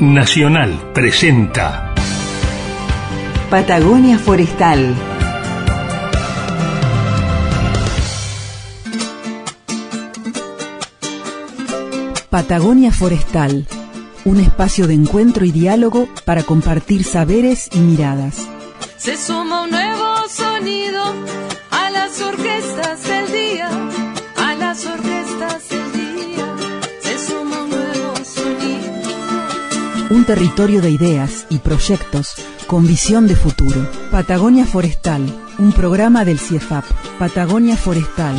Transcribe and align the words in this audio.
Nacional 0.00 0.90
presenta 0.92 1.94
Patagonia 3.48 4.18
Forestal. 4.18 4.92
Patagonia 12.28 12.90
Forestal, 12.90 13.66
un 14.24 14.40
espacio 14.40 14.88
de 14.88 14.94
encuentro 14.94 15.44
y 15.44 15.52
diálogo 15.52 16.08
para 16.24 16.42
compartir 16.42 17.04
saberes 17.04 17.68
y 17.72 17.78
miradas. 17.78 18.48
Se 18.96 19.16
suma 19.16 19.62
un 19.62 19.70
nuevo 19.70 20.28
sonido 20.28 21.04
a 21.70 21.90
las 21.90 22.20
orquestas 22.20 23.04
del 23.04 23.30
día, 23.30 23.68
a 24.38 24.54
las 24.56 24.84
orquestas 24.84 25.13
Territorio 30.26 30.80
de 30.80 30.90
ideas 30.90 31.46
y 31.50 31.58
proyectos 31.58 32.34
con 32.66 32.86
visión 32.86 33.26
de 33.26 33.36
futuro. 33.36 33.86
Patagonia 34.10 34.64
Forestal, 34.64 35.22
un 35.58 35.70
programa 35.72 36.24
del 36.24 36.38
CIEFAP. 36.38 36.84
Patagonia 37.18 37.76
Forestal, 37.76 38.34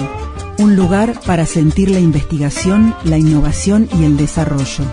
un 0.58 0.75
lugar 0.75 1.13
para 1.27 1.45
sentir 1.45 1.91
la 1.91 1.99
investigación, 1.99 2.95
la 3.03 3.20
innovación 3.20 3.88
y 3.99 4.03
el 4.03 4.17
desarrollo. 4.17 4.84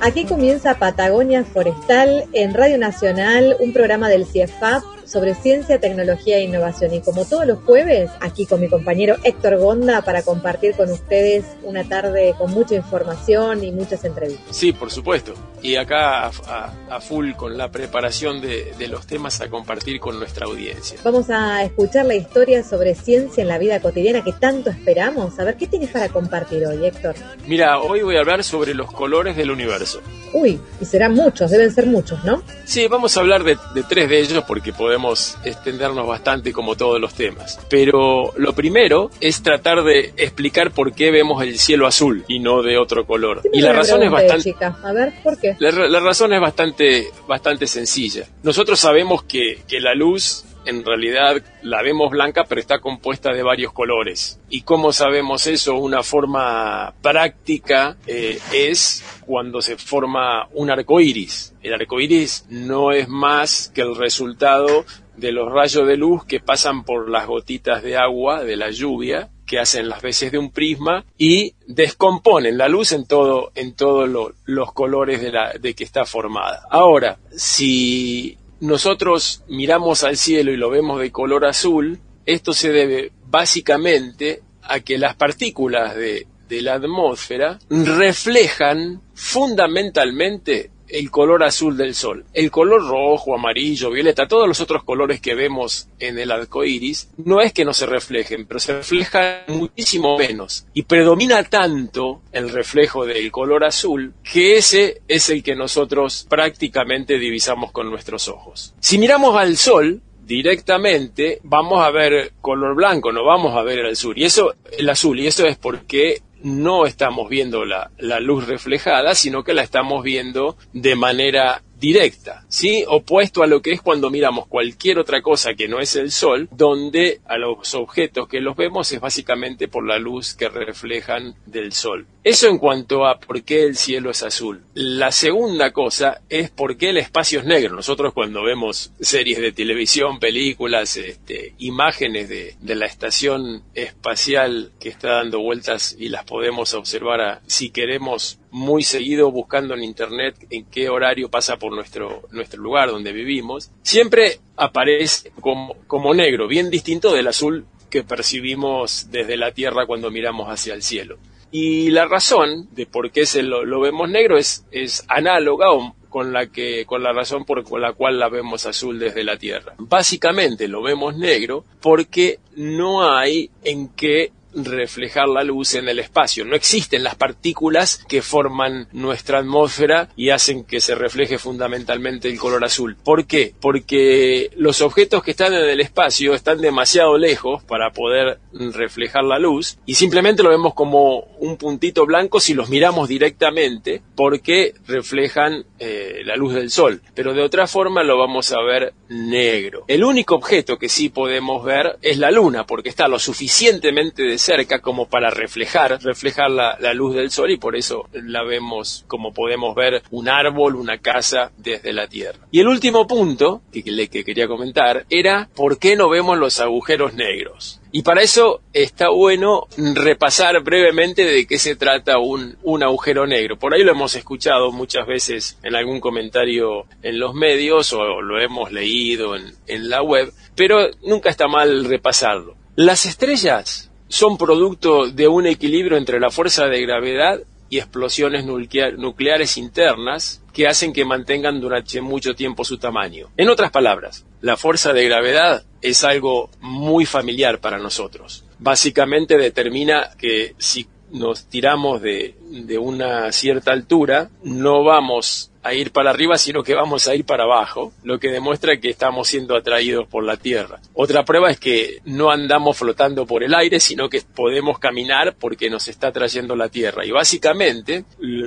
Aquí 0.00 0.24
comienza 0.24 0.78
Patagonia 0.78 1.44
Forestal 1.44 2.26
en 2.32 2.54
Radio 2.54 2.78
Nacional, 2.78 3.56
un 3.58 3.72
programa 3.72 4.08
del 4.08 4.24
CIEFAP 4.24 4.84
sobre 5.14 5.34
ciencia, 5.34 5.78
tecnología 5.80 6.36
e 6.38 6.42
innovación. 6.42 6.92
Y 6.92 7.00
como 7.00 7.24
todos 7.24 7.46
los 7.46 7.60
jueves, 7.64 8.10
aquí 8.20 8.44
con 8.46 8.60
mi 8.60 8.68
compañero 8.68 9.16
Héctor 9.24 9.56
Gonda 9.58 10.02
para 10.02 10.22
compartir 10.22 10.74
con 10.74 10.90
ustedes 10.90 11.44
una 11.62 11.84
tarde 11.88 12.34
con 12.36 12.50
mucha 12.50 12.74
información 12.74 13.62
y 13.64 13.70
muchas 13.72 14.04
entrevistas. 14.04 14.54
Sí, 14.54 14.72
por 14.72 14.90
supuesto. 14.90 15.32
Y 15.62 15.76
acá 15.76 16.26
a, 16.26 16.30
a- 16.48 16.72
a 16.96 17.00
full 17.00 17.32
con 17.32 17.56
la 17.56 17.70
preparación 17.70 18.40
de, 18.42 18.74
de 18.78 18.88
los 18.88 19.06
temas 19.06 19.40
a 19.40 19.48
compartir 19.48 20.00
con 20.00 20.18
nuestra 20.18 20.46
audiencia. 20.46 20.98
Vamos 21.04 21.30
a 21.30 21.62
escuchar 21.62 22.04
la 22.06 22.14
historia 22.16 22.62
sobre 22.64 22.94
ciencia 22.94 23.40
en 23.42 23.48
la 23.48 23.56
vida 23.58 23.80
cotidiana 23.80 24.22
que 24.24 24.32
tanto 24.32 24.70
esperamos. 24.70 25.38
A 25.38 25.44
ver, 25.44 25.56
¿qué 25.56 25.66
tienes 25.68 25.90
para 25.90 26.08
compartir 26.08 26.66
hoy, 26.66 26.84
Héctor? 26.84 27.14
Mira, 27.46 27.78
hoy 27.78 28.02
voy 28.02 28.16
a 28.16 28.20
hablar 28.20 28.42
sobre 28.44 28.74
los 28.74 28.90
colores 28.92 29.36
del 29.36 29.50
universo. 29.52 30.00
Uy, 30.32 30.60
y 30.80 30.84
serán 30.84 31.14
muchos, 31.14 31.50
deben 31.50 31.72
ser 31.72 31.86
muchos, 31.86 32.24
¿no? 32.24 32.42
Sí, 32.64 32.88
vamos 32.88 33.16
a 33.16 33.20
hablar 33.20 33.44
de, 33.44 33.56
de 33.74 33.82
tres 33.84 34.08
de 34.08 34.18
ellos 34.20 34.42
porque 34.48 34.72
podemos 34.72 35.03
extendernos 35.12 36.06
bastante 36.06 36.52
como 36.52 36.76
todos 36.76 37.00
los 37.00 37.14
temas. 37.14 37.60
Pero 37.68 38.32
lo 38.36 38.54
primero 38.54 39.10
es 39.20 39.42
tratar 39.42 39.82
de 39.84 40.12
explicar 40.16 40.70
por 40.70 40.92
qué 40.94 41.10
vemos 41.10 41.42
el 41.42 41.58
cielo 41.58 41.86
azul 41.86 42.24
y 42.28 42.38
no 42.38 42.62
de 42.62 42.78
otro 42.78 43.06
color. 43.06 43.42
Y 43.52 43.60
la 43.60 43.72
razón 43.72 44.02
es 44.02 44.10
bastante... 44.10 44.44
chica. 44.44 44.76
A 44.82 44.92
ver, 44.92 45.12
¿por 45.22 45.38
qué? 45.38 45.56
La, 45.58 45.70
la 45.70 46.00
razón 46.00 46.32
es 46.32 46.40
bastante, 46.40 47.08
bastante 47.26 47.66
sencilla. 47.66 48.26
Nosotros 48.42 48.78
sabemos 48.78 49.22
que, 49.24 49.60
que 49.68 49.80
la 49.80 49.94
luz 49.94 50.44
en 50.66 50.84
realidad 50.84 51.42
la 51.62 51.82
vemos 51.82 52.10
blanca, 52.10 52.44
pero 52.48 52.60
está 52.60 52.80
compuesta 52.80 53.32
de 53.32 53.42
varios 53.42 53.72
colores. 53.72 54.40
¿Y 54.48 54.62
cómo 54.62 54.92
sabemos 54.92 55.46
eso? 55.46 55.76
Una 55.76 56.02
forma 56.02 56.94
práctica 57.02 57.96
eh, 58.06 58.38
es 58.52 59.04
cuando 59.26 59.62
se 59.62 59.76
forma 59.76 60.48
un 60.52 60.70
arco 60.70 61.00
iris. 61.00 61.54
El 61.62 61.74
arco 61.74 62.00
iris 62.00 62.46
no 62.50 62.92
es 62.92 63.08
más 63.08 63.70
que 63.74 63.82
el 63.82 63.96
resultado 63.96 64.84
de 65.16 65.32
los 65.32 65.50
rayos 65.50 65.86
de 65.86 65.96
luz 65.96 66.24
que 66.24 66.40
pasan 66.40 66.84
por 66.84 67.08
las 67.08 67.26
gotitas 67.26 67.82
de 67.82 67.96
agua 67.96 68.42
de 68.42 68.56
la 68.56 68.70
lluvia 68.70 69.30
que 69.46 69.58
hacen 69.58 69.88
las 69.90 70.00
veces 70.02 70.32
de 70.32 70.38
un 70.38 70.50
prisma 70.50 71.04
y 71.18 71.54
descomponen 71.66 72.56
la 72.58 72.66
luz 72.68 72.92
en 72.92 73.06
todo 73.06 73.52
en 73.54 73.74
todos 73.76 74.08
lo- 74.08 74.32
los 74.46 74.72
colores 74.72 75.20
de 75.20 75.30
la 75.30 75.52
de 75.52 75.74
que 75.74 75.84
está 75.84 76.04
formada. 76.06 76.66
Ahora, 76.70 77.18
si 77.36 78.38
nosotros 78.64 79.42
miramos 79.46 80.04
al 80.04 80.16
cielo 80.16 80.50
y 80.50 80.56
lo 80.56 80.70
vemos 80.70 80.98
de 80.98 81.12
color 81.12 81.44
azul, 81.44 82.00
esto 82.24 82.54
se 82.54 82.72
debe 82.72 83.12
básicamente 83.26 84.40
a 84.62 84.80
que 84.80 84.96
las 84.96 85.16
partículas 85.16 85.94
de, 85.94 86.26
la 86.48 86.74
atmósfera 86.74 87.58
reflejan 87.68 89.02
fundamentalmente 89.12 90.70
el 90.94 91.10
color 91.10 91.42
azul 91.42 91.76
del 91.76 91.92
sol. 91.92 92.24
El 92.32 92.52
color 92.52 92.86
rojo, 92.86 93.34
amarillo, 93.34 93.90
violeta, 93.90 94.28
todos 94.28 94.46
los 94.46 94.60
otros 94.60 94.84
colores 94.84 95.20
que 95.20 95.34
vemos 95.34 95.88
en 95.98 96.20
el 96.20 96.30
arco 96.30 96.64
iris, 96.64 97.10
no 97.16 97.40
es 97.40 97.52
que 97.52 97.64
no 97.64 97.72
se 97.72 97.86
reflejen, 97.86 98.46
pero 98.46 98.60
se 98.60 98.74
reflejan 98.74 99.40
muchísimo 99.48 100.16
menos. 100.16 100.66
Y 100.72 100.84
predomina 100.84 101.42
tanto 101.42 102.22
el 102.30 102.48
reflejo 102.48 103.04
del 103.04 103.32
color 103.32 103.64
azul 103.64 104.14
que 104.22 104.56
ese 104.56 105.02
es 105.08 105.30
el 105.30 105.42
que 105.42 105.56
nosotros 105.56 106.28
prácticamente 106.30 107.18
divisamos 107.18 107.72
con 107.72 107.90
nuestros 107.90 108.28
ojos. 108.28 108.74
Si 108.78 108.96
miramos 108.96 109.36
al 109.36 109.56
sol, 109.56 110.00
directamente 110.24 111.40
vamos 111.42 111.84
a 111.84 111.90
ver 111.90 112.34
color 112.40 112.76
blanco, 112.76 113.10
no 113.10 113.24
vamos 113.24 113.56
a 113.56 113.62
ver 113.62 113.80
el 113.80 113.90
azul. 113.90 114.16
Y 114.16 114.24
eso, 114.24 114.54
el 114.78 114.88
azul, 114.88 115.18
y 115.18 115.26
eso 115.26 115.44
es 115.44 115.56
porque 115.56 116.22
no 116.44 116.86
estamos 116.86 117.28
viendo 117.28 117.64
la, 117.64 117.90
la 117.98 118.20
luz 118.20 118.46
reflejada, 118.46 119.14
sino 119.14 119.42
que 119.42 119.54
la 119.54 119.62
estamos 119.62 120.04
viendo 120.04 120.56
de 120.72 120.94
manera 120.94 121.62
directa, 121.80 122.44
¿sí? 122.48 122.84
Opuesto 122.86 123.42
a 123.42 123.46
lo 123.46 123.60
que 123.60 123.72
es 123.72 123.82
cuando 123.82 124.10
miramos 124.10 124.46
cualquier 124.46 124.98
otra 124.98 125.22
cosa 125.22 125.54
que 125.54 125.68
no 125.68 125.80
es 125.80 125.96
el 125.96 126.10
sol, 126.10 126.48
donde 126.50 127.20
a 127.26 127.36
los 127.36 127.74
objetos 127.74 128.28
que 128.28 128.40
los 128.40 128.56
vemos 128.56 128.92
es 128.92 129.00
básicamente 129.00 129.68
por 129.68 129.86
la 129.86 129.98
luz 129.98 130.34
que 130.34 130.48
reflejan 130.48 131.34
del 131.46 131.72
sol. 131.72 132.06
Eso 132.24 132.48
en 132.48 132.56
cuanto 132.56 133.06
a 133.06 133.20
por 133.20 133.42
qué 133.42 133.64
el 133.64 133.76
cielo 133.76 134.10
es 134.10 134.22
azul. 134.22 134.62
La 134.72 135.12
segunda 135.12 135.72
cosa 135.74 136.22
es 136.30 136.48
por 136.48 136.78
qué 136.78 136.88
el 136.88 136.96
espacio 136.96 137.40
es 137.40 137.44
negro. 137.44 137.76
Nosotros 137.76 138.14
cuando 138.14 138.42
vemos 138.42 138.92
series 138.98 139.38
de 139.40 139.52
televisión, 139.52 140.18
películas, 140.18 140.96
este, 140.96 141.52
imágenes 141.58 142.30
de, 142.30 142.56
la 142.74 142.86
estación 142.86 143.62
espacial 143.74 144.72
que 144.80 144.88
está 144.88 145.16
dando 145.16 145.40
vueltas 145.40 145.94
y 145.98 146.08
las 146.08 146.24
podemos 146.24 146.72
observar 146.72 147.20
a- 147.20 147.42
si 147.46 147.68
queremos 147.68 148.38
muy 148.50 148.82
seguido 148.84 149.30
buscando 149.30 149.74
en 149.74 149.84
internet 149.84 150.34
en 150.48 150.64
qué 150.64 150.88
horario 150.88 151.28
pasa 151.30 151.58
por 151.58 151.74
nuestro, 151.74 152.22
nuestro 152.30 152.62
lugar 152.62 152.90
donde 152.90 153.12
vivimos, 153.12 153.70
siempre 153.82 154.40
aparece 154.56 155.30
como 155.40 156.14
negro, 156.14 156.48
bien 156.48 156.70
distinto 156.70 157.12
del 157.12 157.28
azul 157.28 157.66
que 157.90 158.02
percibimos 158.02 159.08
desde 159.10 159.36
la 159.36 159.52
Tierra 159.52 159.86
cuando 159.86 160.10
miramos 160.10 160.48
hacia 160.48 160.72
el 160.72 160.82
cielo. 160.82 161.18
Y 161.56 161.90
la 161.90 162.06
razón 162.06 162.66
de 162.72 162.84
por 162.84 163.12
qué 163.12 163.26
se 163.26 163.44
lo, 163.44 163.64
lo 163.64 163.78
vemos 163.78 164.10
negro 164.10 164.36
es, 164.36 164.66
es 164.72 165.04
análoga 165.06 165.66
con 166.08 166.32
la 166.32 166.48
que 166.48 166.84
con 166.84 167.04
la 167.04 167.12
razón 167.12 167.44
por 167.44 167.78
la 167.78 167.92
cual 167.92 168.18
la 168.18 168.28
vemos 168.28 168.66
azul 168.66 168.98
desde 168.98 169.22
la 169.22 169.36
Tierra. 169.36 169.74
Básicamente 169.78 170.66
lo 170.66 170.82
vemos 170.82 171.16
negro 171.16 171.64
porque 171.80 172.40
no 172.56 173.08
hay 173.08 173.52
en 173.62 173.86
qué 173.90 174.32
reflejar 174.54 175.28
la 175.28 175.44
luz 175.44 175.74
en 175.74 175.88
el 175.88 175.98
espacio. 175.98 176.44
No 176.44 176.56
existen 176.56 177.02
las 177.02 177.14
partículas 177.14 178.04
que 178.08 178.22
forman 178.22 178.88
nuestra 178.92 179.38
atmósfera 179.38 180.08
y 180.16 180.30
hacen 180.30 180.64
que 180.64 180.80
se 180.80 180.94
refleje 180.94 181.38
fundamentalmente 181.38 182.28
el 182.28 182.38
color 182.38 182.64
azul. 182.64 182.96
¿Por 182.96 183.26
qué? 183.26 183.54
Porque 183.60 184.50
los 184.56 184.80
objetos 184.80 185.22
que 185.22 185.32
están 185.32 185.54
en 185.54 185.64
el 185.64 185.80
espacio 185.80 186.34
están 186.34 186.60
demasiado 186.60 187.18
lejos 187.18 187.62
para 187.64 187.90
poder 187.90 188.38
reflejar 188.52 189.24
la 189.24 189.38
luz 189.38 189.78
y 189.86 189.94
simplemente 189.94 190.42
lo 190.42 190.50
vemos 190.50 190.74
como 190.74 191.20
un 191.38 191.56
puntito 191.56 192.06
blanco 192.06 192.40
si 192.40 192.54
los 192.54 192.68
miramos 192.68 193.08
directamente 193.08 194.02
porque 194.14 194.74
reflejan 194.86 195.64
eh, 195.78 196.22
la 196.24 196.36
luz 196.36 196.54
del 196.54 196.70
sol. 196.70 197.02
Pero 197.14 197.34
de 197.34 197.42
otra 197.42 197.66
forma 197.66 198.02
lo 198.02 198.18
vamos 198.18 198.52
a 198.52 198.62
ver 198.62 198.94
negro. 199.08 199.84
El 199.88 200.04
único 200.04 200.34
objeto 200.34 200.78
que 200.78 200.88
sí 200.88 201.08
podemos 201.08 201.64
ver 201.64 201.98
es 202.02 202.18
la 202.18 202.30
luna 202.30 202.66
porque 202.66 202.88
está 202.88 203.08
lo 203.08 203.18
suficientemente 203.18 204.22
de 204.22 204.38
cerca 204.44 204.80
como 204.80 205.08
para 205.08 205.30
reflejar, 205.30 205.98
reflejar 206.02 206.50
la, 206.50 206.94
luz 206.94 207.14
del 207.14 207.30
sol 207.30 207.50
y 207.50 207.56
por 207.56 207.76
eso 207.76 208.08
la 208.12 208.44
vemos 208.44 209.04
como 209.08 209.32
podemos 209.32 209.74
ver 209.74 210.02
un 210.10 210.28
árbol, 210.28 210.76
una 210.76 210.98
casa 210.98 211.50
desde 211.56 211.92
la 211.92 212.06
Tierra. 212.06 212.46
Y 212.50 212.60
el 212.60 212.68
último 212.68 213.06
punto 213.06 213.62
que, 213.72 213.82
que 213.82 214.08
que 214.08 214.24
quería 214.24 214.46
comentar 214.46 215.06
era 215.08 215.48
por 215.54 215.78
qué 215.78 215.96
no 215.96 216.08
vemos 216.08 216.38
los 216.38 216.60
agujeros 216.60 217.14
negros. 217.14 217.80
Y 217.90 218.02
para 218.02 218.22
eso 218.22 218.60
está 218.72 219.08
bueno 219.10 219.68
repasar 219.76 220.60
brevemente 220.64 221.24
de 221.24 221.46
qué 221.46 221.58
se 221.58 221.76
trata 221.76 222.18
un, 222.18 222.56
un 222.64 222.82
agujero 222.82 223.24
negro. 223.24 223.56
Por 223.56 223.72
ahí 223.72 223.84
lo 223.84 223.92
hemos 223.92 224.16
escuchado 224.16 224.72
muchas 224.72 225.06
veces 225.06 225.58
en 225.62 225.76
algún 225.76 226.00
comentario 226.00 226.86
en 227.02 227.20
los 227.20 227.34
medios 227.34 227.92
o 227.92 228.20
lo 228.20 228.40
hemos 228.40 228.72
leído 228.72 229.36
en, 229.36 229.54
en 229.68 229.88
la 229.88 230.02
web, 230.02 230.32
pero 230.56 230.90
nunca 231.02 231.30
está 231.30 231.46
mal 231.46 231.84
repasarlo. 231.84 232.56
Las 232.74 233.06
estrellas 233.06 233.92
son 234.14 234.38
producto 234.38 235.08
de 235.10 235.26
un 235.26 235.44
equilibrio 235.44 235.98
entre 235.98 236.20
la 236.20 236.30
fuerza 236.30 236.66
de 236.66 236.80
gravedad 236.82 237.40
y 237.68 237.78
explosiones 237.78 238.44
nuclea- 238.44 238.92
nucleares 238.96 239.56
internas 239.56 240.40
que 240.52 240.68
hacen 240.68 240.92
que 240.92 241.04
mantengan 241.04 241.60
durante 241.60 242.00
mucho 242.00 242.36
tiempo 242.36 242.64
su 242.64 242.78
tamaño. 242.78 243.30
En 243.36 243.48
otras 243.48 243.72
palabras, 243.72 244.24
la 244.40 244.56
fuerza 244.56 244.92
de 244.92 245.04
gravedad 245.06 245.64
es 245.82 246.04
algo 246.04 246.48
muy 246.60 247.06
familiar 247.06 247.58
para 247.58 247.78
nosotros. 247.78 248.44
Básicamente 248.60 249.36
determina 249.36 250.10
que 250.16 250.54
si 250.58 250.86
nos 251.10 251.46
tiramos 251.46 252.00
de 252.00 252.78
una 252.80 253.32
cierta 253.32 253.72
altura, 253.72 254.30
no 254.44 254.84
vamos 254.84 255.50
a 255.64 255.72
ir 255.72 255.90
para 255.90 256.10
arriba, 256.10 256.36
sino 256.36 256.62
que 256.62 256.74
vamos 256.74 257.08
a 257.08 257.14
ir 257.14 257.24
para 257.24 257.44
abajo, 257.44 257.92
lo 258.02 258.20
que 258.20 258.30
demuestra 258.30 258.78
que 258.78 258.90
estamos 258.90 259.26
siendo 259.28 259.56
atraídos 259.56 260.06
por 260.06 260.22
la 260.22 260.36
Tierra. 260.36 260.78
Otra 260.92 261.24
prueba 261.24 261.50
es 261.50 261.58
que 261.58 262.00
no 262.04 262.30
andamos 262.30 262.76
flotando 262.76 263.26
por 263.26 263.42
el 263.42 263.54
aire, 263.54 263.80
sino 263.80 264.10
que 264.10 264.20
podemos 264.20 264.78
caminar 264.78 265.34
porque 265.40 265.70
nos 265.70 265.88
está 265.88 266.12
trayendo 266.12 266.54
la 266.54 266.68
Tierra. 266.68 267.06
Y 267.06 267.10
básicamente 267.10 268.04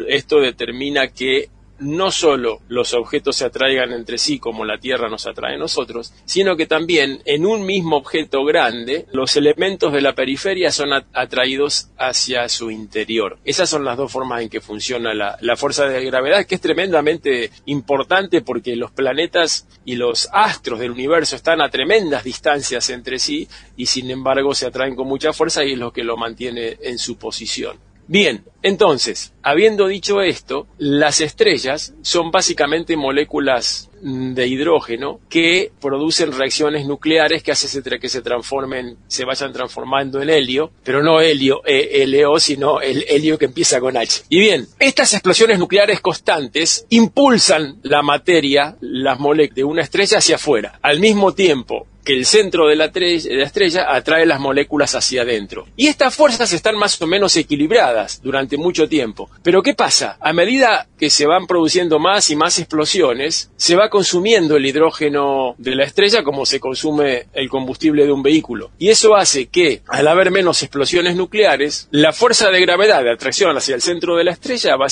esto 0.07 0.39
determina 0.39 1.07
que 1.07 1.49
no 1.79 2.11
solo 2.11 2.61
los 2.67 2.93
objetos 2.93 3.37
se 3.37 3.45
atraigan 3.45 3.91
entre 3.91 4.17
sí 4.17 4.39
como 4.39 4.65
la 4.65 4.79
Tierra 4.79 5.09
nos 5.09 5.27
atrae 5.27 5.55
a 5.55 5.59
nosotros, 5.59 6.13
sino 6.25 6.55
que 6.55 6.65
también 6.65 7.21
en 7.25 7.45
un 7.45 7.65
mismo 7.65 7.97
objeto 7.97 8.43
grande 8.43 9.05
los 9.11 9.35
elementos 9.35 9.93
de 9.93 10.01
la 10.01 10.13
periferia 10.13 10.71
son 10.71 10.89
atraídos 11.13 11.89
hacia 11.97 12.47
su 12.49 12.71
interior. 12.71 13.37
Esas 13.43 13.69
son 13.69 13.85
las 13.85 13.97
dos 13.97 14.11
formas 14.11 14.41
en 14.41 14.49
que 14.49 14.61
funciona 14.61 15.13
la, 15.13 15.55
fuerza 15.57 15.87
de 15.87 16.05
gravedad, 16.05 16.45
que 16.45 16.55
es 16.55 16.61
tremendamente 16.61 17.51
importante 17.65 18.41
porque 18.41 18.75
los 18.75 18.91
planetas 18.91 19.67
y 19.85 19.95
los 19.95 20.29
astros 20.31 20.79
del 20.79 20.91
universo 20.91 21.35
están 21.35 21.61
a 21.61 21.69
tremendas 21.69 22.23
distancias 22.23 22.89
entre 22.89 23.17
sí 23.17 23.47
y 23.75 23.87
sin 23.87 24.11
embargo 24.11 24.53
se 24.53 24.67
atraen 24.67 24.95
con 24.95 25.07
mucha 25.07 25.33
fuerza 25.33 25.63
y 25.63 25.73
es 25.73 25.79
lo 25.79 25.91
que 25.91 26.03
lo 26.03 26.17
mantiene 26.17 26.77
en 26.81 26.99
su 26.99 27.17
posición. 27.17 27.86
Bien, 28.07 28.43
entonces, 28.63 29.33
habiendo 29.43 29.87
dicho 29.87 30.21
esto, 30.21 30.67
las 30.77 31.19
estrellas 31.21 31.93
son 32.01 32.31
básicamente 32.31 32.95
moléculas 32.95 33.89
de 34.01 34.47
hidrógeno 34.47 35.19
que 35.29 35.71
producen 35.81 36.31
reacciones 36.31 36.85
nucleares 36.85 37.43
que 37.43 37.51
hacen 37.51 37.83
que 37.99 38.09
se 38.09 38.21
transformen, 38.21 38.97
se 39.07 39.25
vayan 39.25 39.51
transformando 39.51 40.21
en 40.21 40.29
helio, 40.29 40.71
pero 40.83 41.03
no 41.03 41.19
helio, 41.19 41.61
e 41.65 42.05
LO, 42.07 42.39
sino 42.39 42.79
el 42.79 43.05
helio 43.07 43.37
que 43.37 43.45
empieza 43.45 43.79
con 43.79 43.97
H. 43.97 44.23
Y 44.29 44.39
bien, 44.39 44.67
estas 44.79 45.13
explosiones 45.13 45.59
nucleares 45.59 45.99
constantes 45.99 46.85
impulsan 46.89 47.79
la 47.83 48.01
materia, 48.01 48.77
las 48.81 49.19
moléculas 49.19 49.55
de 49.55 49.63
una 49.63 49.81
estrella 49.81 50.17
hacia 50.17 50.35
afuera. 50.35 50.79
Al 50.81 50.99
mismo 50.99 51.33
tiempo, 51.33 51.87
que 52.07 52.13
el 52.13 52.25
centro 52.25 52.69
de 52.69 52.77
la, 52.77 52.85
estrella 52.85 53.93
atrae 53.93 54.25
las 54.25 54.39
moléculas 54.39 54.95
hacia 54.95 55.23
adentro. 55.23 55.67
Y 55.75 55.87
estas 55.87 56.15
fuerzas 56.15 56.53
están 56.53 56.77
más 56.77 57.01
o 57.01 57.05
menos 57.05 57.35
equilibradas 57.35 58.21
durante 58.21 58.55
mucho 58.55 58.87
tiempo. 58.87 59.29
Pero 59.43 59.61
¿qué 59.61 59.73
pasa? 59.73 60.15
A 60.21 60.31
medida 60.31 60.87
que 60.97 61.09
se 61.09 61.25
van 61.25 61.47
produciendo 61.47 61.99
más 61.99 62.29
y 62.29 62.37
más 62.37 62.59
explosiones, 62.59 63.51
se 63.57 63.75
va 63.75 63.89
consumiendo 63.89 64.55
el 64.55 64.65
hidrógeno 64.65 65.55
de 65.57 65.75
la 65.75 65.83
estrella 65.83 66.23
como 66.23 66.45
se 66.45 66.61
consume 66.61 67.25
el 67.33 67.49
combustible 67.49 68.05
de 68.05 68.13
un 68.13 68.23
vehículo. 68.23 68.71
Y 68.79 68.87
eso 68.87 69.13
hace 69.13 69.47
que, 69.47 69.81
al 69.89 70.07
haber 70.07 70.31
menos 70.31 70.63
explosiones 70.63 71.17
nucleares, 71.17 71.89
la 71.91 72.13
fuerza 72.13 72.49
de 72.51 72.61
gravedad 72.61 73.03
de 73.03 73.11
atracción 73.11 73.57
hacia 73.57 73.75
el 73.75 73.81
centro 73.81 74.15
de 74.15 74.23
la 74.23 74.31
estrella 74.31 74.77
va, 74.77 74.87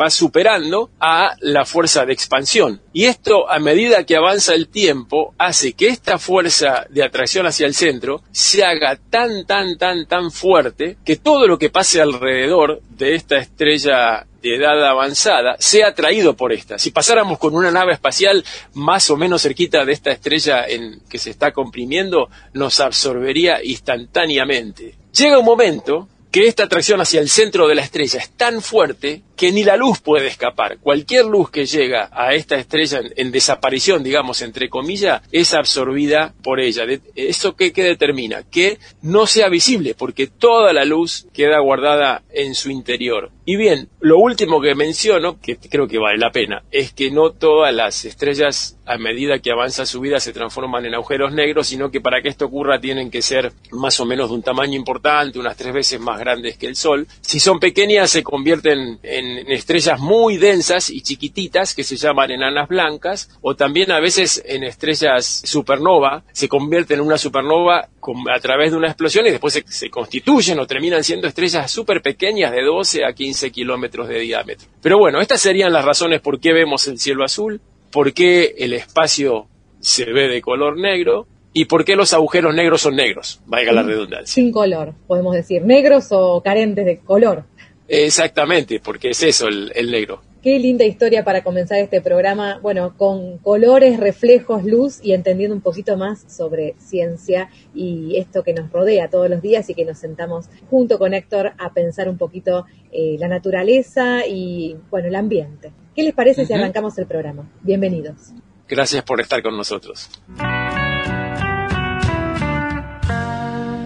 va 0.00 0.10
superando 0.10 0.90
a 1.00 1.34
la 1.40 1.64
fuerza 1.64 2.06
de 2.06 2.12
expansión. 2.12 2.82
Y 2.92 3.06
esto, 3.06 3.50
a 3.50 3.58
medida 3.58 4.04
que 4.04 4.14
avanza 4.14 4.54
el 4.54 4.68
tiempo, 4.68 5.34
hace 5.38 5.72
que 5.72 5.88
esta 5.88 6.20
fuerza 6.20 6.35
fuerza 6.36 6.86
de 6.90 7.02
atracción 7.02 7.46
hacia 7.46 7.66
el 7.66 7.72
centro 7.72 8.22
se 8.30 8.62
haga 8.62 8.94
tan, 9.08 9.46
tan, 9.46 9.78
tan, 9.78 10.04
tan 10.04 10.30
fuerte 10.30 10.98
que 11.02 11.16
todo 11.16 11.48
lo 11.48 11.58
que 11.58 11.70
pase 11.70 11.98
alrededor 11.98 12.82
de 12.90 13.14
esta 13.14 13.38
estrella 13.38 14.26
de 14.42 14.56
edad 14.56 14.86
avanzada 14.86 15.56
sea 15.58 15.88
atraído 15.88 16.36
por 16.36 16.52
esta. 16.52 16.78
Si 16.78 16.90
pasáramos 16.90 17.38
con 17.38 17.54
una 17.54 17.70
nave 17.70 17.94
espacial 17.94 18.44
más 18.74 19.08
o 19.08 19.16
menos 19.16 19.40
cerquita 19.40 19.86
de 19.86 19.94
esta 19.94 20.10
estrella 20.10 20.66
en 20.68 21.00
que 21.08 21.16
se 21.16 21.30
está 21.30 21.52
comprimiendo, 21.52 22.28
nos 22.52 22.80
absorbería 22.80 23.64
instantáneamente. 23.64 24.94
Llega 25.14 25.38
un 25.38 25.46
momento 25.46 26.06
que 26.30 26.48
esta 26.48 26.64
atracción 26.64 27.00
hacia 27.00 27.22
el 27.22 27.30
centro 27.30 27.66
de 27.66 27.76
la 27.76 27.82
estrella 27.82 28.20
es 28.20 28.28
tan 28.32 28.60
fuerte 28.60 29.22
que 29.36 29.52
ni 29.52 29.64
la 29.64 29.76
luz 29.76 30.00
puede 30.00 30.26
escapar. 30.26 30.78
Cualquier 30.78 31.26
luz 31.26 31.50
que 31.50 31.66
llega 31.66 32.08
a 32.12 32.34
esta 32.34 32.56
estrella 32.56 33.00
en, 33.16 33.30
desaparición, 33.30 34.02
digamos, 34.02 34.42
entre 34.42 34.68
comillas, 34.68 35.22
es 35.30 35.54
absorbida 35.54 36.34
por 36.42 36.60
ella. 36.60 36.84
¿Eso 37.14 37.54
qué, 37.54 37.72
qué, 37.72 37.84
determina? 37.84 38.42
Que 38.42 38.78
no 39.02 39.26
sea 39.26 39.48
visible, 39.48 39.94
porque 39.94 40.26
toda 40.26 40.72
la 40.72 40.84
luz 40.84 41.26
queda 41.32 41.58
guardada 41.60 42.22
en 42.32 42.54
su 42.54 42.70
interior. 42.70 43.30
Y 43.44 43.56
bien, 43.56 43.88
lo 44.00 44.18
último 44.18 44.60
que 44.60 44.74
menciono, 44.74 45.40
que 45.40 45.56
creo 45.56 45.86
que 45.86 45.98
vale 45.98 46.18
la 46.18 46.32
pena, 46.32 46.64
es 46.72 46.92
que 46.92 47.12
no 47.12 47.30
todas 47.30 47.72
las 47.72 48.04
estrellas, 48.04 48.76
a 48.86 48.98
medida 48.98 49.38
que 49.38 49.52
avanza 49.52 49.86
su 49.86 50.00
vida, 50.00 50.18
se 50.18 50.32
transforman 50.32 50.84
en 50.84 50.94
agujeros 50.94 51.32
negros, 51.32 51.68
sino 51.68 51.90
que 51.90 52.00
para 52.00 52.22
que 52.22 52.28
esto 52.28 52.46
ocurra 52.46 52.80
tienen 52.80 53.10
que 53.10 53.22
ser 53.22 53.52
más 53.70 54.00
o 54.00 54.04
menos 54.04 54.30
de 54.30 54.34
un 54.34 54.42
tamaño 54.42 54.74
importante, 54.74 55.38
unas 55.38 55.56
tres 55.56 55.72
veces 55.72 56.00
más 56.00 56.18
grandes 56.18 56.56
que 56.56 56.66
el 56.66 56.74
Sol. 56.74 57.06
Si 57.20 57.38
son 57.38 57.60
pequeñas, 57.60 58.10
se 58.10 58.24
convierten 58.24 58.98
en 59.02 59.25
en, 59.26 59.52
estrellas 59.52 59.98
muy 60.00 60.36
densas 60.36 60.90
y 60.90 61.02
chiquititas 61.02 61.74
que 61.74 61.84
se 61.84 61.96
llaman 61.96 62.30
enanas 62.30 62.68
blancas 62.68 63.30
o 63.40 63.54
también 63.54 63.90
a 63.90 64.00
veces 64.00 64.42
en 64.46 64.64
estrellas 64.64 65.42
supernova, 65.44 66.22
se 66.32 66.48
convierten 66.48 67.00
en 67.00 67.06
una 67.06 67.18
supernova 67.18 67.88
a 68.34 68.40
través 68.40 68.70
de 68.70 68.76
una 68.76 68.88
explosión 68.88 69.26
y 69.26 69.30
después 69.30 69.54
se, 69.54 69.64
se 69.66 69.90
constituyen 69.90 70.58
o 70.60 70.66
terminan 70.66 71.02
siendo 71.02 71.26
estrellas 71.26 71.70
súper 71.70 72.02
pequeñas 72.02 72.52
de 72.52 72.62
12 72.62 73.04
a 73.04 73.12
15 73.12 73.50
kilómetros 73.50 74.08
de 74.08 74.20
diámetro. 74.20 74.68
Pero 74.80 74.98
bueno, 74.98 75.20
estas 75.20 75.40
serían 75.40 75.72
las 75.72 75.84
razones 75.84 76.20
por 76.20 76.40
qué 76.40 76.52
vemos 76.52 76.86
el 76.86 76.98
cielo 76.98 77.24
azul, 77.24 77.60
por 77.90 78.12
qué 78.12 78.54
el 78.58 78.72
espacio 78.72 79.48
se 79.80 80.04
ve 80.04 80.28
de 80.28 80.40
color 80.40 80.78
negro 80.78 81.26
y 81.52 81.64
por 81.64 81.86
qué 81.86 81.96
los 81.96 82.12
agujeros 82.12 82.54
negros 82.54 82.82
son 82.82 82.96
negros, 82.96 83.40
valga 83.46 83.72
la 83.72 83.82
redundancia. 83.82 84.26
Sin 84.26 84.52
color, 84.52 84.92
podemos 85.06 85.34
decir, 85.34 85.64
negros 85.64 86.08
o 86.10 86.42
carentes 86.42 86.84
de 86.84 86.98
color. 86.98 87.44
Exactamente, 87.88 88.80
porque 88.80 89.10
es 89.10 89.22
eso 89.22 89.48
el, 89.48 89.90
negro. 89.90 90.22
Qué 90.42 90.58
linda 90.58 90.84
historia 90.84 91.24
para 91.24 91.42
comenzar 91.42 91.78
este 91.78 92.00
programa, 92.00 92.58
bueno, 92.60 92.96
con 92.96 93.38
colores, 93.38 93.98
reflejos, 93.98 94.64
luz 94.64 95.00
y 95.02 95.12
entendiendo 95.12 95.54
un 95.56 95.60
poquito 95.60 95.96
más 95.96 96.24
sobre 96.28 96.76
ciencia 96.78 97.50
y 97.74 98.16
esto 98.16 98.44
que 98.44 98.54
nos 98.54 98.70
rodea 98.70 99.08
todos 99.08 99.28
los 99.28 99.42
días 99.42 99.68
y 99.70 99.74
que 99.74 99.84
nos 99.84 99.98
sentamos 99.98 100.46
junto 100.70 100.98
con 100.98 101.14
Héctor 101.14 101.52
a 101.58 101.72
pensar 101.72 102.08
un 102.08 102.16
poquito 102.16 102.66
eh, 102.92 103.16
la 103.18 103.28
naturaleza 103.28 104.26
y, 104.26 104.76
bueno, 104.90 105.08
el 105.08 105.16
ambiente. 105.16 105.72
¿Qué 105.96 106.02
les 106.02 106.14
parece 106.14 106.46
si 106.46 106.52
arrancamos 106.52 106.96
el 106.98 107.06
programa? 107.06 107.50
Bienvenidos. 107.62 108.32
Gracias 108.68 109.02
por 109.02 109.20
estar 109.20 109.42
con 109.42 109.56
nosotros. 109.56 110.10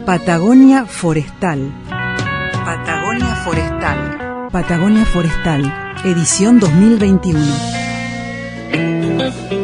Patagonia 0.05 0.87
Forestal 0.87 2.00
Patagonia 2.71 3.35
Forestal. 3.35 4.49
Patagonia 4.53 5.05
Forestal, 5.05 5.99
edición 6.05 6.61
2021. 6.61 9.60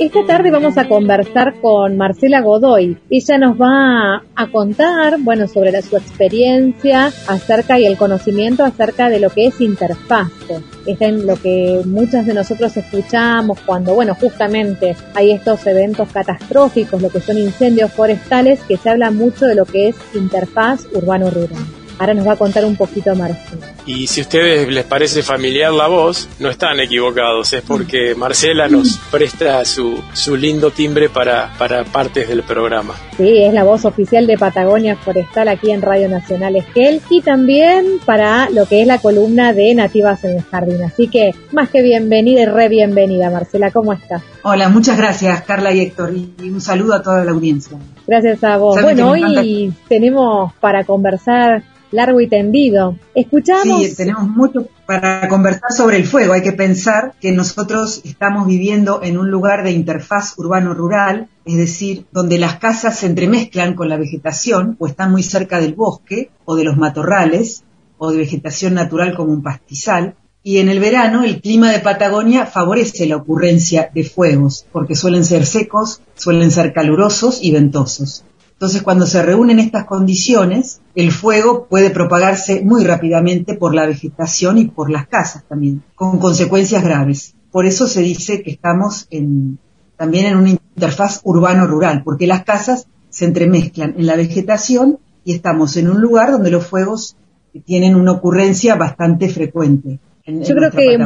Esta 0.00 0.24
tarde 0.24 0.50
vamos 0.50 0.78
a 0.78 0.88
conversar 0.88 1.60
con 1.60 1.98
Marcela 1.98 2.40
Godoy. 2.40 2.96
Ella 3.10 3.36
nos 3.36 3.60
va 3.60 4.22
a 4.34 4.46
contar, 4.50 5.20
bueno, 5.20 5.46
sobre 5.46 5.82
su 5.82 5.94
experiencia 5.94 7.12
acerca 7.28 7.78
y 7.78 7.84
el 7.84 7.98
conocimiento 7.98 8.64
acerca 8.64 9.10
de 9.10 9.20
lo 9.20 9.28
que 9.28 9.48
es 9.48 9.60
interfase. 9.60 10.62
Es 10.86 11.02
en 11.02 11.26
lo 11.26 11.36
que 11.36 11.82
muchos 11.84 12.24
de 12.24 12.32
nosotros 12.32 12.74
escuchamos 12.78 13.60
cuando, 13.60 13.92
bueno, 13.92 14.14
justamente 14.14 14.96
hay 15.12 15.32
estos 15.32 15.66
eventos 15.66 16.08
catastróficos, 16.10 17.02
lo 17.02 17.10
que 17.10 17.20
son 17.20 17.36
incendios 17.36 17.92
forestales, 17.92 18.60
que 18.62 18.78
se 18.78 18.88
habla 18.88 19.10
mucho 19.10 19.44
de 19.44 19.54
lo 19.54 19.66
que 19.66 19.88
es 19.88 19.96
interfaz 20.14 20.86
urbano-rural. 20.94 21.62
Ahora 21.98 22.14
nos 22.14 22.26
va 22.26 22.32
a 22.32 22.36
contar 22.36 22.64
un 22.64 22.76
poquito 22.76 23.14
Marcela. 23.14 23.69
Y 23.86 24.06
si 24.06 24.20
a 24.20 24.22
ustedes 24.22 24.68
les 24.68 24.84
parece 24.84 25.22
familiar 25.22 25.72
la 25.72 25.86
voz, 25.86 26.28
no 26.38 26.50
están 26.50 26.80
equivocados, 26.80 27.52
es 27.52 27.62
porque 27.62 28.14
Marcela 28.14 28.68
nos 28.68 28.98
presta 29.10 29.64
su, 29.64 30.00
su 30.12 30.36
lindo 30.36 30.70
timbre 30.70 31.08
para, 31.08 31.52
para 31.58 31.84
partes 31.84 32.28
del 32.28 32.42
programa. 32.42 32.94
Sí, 33.16 33.42
es 33.42 33.52
la 33.52 33.64
voz 33.64 33.84
oficial 33.84 34.26
de 34.26 34.36
Patagonia 34.38 34.96
Forestal 34.96 35.48
aquí 35.48 35.70
en 35.70 35.82
Radio 35.82 36.08
Nacional 36.08 36.56
Esquel 36.56 37.00
y 37.10 37.22
también 37.22 37.98
para 38.04 38.50
lo 38.50 38.66
que 38.66 38.82
es 38.82 38.86
la 38.86 38.98
columna 38.98 39.52
de 39.52 39.74
Nativas 39.74 40.24
en 40.24 40.36
el 40.36 40.42
Jardín. 40.42 40.82
Así 40.82 41.08
que 41.08 41.34
más 41.52 41.70
que 41.70 41.82
bienvenida 41.82 42.42
y 42.42 42.46
re 42.46 42.68
bienvenida, 42.68 43.30
Marcela, 43.30 43.70
¿cómo 43.70 43.92
estás? 43.92 44.22
Hola, 44.42 44.68
muchas 44.68 44.96
gracias 44.96 45.42
Carla 45.42 45.72
y 45.72 45.80
Héctor 45.80 46.14
y 46.14 46.48
un 46.48 46.60
saludo 46.60 46.94
a 46.94 47.02
toda 47.02 47.24
la 47.24 47.32
audiencia. 47.32 47.76
Gracias 48.06 48.42
a 48.42 48.56
vos. 48.56 48.80
Bueno, 48.82 49.10
hoy 49.10 49.72
tenemos 49.88 50.52
para 50.54 50.84
conversar 50.84 51.62
largo 51.90 52.20
y 52.20 52.28
tendido. 52.28 52.96
Escuchamos. 53.14 53.84
Sí, 53.84 53.94
tenemos 53.96 54.28
mucho 54.28 54.68
para 54.86 55.28
conversar 55.28 55.72
sobre 55.72 55.96
el 55.96 56.06
fuego. 56.06 56.32
Hay 56.32 56.42
que 56.42 56.52
pensar 56.52 57.14
que 57.20 57.32
nosotros 57.32 58.02
estamos 58.04 58.46
viviendo 58.46 59.00
en 59.02 59.18
un 59.18 59.30
lugar 59.30 59.64
de 59.64 59.72
interfaz 59.72 60.38
urbano-rural, 60.38 61.28
es 61.44 61.56
decir, 61.56 62.06
donde 62.12 62.38
las 62.38 62.56
casas 62.56 62.98
se 62.98 63.06
entremezclan 63.06 63.74
con 63.74 63.88
la 63.88 63.96
vegetación 63.96 64.76
o 64.78 64.86
están 64.86 65.10
muy 65.10 65.22
cerca 65.22 65.60
del 65.60 65.74
bosque 65.74 66.30
o 66.44 66.56
de 66.56 66.64
los 66.64 66.76
matorrales 66.76 67.64
o 67.98 68.10
de 68.10 68.18
vegetación 68.18 68.74
natural 68.74 69.14
como 69.14 69.32
un 69.32 69.42
pastizal. 69.42 70.14
Y 70.42 70.58
en 70.58 70.70
el 70.70 70.80
verano 70.80 71.22
el 71.22 71.42
clima 71.42 71.70
de 71.70 71.80
Patagonia 71.80 72.46
favorece 72.46 73.06
la 73.06 73.16
ocurrencia 73.16 73.90
de 73.94 74.04
fuegos, 74.04 74.64
porque 74.72 74.94
suelen 74.94 75.24
ser 75.24 75.44
secos, 75.44 76.00
suelen 76.14 76.50
ser 76.50 76.72
calurosos 76.72 77.40
y 77.42 77.52
ventosos. 77.52 78.24
Entonces, 78.60 78.82
cuando 78.82 79.06
se 79.06 79.22
reúnen 79.22 79.58
estas 79.58 79.86
condiciones, 79.86 80.82
el 80.94 81.12
fuego 81.12 81.64
puede 81.64 81.88
propagarse 81.88 82.60
muy 82.62 82.84
rápidamente 82.84 83.54
por 83.54 83.74
la 83.74 83.86
vegetación 83.86 84.58
y 84.58 84.66
por 84.66 84.90
las 84.90 85.08
casas 85.08 85.44
también, 85.48 85.82
con 85.94 86.18
consecuencias 86.18 86.84
graves. 86.84 87.34
Por 87.50 87.64
eso 87.64 87.86
se 87.86 88.02
dice 88.02 88.42
que 88.42 88.50
estamos 88.50 89.06
en, 89.10 89.58
también 89.96 90.26
en 90.26 90.36
una 90.36 90.50
interfaz 90.50 91.22
urbano-rural, 91.24 92.02
porque 92.04 92.26
las 92.26 92.44
casas 92.44 92.86
se 93.08 93.24
entremezclan 93.24 93.94
en 93.96 94.04
la 94.04 94.16
vegetación 94.16 94.98
y 95.24 95.32
estamos 95.32 95.78
en 95.78 95.88
un 95.88 96.02
lugar 96.02 96.30
donde 96.30 96.50
los 96.50 96.66
fuegos 96.66 97.16
tienen 97.64 97.94
una 97.94 98.12
ocurrencia 98.12 98.74
bastante 98.74 99.30
frecuente. 99.30 100.00
En, 100.26 100.42
Yo 100.42 100.54
creo 100.54 100.70
que 100.70 100.98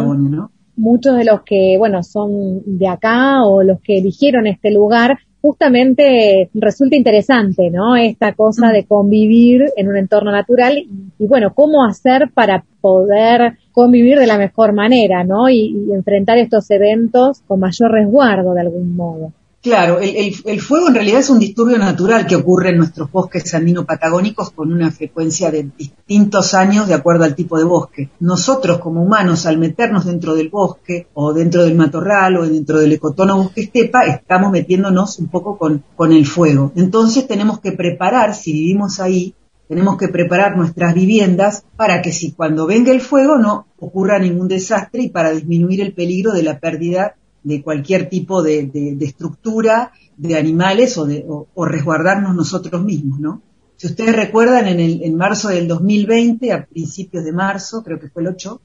muchos 0.75 1.17
de 1.17 1.25
los 1.25 1.43
que, 1.47 1.77
bueno, 1.79 2.03
son 2.03 2.63
de 2.67 2.89
acá 2.89 3.45
o 3.45 3.63
los 3.63 3.79
que 3.81 3.99
eligieron 3.99 4.49
este 4.49 4.73
lugar 4.73 5.19
justamente 5.45 6.49
resulta 6.55 6.97
interesante, 6.97 7.71
¿no? 7.71 7.97
Esta 7.97 8.33
cosa 8.33 8.69
de 8.69 8.87
convivir 8.87 9.61
en 9.77 9.89
un 9.89 9.99
entorno 9.99 10.33
natural 10.33 10.87
y, 11.19 11.27
bueno, 11.27 11.53
cómo 11.55 11.85
hacer 11.85 12.31
para 12.33 12.65
poder 12.81 13.59
convivir 13.71 14.19
de 14.19 14.27
la 14.27 14.39
mejor 14.39 14.73
manera, 14.73 15.23
¿no? 15.23 15.51
y 15.51 15.91
enfrentar 15.93 16.39
estos 16.39 16.71
eventos 16.71 17.43
con 17.47 17.61
mayor 17.61 17.93
resguardo 17.93 18.55
de 18.55 18.61
algún 18.63 18.97
modo. 18.97 19.33
Claro, 19.65 19.99
el, 19.99 20.61
fuego 20.61 20.89
en 20.89 20.95
realidad 20.95 21.21
es 21.21 21.31
un 21.31 21.39
disturbio 21.39 21.79
natural 21.79 22.27
que 22.27 22.37
ocurre 22.37 22.69
en 22.69 22.77
nuestros 22.77 23.11
bosques 23.11 23.55
andino-patagónicos 23.55 24.51
con 24.51 24.71
una 24.71 24.91
frecuencia 24.91 25.51
de 25.51 25.71
distintos 25.79 26.53
años 26.53 26.87
de 26.87 26.93
acuerdo 26.93 27.25
al 27.25 27.35
tipo 27.35 27.57
de 27.57 27.65
bosque. 27.65 28.11
Nosotros 28.21 28.79
como 28.79 29.03
humanos 29.03 29.47
al 29.47 29.57
meternos 29.57 30.05
dentro 30.05 30.35
del 30.35 30.51
bosque 30.51 31.07
o 31.15 31.33
dentro 31.33 31.65
del 31.65 31.77
matorral 31.77 32.37
o 32.37 32.47
dentro 32.47 32.79
del 32.79 32.93
ecotono 32.93 33.39
bosque 33.39 33.63
estepa 33.63 34.05
estamos 34.05 34.53
metiéndonos 34.53 35.19
un 35.19 35.29
poco 35.29 35.57
con, 35.57 35.83
con 35.97 36.13
el 36.13 36.27
fuego. 36.27 36.71
Entonces 36.77 37.27
tenemos 37.27 37.59
que 37.61 37.73
preparar, 37.73 38.35
si 38.35 38.53
vivimos 38.53 39.01
ahí, 39.01 39.35
tenemos 39.67 39.97
que 39.97 40.09
preparar 40.09 40.59
nuestras 40.59 40.93
viviendas 40.93 41.65
para 41.75 42.03
que 42.03 42.13
si 42.13 42.33
cuando 42.33 42.67
venga 42.67 42.93
el 42.93 43.01
fuego 43.01 43.39
no 43.39 43.67
ocurra 43.79 44.19
ningún 44.19 44.47
desastre 44.47 45.05
y 45.05 45.09
para 45.09 45.31
disminuir 45.31 45.81
el 45.81 45.95
peligro 45.95 46.33
de 46.33 46.43
la 46.43 46.59
pérdida 46.59 47.15
de 47.45 47.63
cualquier 47.63 48.09
tipo 48.09 48.43
de, 48.43 48.97
estructura 49.01 49.93
de 50.17 50.37
animales 50.37 50.99
o, 50.99 51.07
de, 51.07 51.25
o, 51.29 51.65
resguardarnos 51.65 52.35
nosotros 52.35 52.83
mismos, 52.83 53.21
¿no? 53.21 53.43
Si 53.77 53.89
ustedes 53.89 54.17
recuerdan, 54.17 54.67
en, 54.67 54.81
el, 54.81 55.03
en 55.03 55.17
marzo 55.17 55.49
del 55.49 55.69
2020, 55.69 56.53
a 56.53 56.65
principios 56.65 57.25
de 57.25 57.33
marzo, 57.33 57.83
creo 57.83 58.01
que 58.01 58.09
fue 58.09 58.23
el 58.23 58.29
8, 58.29 58.61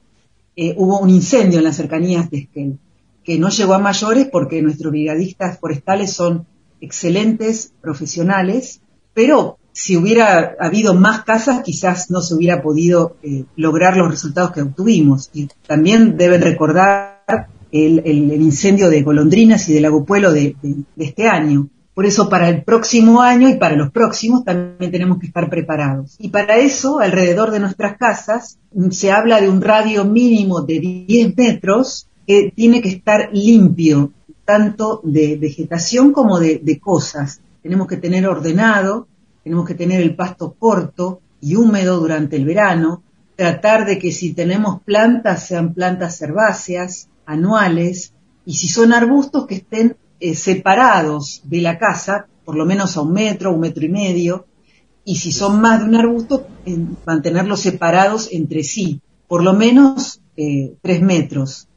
eh, 0.55 0.73
hubo 0.77 0.99
un 0.99 1.09
incendio 1.09 1.59
en 1.59 1.65
las 1.65 1.75
cercanías 1.75 2.29
de 2.29 2.39
Esquel, 2.39 2.79
que 3.23 3.37
no 3.37 3.49
llegó 3.49 3.73
a 3.73 3.79
mayores 3.79 4.27
porque 4.31 4.61
nuestros 4.61 4.91
brigadistas 4.91 5.59
forestales 5.59 6.13
son 6.13 6.45
excelentes 6.79 7.73
profesionales, 7.81 8.81
pero 9.13 9.57
si 9.71 9.95
hubiera 9.95 10.55
habido 10.59 10.93
más 10.93 11.23
casas, 11.23 11.61
quizás 11.63 12.09
no 12.09 12.21
se 12.21 12.35
hubiera 12.35 12.61
podido 12.61 13.15
eh, 13.23 13.45
lograr 13.55 13.97
los 13.97 14.09
resultados 14.09 14.51
que 14.51 14.61
obtuvimos. 14.61 15.29
Y 15.33 15.47
también 15.67 16.17
deben 16.17 16.41
recordar 16.41 17.18
el, 17.71 18.41
incendio 18.41 18.89
de 18.89 19.01
golondrinas 19.01 19.67
y 19.69 19.73
de 19.73 19.81
lago 19.81 20.05
Puelo 20.05 20.31
de, 20.31 20.55
este 20.97 21.27
año. 21.27 21.69
Por 21.93 22.05
eso 22.05 22.29
para 22.29 22.47
el 22.47 22.63
próximo 22.63 23.21
año 23.21 23.49
y 23.49 23.55
para 23.55 23.75
los 23.75 23.91
próximos 23.91 24.45
también 24.45 24.91
tenemos 24.91 25.19
que 25.19 25.27
estar 25.27 25.49
preparados. 25.49 26.15
Y 26.17 26.29
para 26.29 26.57
eso, 26.57 26.99
alrededor 26.99 27.51
de 27.51 27.59
nuestras 27.59 27.97
casas, 27.97 28.57
se 28.91 29.11
habla 29.11 29.41
de 29.41 29.49
un 29.49 29.61
radio 29.61 30.05
mínimo 30.05 30.61
de 30.61 30.79
10 30.79 31.35
metros 31.35 32.07
que 32.25 32.53
tiene 32.55 32.81
que 32.81 32.89
estar 32.89 33.29
limpio, 33.33 34.13
tanto 34.45 35.01
de 35.03 35.35
vegetación 35.35 36.13
como 36.13 36.39
de 36.39 36.79
cosas. 36.81 37.41
Tenemos 37.61 37.87
que 37.87 37.97
tener 37.97 38.25
ordenado, 38.27 39.07
tenemos 39.43 39.67
que 39.67 39.75
tener 39.75 39.99
el 39.99 40.15
pasto 40.15 40.55
corto 40.57 41.19
y 41.41 41.55
húmedo 41.55 41.99
durante 41.99 42.35
el 42.37 42.45
verano, 42.45 43.03
tratar 43.35 43.85
de 43.85 43.99
que 43.99 44.11
si 44.11 44.33
tenemos 44.33 44.81
plantas 44.83 45.47
sean 45.47 45.73
plantas 45.73 46.21
herbáceas, 46.21 47.08
anuales 47.29 48.13
y 48.45 48.55
si 48.55 48.67
son 48.67 48.91
arbustos 48.91 49.45
que 49.45 49.55
estén 49.55 49.95
eh, 50.19 50.35
separados 50.35 51.41
de 51.45 51.61
la 51.61 51.77
casa, 51.77 52.27
por 52.43 52.55
lo 52.55 52.65
menos 52.65 52.97
a 52.97 53.01
un 53.01 53.13
metro, 53.13 53.53
un 53.53 53.59
metro 53.59 53.85
y 53.85 53.89
medio, 53.89 54.47
y 55.05 55.17
si 55.17 55.31
son 55.31 55.61
más 55.61 55.79
de 55.79 55.85
un 55.85 55.95
arbusto, 55.95 56.47
mantenerlos 57.05 57.61
separados 57.61 58.29
entre 58.31 58.63
sí, 58.63 59.01
por 59.27 59.43
lo 59.43 59.53
menos 59.53 60.21
eh, 60.35 60.75
tres 60.81 61.01
metros. 61.01 61.67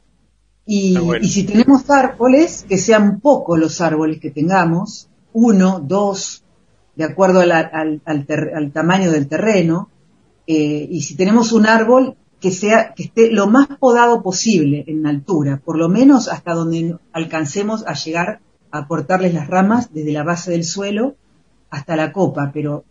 Y, 0.65 0.97
si 1.23 1.43
tenemos 1.43 1.89
árboles, 1.89 2.65
que 2.67 2.77
sean 2.77 3.19
pocos 3.19 3.59
los 3.59 3.81
árboles 3.81 4.19
que 4.19 4.31
tengamos, 4.31 5.09
uno, 5.33 5.79
dos, 5.85 6.43
de 6.95 7.03
acuerdo 7.03 7.41
al, 7.41 8.71
tamaño 8.73 9.11
del 9.11 9.27
terreno, 9.27 9.89
eh, 10.47 10.87
y 10.89 11.01
si 11.01 11.15
tenemos 11.15 11.51
un 11.51 11.67
árbol, 11.67 12.15
que 12.43 12.51
sea 12.51 12.93
que 12.93 13.03
esté 13.03 13.31
lo 13.31 13.47
más 13.47 13.67
podado 13.79 14.21
posible 14.21 14.83
en 14.87 15.07
altura, 15.07 15.61
por 15.63 15.77
lo 15.77 15.87
menos 15.87 16.27
hasta 16.27 16.53
donde 16.53 16.97
alcancemos 17.13 17.85
a 17.87 17.93
llegar 17.93 18.41
a 18.69 18.85
cortarles 18.85 19.33
las 19.33 19.47
ramas 19.47 19.93
desde 19.93 20.11
la 20.11 20.23
base 20.23 20.51
del 20.51 20.65
suelo 20.65 21.15
hasta 21.69 21.95
la 21.95 22.11
copa, 22.11 22.51
pero 22.53 22.83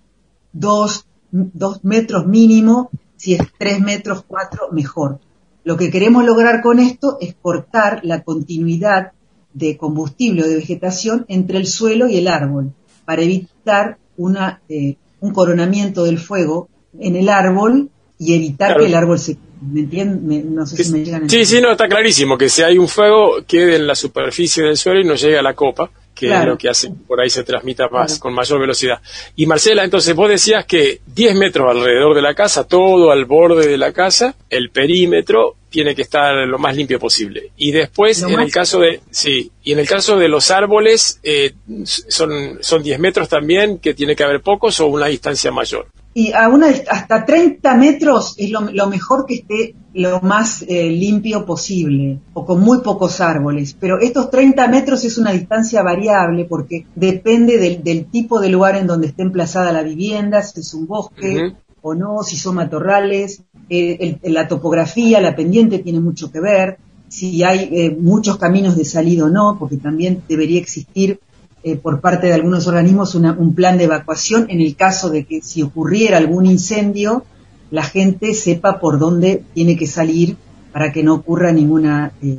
dos, 0.54 1.06
dos 1.30 1.84
metros 1.84 2.26
mínimo, 2.26 2.88
si 3.16 3.34
es 3.34 3.42
tres 3.58 3.78
metros, 3.80 4.24
cuatro, 4.26 4.70
mejor. 4.72 5.20
Lo 5.64 5.76
que 5.76 5.90
queremos 5.90 6.24
lograr 6.24 6.62
con 6.62 6.78
esto 6.78 7.18
es 7.20 7.34
cortar 7.34 8.00
la 8.04 8.22
continuidad 8.22 9.12
de 9.52 9.76
combustible 9.76 10.44
o 10.44 10.48
de 10.48 10.56
vegetación 10.56 11.26
entre 11.28 11.58
el 11.58 11.66
suelo 11.66 12.08
y 12.08 12.16
el 12.16 12.28
árbol, 12.28 12.72
para 13.04 13.20
evitar 13.20 13.98
una, 14.16 14.62
eh, 14.70 14.96
un 15.20 15.34
coronamiento 15.34 16.04
del 16.04 16.18
fuego 16.18 16.70
en 16.98 17.16
el 17.16 17.28
árbol 17.28 17.90
y 18.22 18.34
evitar 18.34 18.76
que 18.76 18.86
el 18.86 18.94
árbol 18.94 19.18
se... 19.18 19.36
¿Me 19.60 19.80
entienden? 19.80 20.54
no 20.54 20.66
sé 20.66 20.82
si 20.82 20.92
me 20.92 21.04
llegan 21.04 21.28
Sí, 21.28 21.44
sí, 21.44 21.60
no, 21.60 21.72
está 21.72 21.88
clarísimo 21.88 22.36
que 22.36 22.48
si 22.48 22.62
hay 22.62 22.78
un 22.78 22.88
fuego 22.88 23.44
quede 23.46 23.76
en 23.76 23.86
la 23.86 23.94
superficie 23.94 24.62
del 24.64 24.76
suelo 24.76 25.00
y 25.00 25.04
no 25.04 25.14
llegue 25.14 25.38
a 25.38 25.42
la 25.42 25.54
copa, 25.54 25.90
que 26.14 26.32
es 26.32 26.44
lo 26.44 26.56
que 26.58 26.68
hace 26.68 26.90
por 27.06 27.20
ahí 27.20 27.30
se 27.30 27.42
transmita 27.42 27.88
más, 27.88 28.18
con 28.18 28.32
mayor 28.32 28.60
velocidad. 28.60 29.00
Y 29.34 29.46
Marcela, 29.46 29.82
entonces 29.82 30.14
vos 30.14 30.28
decías 30.28 30.66
que 30.66 31.00
10 31.06 31.34
metros 31.36 31.68
alrededor 31.68 32.14
de 32.14 32.22
la 32.22 32.34
casa, 32.34 32.64
todo 32.64 33.10
al 33.10 33.24
borde 33.24 33.66
de 33.66 33.78
la 33.78 33.92
casa, 33.92 34.34
el 34.50 34.70
perímetro 34.70 35.56
tiene 35.68 35.94
que 35.94 36.02
estar 36.02 36.34
lo 36.46 36.58
más 36.58 36.76
limpio 36.76 36.98
posible. 37.00 37.50
Y 37.56 37.72
después, 37.72 38.22
en 38.22 38.38
el 38.38 38.52
caso 38.52 38.80
de, 38.80 39.00
sí, 39.10 39.50
y 39.64 39.72
en 39.72 39.78
el 39.78 39.88
caso 39.88 40.16
de 40.16 40.28
los 40.28 40.50
árboles, 40.50 41.18
eh, 41.22 41.54
son, 41.84 42.58
son 42.60 42.82
10 42.82 42.98
metros 43.00 43.28
también, 43.28 43.78
que 43.78 43.94
tiene 43.94 44.14
que 44.14 44.22
haber 44.22 44.42
pocos 44.42 44.78
o 44.80 44.86
una 44.86 45.06
distancia 45.06 45.50
mayor 45.50 45.86
y 46.14 46.32
a 46.32 46.48
una, 46.48 46.68
hasta 46.90 47.24
30 47.24 47.74
metros 47.76 48.34
es 48.36 48.50
lo, 48.50 48.86
mejor 48.88 49.24
que 49.26 49.34
esté 49.34 49.74
lo 49.94 50.20
más 50.20 50.62
eh, 50.68 50.90
limpio 50.90 51.46
posible 51.46 52.18
o 52.34 52.44
con 52.44 52.60
muy 52.60 52.80
pocos 52.80 53.20
árboles. 53.20 53.76
Pero 53.78 53.98
estos 53.98 54.30
30 54.30 54.68
metros 54.68 55.04
es 55.04 55.16
una 55.16 55.32
distancia 55.32 55.82
variable 55.82 56.44
porque 56.44 56.86
depende 56.94 57.56
del, 57.58 58.06
tipo 58.06 58.40
de 58.40 58.50
lugar 58.50 58.76
en 58.76 58.86
donde 58.86 59.06
esté 59.06 59.22
emplazada 59.22 59.72
la 59.72 59.82
vivienda, 59.82 60.42
si 60.42 60.60
es 60.60 60.74
un 60.74 60.86
bosque 60.86 61.54
o 61.80 61.94
no, 61.94 62.22
si 62.22 62.36
son 62.36 62.56
matorrales, 62.56 63.42
eh, 63.70 64.18
la 64.24 64.46
topografía, 64.48 65.20
la 65.20 65.34
pendiente 65.34 65.78
tiene 65.78 66.00
mucho 66.00 66.30
que 66.30 66.40
ver, 66.40 66.78
si 67.08 67.42
hay 67.42 67.68
eh, 67.72 67.96
muchos 67.98 68.38
caminos 68.38 68.76
de 68.76 68.84
salida 68.84 69.24
o 69.24 69.28
no, 69.28 69.56
porque 69.58 69.76
también 69.76 70.22
debería 70.28 70.58
existir 70.58 71.20
eh, 71.64 71.76
por 71.76 72.00
parte 72.00 72.26
de 72.26 72.34
algunos 72.34 72.66
organismos 72.66 73.14
un 73.14 73.54
plan 73.54 73.78
de 73.78 73.84
evacuación 73.84 74.46
en 74.48 74.60
el 74.60 74.74
caso 74.74 75.10
de 75.10 75.24
que 75.24 75.42
si 75.42 75.62
ocurriera 75.62 76.18
algún 76.18 76.46
incendio, 76.46 77.24
la 77.70 77.82
gente 77.82 78.34
sepa 78.34 78.80
por 78.80 78.98
dónde 78.98 79.42
tiene 79.54 79.76
que 79.76 79.86
salir 79.86 80.36
para 80.72 80.92
que 80.92 81.02
no 81.02 81.14
ocurra 81.14 81.52
ninguna 81.52 82.12
eh, 82.22 82.36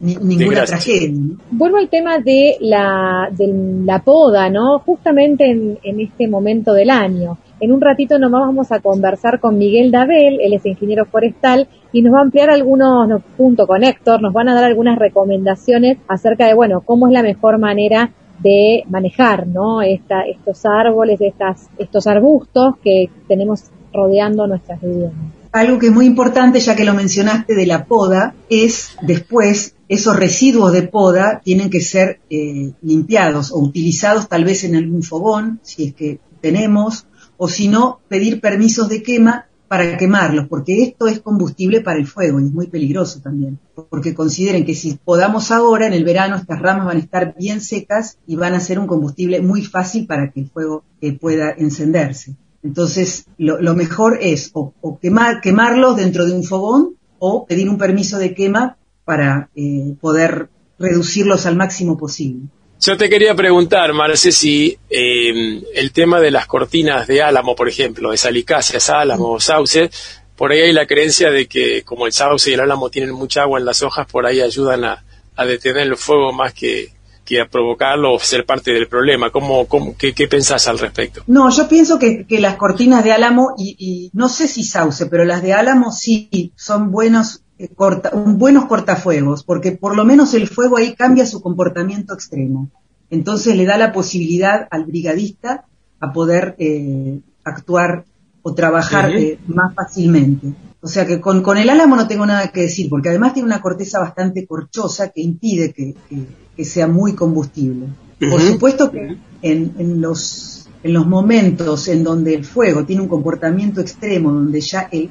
ninguna 0.00 0.64
tragedia. 0.64 1.10
Vuelvo 1.50 1.76
al 1.76 1.88
tema 1.88 2.18
de 2.18 2.56
la, 2.60 3.28
de 3.30 3.82
la 3.84 4.02
poda, 4.02 4.48
¿no? 4.48 4.78
Justamente 4.78 5.50
en, 5.50 5.78
en, 5.82 6.00
este 6.00 6.26
momento 6.26 6.72
del 6.72 6.88
año. 6.88 7.38
En 7.60 7.72
un 7.72 7.80
ratito 7.80 8.18
nomás 8.18 8.40
vamos 8.46 8.72
a 8.72 8.80
conversar 8.80 9.40
con 9.40 9.58
Miguel 9.58 9.90
Dabel, 9.90 10.38
él 10.40 10.54
es 10.54 10.64
ingeniero 10.64 11.04
forestal, 11.04 11.68
y 11.92 12.00
nos 12.00 12.14
va 12.14 12.20
a 12.20 12.22
ampliar 12.22 12.50
algunos, 12.50 13.20
junto 13.36 13.66
con 13.66 13.84
Héctor, 13.84 14.22
nos 14.22 14.32
van 14.32 14.48
a 14.48 14.54
dar 14.54 14.64
algunas 14.64 14.98
recomendaciones 14.98 15.98
acerca 16.08 16.46
de, 16.46 16.54
bueno, 16.54 16.80
cómo 16.80 17.08
es 17.08 17.12
la 17.12 17.22
mejor 17.22 17.58
manera 17.58 18.10
de 18.42 18.84
manejar 18.88 19.46
¿no? 19.46 19.82
Esta, 19.82 20.22
estos 20.22 20.64
árboles, 20.64 21.20
estas, 21.20 21.68
estos 21.78 22.06
arbustos 22.06 22.74
que 22.82 23.10
tenemos 23.28 23.64
rodeando 23.92 24.46
nuestras 24.46 24.80
viviendas. 24.80 25.12
Algo 25.52 25.78
que 25.78 25.86
es 25.86 25.92
muy 25.92 26.06
importante, 26.06 26.60
ya 26.60 26.76
que 26.76 26.84
lo 26.84 26.94
mencionaste 26.94 27.56
de 27.56 27.66
la 27.66 27.86
poda, 27.86 28.34
es 28.48 28.96
después 29.02 29.74
esos 29.88 30.14
residuos 30.14 30.72
de 30.72 30.82
poda 30.82 31.40
tienen 31.44 31.70
que 31.70 31.80
ser 31.80 32.20
eh, 32.30 32.70
limpiados 32.82 33.50
o 33.50 33.58
utilizados 33.58 34.28
tal 34.28 34.44
vez 34.44 34.62
en 34.62 34.76
algún 34.76 35.02
fogón, 35.02 35.58
si 35.62 35.88
es 35.88 35.94
que 35.94 36.20
tenemos, 36.40 37.06
o 37.36 37.48
si 37.48 37.66
no, 37.66 37.98
pedir 38.08 38.40
permisos 38.40 38.88
de 38.88 39.02
quema 39.02 39.46
para 39.70 39.96
quemarlos, 39.96 40.48
porque 40.48 40.82
esto 40.82 41.06
es 41.06 41.20
combustible 41.20 41.80
para 41.80 41.96
el 41.96 42.08
fuego 42.08 42.40
y 42.40 42.46
es 42.46 42.50
muy 42.50 42.66
peligroso 42.66 43.20
también, 43.20 43.60
porque 43.88 44.16
consideren 44.16 44.64
que 44.64 44.74
si 44.74 44.98
podamos 45.04 45.52
ahora, 45.52 45.86
en 45.86 45.92
el 45.92 46.02
verano 46.02 46.34
estas 46.34 46.60
ramas 46.60 46.86
van 46.86 46.96
a 46.96 47.00
estar 47.00 47.36
bien 47.38 47.60
secas 47.60 48.18
y 48.26 48.34
van 48.34 48.54
a 48.54 48.58
ser 48.58 48.80
un 48.80 48.88
combustible 48.88 49.40
muy 49.40 49.62
fácil 49.64 50.08
para 50.08 50.32
que 50.32 50.40
el 50.40 50.50
fuego 50.50 50.82
eh, 51.00 51.16
pueda 51.16 51.52
encenderse. 51.56 52.34
Entonces, 52.64 53.26
lo, 53.38 53.76
mejor 53.76 54.18
es 54.20 54.50
o, 54.54 54.74
quemar, 55.00 55.40
quemarlos 55.40 55.94
dentro 55.94 56.26
de 56.26 56.32
un 56.32 56.42
fogón 56.42 56.96
o 57.20 57.46
pedir 57.46 57.68
un 57.68 57.78
permiso 57.78 58.18
de 58.18 58.34
quema 58.34 58.76
para 59.04 59.50
eh, 59.54 59.94
poder 60.00 60.50
reducirlos 60.80 61.46
al 61.46 61.54
máximo 61.54 61.96
posible. 61.96 62.48
Yo 62.80 62.96
te 62.96 63.10
quería 63.10 63.34
preguntar, 63.34 63.92
Marce, 63.92 64.32
si 64.32 64.78
eh, 64.88 65.62
el 65.74 65.92
tema 65.92 66.18
de 66.18 66.30
las 66.30 66.46
cortinas 66.46 67.06
de 67.06 67.22
álamo, 67.22 67.54
por 67.54 67.68
ejemplo, 67.68 68.10
de 68.10 68.16
salicáceas, 68.16 68.88
álamo, 68.88 69.38
sauce, 69.38 69.90
por 70.34 70.50
ahí 70.50 70.60
hay 70.60 70.72
la 70.72 70.86
creencia 70.86 71.30
de 71.30 71.46
que 71.46 71.82
como 71.82 72.06
el 72.06 72.14
sauce 72.14 72.48
y 72.48 72.54
el 72.54 72.60
álamo 72.60 72.88
tienen 72.88 73.14
mucha 73.14 73.42
agua 73.42 73.58
en 73.58 73.66
las 73.66 73.82
hojas, 73.82 74.06
por 74.10 74.24
ahí 74.24 74.40
ayudan 74.40 74.84
a, 74.84 75.04
detener 75.44 75.88
el 75.88 75.96
fuego 75.96 76.32
más 76.32 76.54
que, 76.54 76.92
a 77.38 77.46
provocarlo 77.46 78.14
o 78.14 78.18
ser 78.18 78.46
parte 78.46 78.72
del 78.72 78.88
problema. 78.88 79.30
¿Cómo, 79.30 79.68
qué, 79.98 80.28
pensás 80.28 80.66
al 80.66 80.78
respecto? 80.78 81.22
No, 81.26 81.50
yo 81.54 81.68
pienso 81.68 81.98
que, 81.98 82.24
las 82.30 82.56
cortinas 82.56 83.04
de 83.04 83.12
álamo, 83.12 83.54
y, 83.58 84.10
no 84.14 84.30
sé 84.30 84.48
si 84.48 84.64
sauce, 84.64 85.04
pero 85.04 85.26
las 85.26 85.42
de 85.42 85.52
álamo 85.52 85.92
sí 85.92 86.54
son 86.56 86.90
buenos 86.90 87.42
eh, 87.60 87.68
corta, 87.76 88.10
buenos 88.14 88.64
cortafuegos, 88.64 89.44
porque 89.44 89.72
por 89.72 89.94
lo 89.94 90.06
menos 90.06 90.32
el 90.32 90.48
fuego 90.48 90.78
ahí 90.78 90.94
cambia 90.94 91.26
su 91.26 91.42
comportamiento 91.42 92.14
extremo. 92.14 92.70
Entonces 93.10 93.54
le 93.54 93.66
da 93.66 93.76
la 93.76 93.92
posibilidad 93.92 94.66
al 94.70 94.86
brigadista 94.86 95.66
a 96.00 96.10
poder 96.10 96.54
eh, 96.58 97.20
actuar 97.44 98.06
o 98.40 98.54
trabajar 98.54 99.14
eh, 99.14 99.38
más 99.46 99.74
fácilmente. 99.74 100.54
O 100.80 100.88
sea 100.88 101.06
que 101.06 101.20
con, 101.20 101.44
el 101.58 101.68
álamo 101.68 101.96
no 101.96 102.08
tengo 102.08 102.24
nada 102.24 102.48
que 102.48 102.62
decir, 102.62 102.88
porque 102.88 103.10
además 103.10 103.34
tiene 103.34 103.48
una 103.48 103.60
corteza 103.60 104.00
bastante 104.00 104.46
corchosa 104.46 105.10
que 105.10 105.20
impide 105.20 105.74
que, 105.74 106.64
sea 106.64 106.86
muy 106.86 107.14
combustible. 107.14 107.88
Por 108.18 108.40
supuesto 108.40 108.90
que 108.90 109.18
en, 109.42 110.00
los, 110.00 110.66
en 110.82 110.92
los 110.94 111.06
momentos 111.06 111.88
en 111.88 112.04
donde 112.04 112.34
el 112.34 112.44
fuego 112.46 112.86
tiene 112.86 113.02
un 113.02 113.08
comportamiento 113.08 113.82
extremo, 113.82 114.32
donde 114.32 114.60
ya 114.62 114.88
el, 114.90 115.10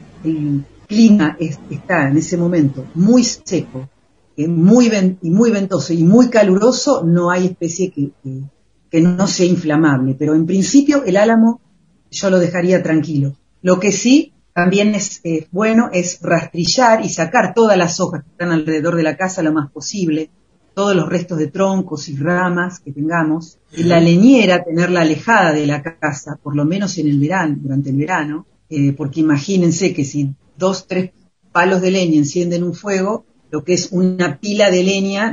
clima 0.90 1.38
está 1.40 2.10
en 2.10 2.18
ese 2.18 2.36
momento 2.36 2.84
muy 2.96 3.24
seco, 3.24 3.88
muy, 4.36 4.92
y 5.22 5.30
muy 5.30 5.52
ventoso 5.52 5.94
y 5.94 6.04
muy 6.04 6.30
caluroso, 6.30 7.04
no 7.06 7.30
hay 7.30 7.46
especie 7.46 7.92
que, 7.92 8.10
que, 8.90 9.02
no 9.02 9.28
sea 9.28 9.46
inflamable. 9.46 10.16
Pero 10.18 10.34
en 10.34 10.46
principio 10.46 11.04
el 11.06 11.16
álamo 11.16 11.62
yo 12.10 12.30
lo 12.30 12.40
dejaría 12.40 12.82
tranquilo. 12.82 13.36
Lo 13.62 13.80
que 13.80 13.92
sí 13.92 14.34
también 14.54 14.96
es 14.96 15.22
bueno 15.52 15.90
es 15.94 16.20
rastrillar 16.22 17.06
y 17.06 17.10
sacar 17.10 17.54
todas 17.54 17.78
las 17.78 18.00
hojas 18.00 18.24
que 18.24 18.32
están 18.32 18.52
alrededor 18.52 18.96
de 18.96 19.04
la 19.04 19.16
casa 19.16 19.44
lo 19.44 19.54
más 19.54 19.70
posible, 19.72 20.32
todos 20.74 20.96
los 20.96 21.08
restos 21.08 21.38
de 21.38 21.48
troncos 21.48 22.10
y 22.10 22.16
ramas 22.16 22.80
que 22.80 22.92
tengamos, 22.92 23.60
y 23.76 23.84
la 23.84 24.00
leñera 24.00 24.64
tenerla 24.64 25.02
alejada 25.02 25.54
de 25.54 25.68
la 25.68 25.84
casa, 25.84 26.40
por 26.42 26.56
lo 26.56 26.66
menos 26.66 26.98
en 26.98 27.10
el 27.10 27.20
verano, 27.20 27.58
durante 27.60 27.90
el 27.90 27.98
verano, 27.98 28.46
eh, 28.70 28.94
porque 28.94 29.22
imagínense 29.22 29.94
que 29.94 30.06
si 30.06 30.34
dos, 30.58 30.88
tres 30.88 31.12
palos 31.52 31.82
de 31.82 31.92
leña 31.92 32.18
encienden 32.18 32.64
un 32.64 32.74
fuego, 32.74 33.26
lo 33.52 33.64
que 33.64 33.74
es 33.74 33.90
una 33.92 34.40
pila 34.40 34.70
de 34.70 34.84
leña 34.84 35.32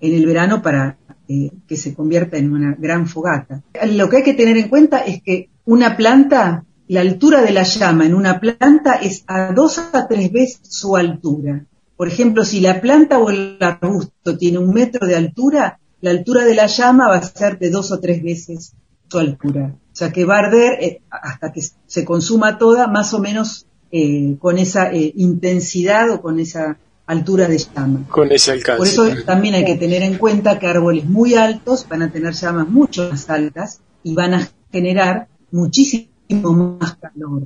en 0.00 0.14
el 0.14 0.26
verano 0.26 0.62
para 0.62 0.98
eh, 1.28 1.50
que 1.66 1.76
se 1.76 1.94
convierta 1.94 2.36
en 2.36 2.52
una 2.52 2.76
gran 2.78 3.06
fogata. 3.06 3.62
Lo 3.86 4.08
que 4.08 4.18
hay 4.18 4.22
que 4.22 4.34
tener 4.34 4.56
en 4.58 4.68
cuenta 4.68 4.98
es 4.98 5.22
que 5.22 5.48
una 5.64 5.96
planta, 5.96 6.66
la 6.88 7.00
altura 7.00 7.40
de 7.40 7.52
la 7.52 7.62
llama 7.62 8.04
en 8.04 8.14
una 8.14 8.40
planta 8.40 8.94
es 8.94 9.24
a 9.26 9.52
dos 9.52 9.78
a 9.78 10.06
tres 10.06 10.30
veces 10.30 10.60
su 10.64 10.96
altura. 10.96 11.64
Por 11.96 12.08
ejemplo, 12.08 12.44
si 12.44 12.60
la 12.60 12.80
planta 12.80 13.18
o 13.18 13.30
el 13.30 13.56
arbusto 13.60 14.36
tiene 14.36 14.58
un 14.58 14.74
metro 14.74 15.06
de 15.06 15.16
altura, 15.16 15.78
la 16.02 16.10
altura 16.10 16.44
de 16.44 16.54
la 16.54 16.66
llama 16.66 17.08
va 17.08 17.16
a 17.16 17.22
ser 17.22 17.58
de 17.58 17.70
dos 17.70 17.90
o 17.92 18.00
tres 18.00 18.22
veces 18.22 18.74
su 19.08 19.18
altura. 19.18 19.74
O 19.94 19.96
sea 19.96 20.10
que 20.10 20.24
va 20.24 20.36
a 20.36 20.38
arder 20.40 20.72
eh, 20.82 21.02
hasta 21.08 21.52
que 21.52 21.60
se 21.86 22.04
consuma 22.04 22.58
toda 22.58 22.88
más 22.88 23.14
o 23.14 23.20
menos 23.20 23.66
eh, 23.92 24.36
con 24.40 24.58
esa 24.58 24.92
eh, 24.92 25.12
intensidad 25.14 26.10
o 26.10 26.20
con 26.20 26.40
esa 26.40 26.76
altura 27.06 27.46
de 27.46 27.58
llama. 27.58 28.04
Con 28.10 28.32
ese 28.32 28.50
alcance. 28.50 28.78
Por 28.78 28.88
eso 28.88 29.22
también 29.24 29.54
hay 29.54 29.64
que 29.64 29.76
tener 29.76 30.02
en 30.02 30.18
cuenta 30.18 30.58
que 30.58 30.66
árboles 30.66 31.04
muy 31.04 31.36
altos 31.36 31.86
van 31.88 32.02
a 32.02 32.10
tener 32.10 32.32
llamas 32.34 32.68
mucho 32.68 33.08
más 33.08 33.30
altas 33.30 33.82
y 34.02 34.14
van 34.14 34.34
a 34.34 34.48
generar 34.72 35.28
muchísimo 35.52 36.78
más 36.80 36.96
calor. 36.96 37.44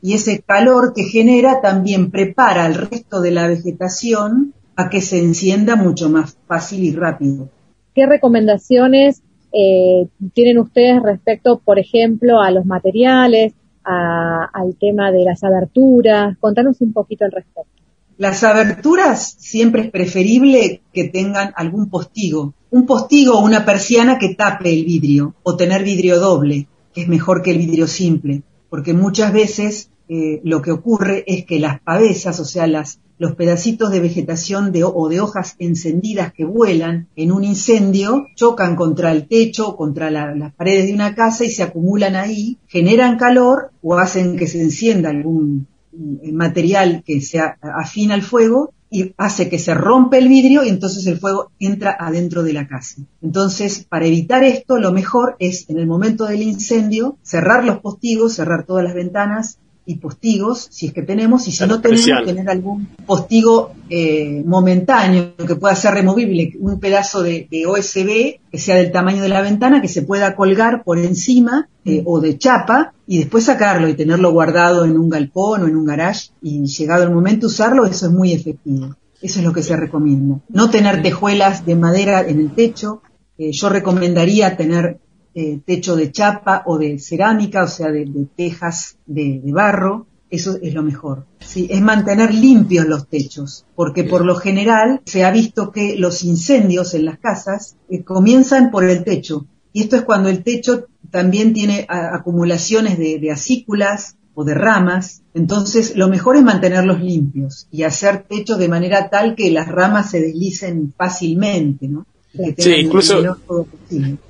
Y 0.00 0.14
ese 0.14 0.40
calor 0.46 0.92
que 0.94 1.02
genera 1.02 1.60
también 1.60 2.12
prepara 2.12 2.64
al 2.64 2.74
resto 2.74 3.20
de 3.20 3.32
la 3.32 3.48
vegetación 3.48 4.54
a 4.76 4.88
que 4.88 5.00
se 5.00 5.18
encienda 5.18 5.74
mucho 5.74 6.08
más 6.10 6.36
fácil 6.46 6.84
y 6.84 6.92
rápido. 6.92 7.48
¿Qué 7.92 8.06
recomendaciones 8.06 9.22
eh, 9.52 10.06
tienen 10.34 10.58
ustedes 10.58 11.02
respecto, 11.02 11.60
por 11.64 11.78
ejemplo, 11.78 12.40
a 12.40 12.50
los 12.50 12.66
materiales, 12.66 13.54
al 13.84 14.76
tema 14.78 15.10
de 15.10 15.24
las 15.24 15.42
aberturas. 15.42 16.36
Contanos 16.38 16.80
un 16.82 16.92
poquito 16.92 17.24
al 17.24 17.32
respecto. 17.32 17.70
Las 18.18 18.42
aberturas 18.42 19.36
siempre 19.38 19.82
es 19.82 19.90
preferible 19.90 20.82
que 20.92 21.04
tengan 21.04 21.52
algún 21.56 21.88
postigo. 21.88 22.52
Un 22.70 22.84
postigo 22.84 23.38
o 23.38 23.44
una 23.44 23.64
persiana 23.64 24.18
que 24.18 24.34
tape 24.34 24.70
el 24.70 24.84
vidrio 24.84 25.34
o 25.42 25.56
tener 25.56 25.84
vidrio 25.84 26.18
doble, 26.18 26.66
que 26.92 27.02
es 27.02 27.08
mejor 27.08 27.42
que 27.42 27.52
el 27.52 27.58
vidrio 27.58 27.86
simple, 27.86 28.42
porque 28.68 28.92
muchas 28.92 29.32
veces 29.32 29.90
eh, 30.08 30.40
lo 30.42 30.60
que 30.62 30.72
ocurre 30.72 31.22
es 31.26 31.46
que 31.46 31.60
las 31.60 31.80
pavesas, 31.80 32.40
o 32.40 32.44
sea, 32.44 32.66
las, 32.66 32.98
los 33.18 33.34
pedacitos 33.34 33.90
de 33.90 34.00
vegetación 34.00 34.72
de, 34.72 34.84
o 34.84 35.08
de 35.08 35.20
hojas 35.20 35.56
encendidas 35.58 36.32
que 36.32 36.44
vuelan 36.44 37.08
en 37.16 37.32
un 37.32 37.44
incendio 37.44 38.26
chocan 38.34 38.76
contra 38.76 39.12
el 39.12 39.26
techo, 39.26 39.76
contra 39.76 40.10
las 40.10 40.54
paredes 40.54 40.86
de 40.86 40.94
una 40.94 41.14
casa 41.14 41.44
y 41.44 41.50
se 41.50 41.62
acumulan 41.62 42.16
ahí, 42.16 42.58
generan 42.66 43.18
calor 43.18 43.70
o 43.82 43.96
hacen 43.98 44.36
que 44.36 44.46
se 44.46 44.60
encienda 44.60 45.10
algún 45.10 45.66
eh, 45.92 46.32
material 46.32 47.02
que 47.04 47.20
sea 47.20 47.58
afín 47.60 48.12
al 48.12 48.22
fuego 48.22 48.72
y 48.90 49.14
hace 49.18 49.48
que 49.48 49.58
se 49.58 49.74
rompe 49.74 50.18
el 50.18 50.28
vidrio 50.28 50.64
y 50.64 50.68
entonces 50.68 51.06
el 51.06 51.18
fuego 51.18 51.50
entra 51.58 51.96
adentro 51.98 52.42
de 52.42 52.52
la 52.52 52.66
casa. 52.66 53.02
Entonces, 53.20 53.84
para 53.84 54.06
evitar 54.06 54.44
esto, 54.44 54.78
lo 54.78 54.92
mejor 54.92 55.36
es 55.38 55.68
en 55.68 55.78
el 55.78 55.86
momento 55.86 56.24
del 56.24 56.42
incendio 56.42 57.18
cerrar 57.22 57.64
los 57.64 57.80
postigos, 57.80 58.34
cerrar 58.34 58.64
todas 58.64 58.84
las 58.84 58.94
ventanas, 58.94 59.58
y 59.88 59.96
postigos, 59.96 60.68
si 60.70 60.88
es 60.88 60.92
que 60.92 61.00
tenemos, 61.00 61.48
y 61.48 61.50
si 61.50 61.66
no 61.66 61.80
tenemos, 61.80 62.04
tener 62.26 62.50
algún 62.50 62.88
postigo 63.06 63.72
eh, 63.88 64.42
momentáneo 64.44 65.34
que 65.34 65.54
pueda 65.54 65.74
ser 65.74 65.94
removible, 65.94 66.52
un 66.60 66.78
pedazo 66.78 67.22
de, 67.22 67.48
OSB 67.66 68.50
que 68.50 68.58
sea 68.58 68.76
del 68.76 68.92
tamaño 68.92 69.22
de 69.22 69.30
la 69.30 69.40
ventana, 69.40 69.80
que 69.80 69.88
se 69.88 70.02
pueda 70.02 70.36
colgar 70.36 70.84
por 70.84 70.98
encima 70.98 71.70
eh, 71.86 72.02
o 72.04 72.20
de 72.20 72.36
chapa 72.36 72.92
y 73.06 73.16
después 73.16 73.44
sacarlo 73.44 73.88
y 73.88 73.94
tenerlo 73.94 74.30
guardado 74.30 74.84
en 74.84 74.98
un 74.98 75.08
galpón 75.08 75.62
o 75.62 75.68
en 75.68 75.76
un 75.76 75.86
garage 75.86 76.32
y 76.42 76.66
llegado 76.66 77.04
el 77.04 77.10
momento 77.10 77.46
usarlo, 77.46 77.86
eso 77.86 78.08
es 78.08 78.12
muy 78.12 78.34
efectivo. 78.34 78.94
Eso 79.22 79.38
es 79.38 79.44
lo 79.44 79.54
que 79.54 79.62
se 79.62 79.74
recomienda. 79.74 80.40
No 80.50 80.68
tener 80.68 81.02
tejuelas 81.02 81.64
de 81.64 81.76
madera 81.76 82.20
en 82.20 82.40
el 82.40 82.54
techo. 82.54 83.00
Eh, 83.38 83.52
yo 83.52 83.70
recomendaría 83.70 84.56
tener 84.56 84.98
eh, 85.40 85.60
techo 85.64 85.94
de 85.94 86.10
chapa 86.10 86.64
o 86.66 86.78
de 86.78 86.98
cerámica, 86.98 87.62
o 87.62 87.68
sea, 87.68 87.92
de, 87.92 88.26
tejas 88.34 88.96
de, 89.06 89.40
barro, 89.52 90.08
eso 90.28 90.58
es 90.60 90.74
lo 90.74 90.82
mejor. 90.82 91.26
¿sí? 91.38 91.68
Es 91.70 91.80
mantener 91.80 92.34
limpios 92.34 92.88
los 92.88 93.06
techos, 93.06 93.64
porque 93.76 94.02
por 94.02 94.24
lo 94.24 94.34
general 94.34 95.00
se 95.04 95.24
ha 95.24 95.30
visto 95.30 95.70
que 95.70 95.94
los 95.96 96.24
incendios 96.24 96.92
en 96.94 97.04
las 97.04 97.20
casas 97.20 97.76
eh, 97.88 98.02
comienzan 98.02 98.72
por 98.72 98.84
el 98.84 99.04
techo. 99.04 99.46
Y 99.72 99.82
esto 99.82 99.94
es 99.94 100.02
cuando 100.02 100.28
el 100.28 100.42
techo 100.42 100.86
también 101.12 101.52
tiene 101.52 101.86
acumulaciones 101.88 102.98
de, 102.98 103.20
de 103.20 103.30
acículas 103.30 104.16
o 104.34 104.42
de 104.42 104.54
ramas. 104.54 105.22
Entonces, 105.34 105.94
lo 105.94 106.08
mejor 106.08 106.36
es 106.36 106.42
mantenerlos 106.42 107.00
limpios 107.00 107.68
y 107.70 107.84
hacer 107.84 108.24
techos 108.24 108.58
de 108.58 108.68
manera 108.68 109.08
tal 109.08 109.36
que 109.36 109.52
las 109.52 109.68
ramas 109.68 110.10
se 110.10 110.20
deslicen 110.20 110.92
fácilmente, 110.98 111.86
¿no? 111.86 112.06
Sí, 112.56 112.74
incluso. 112.74 113.38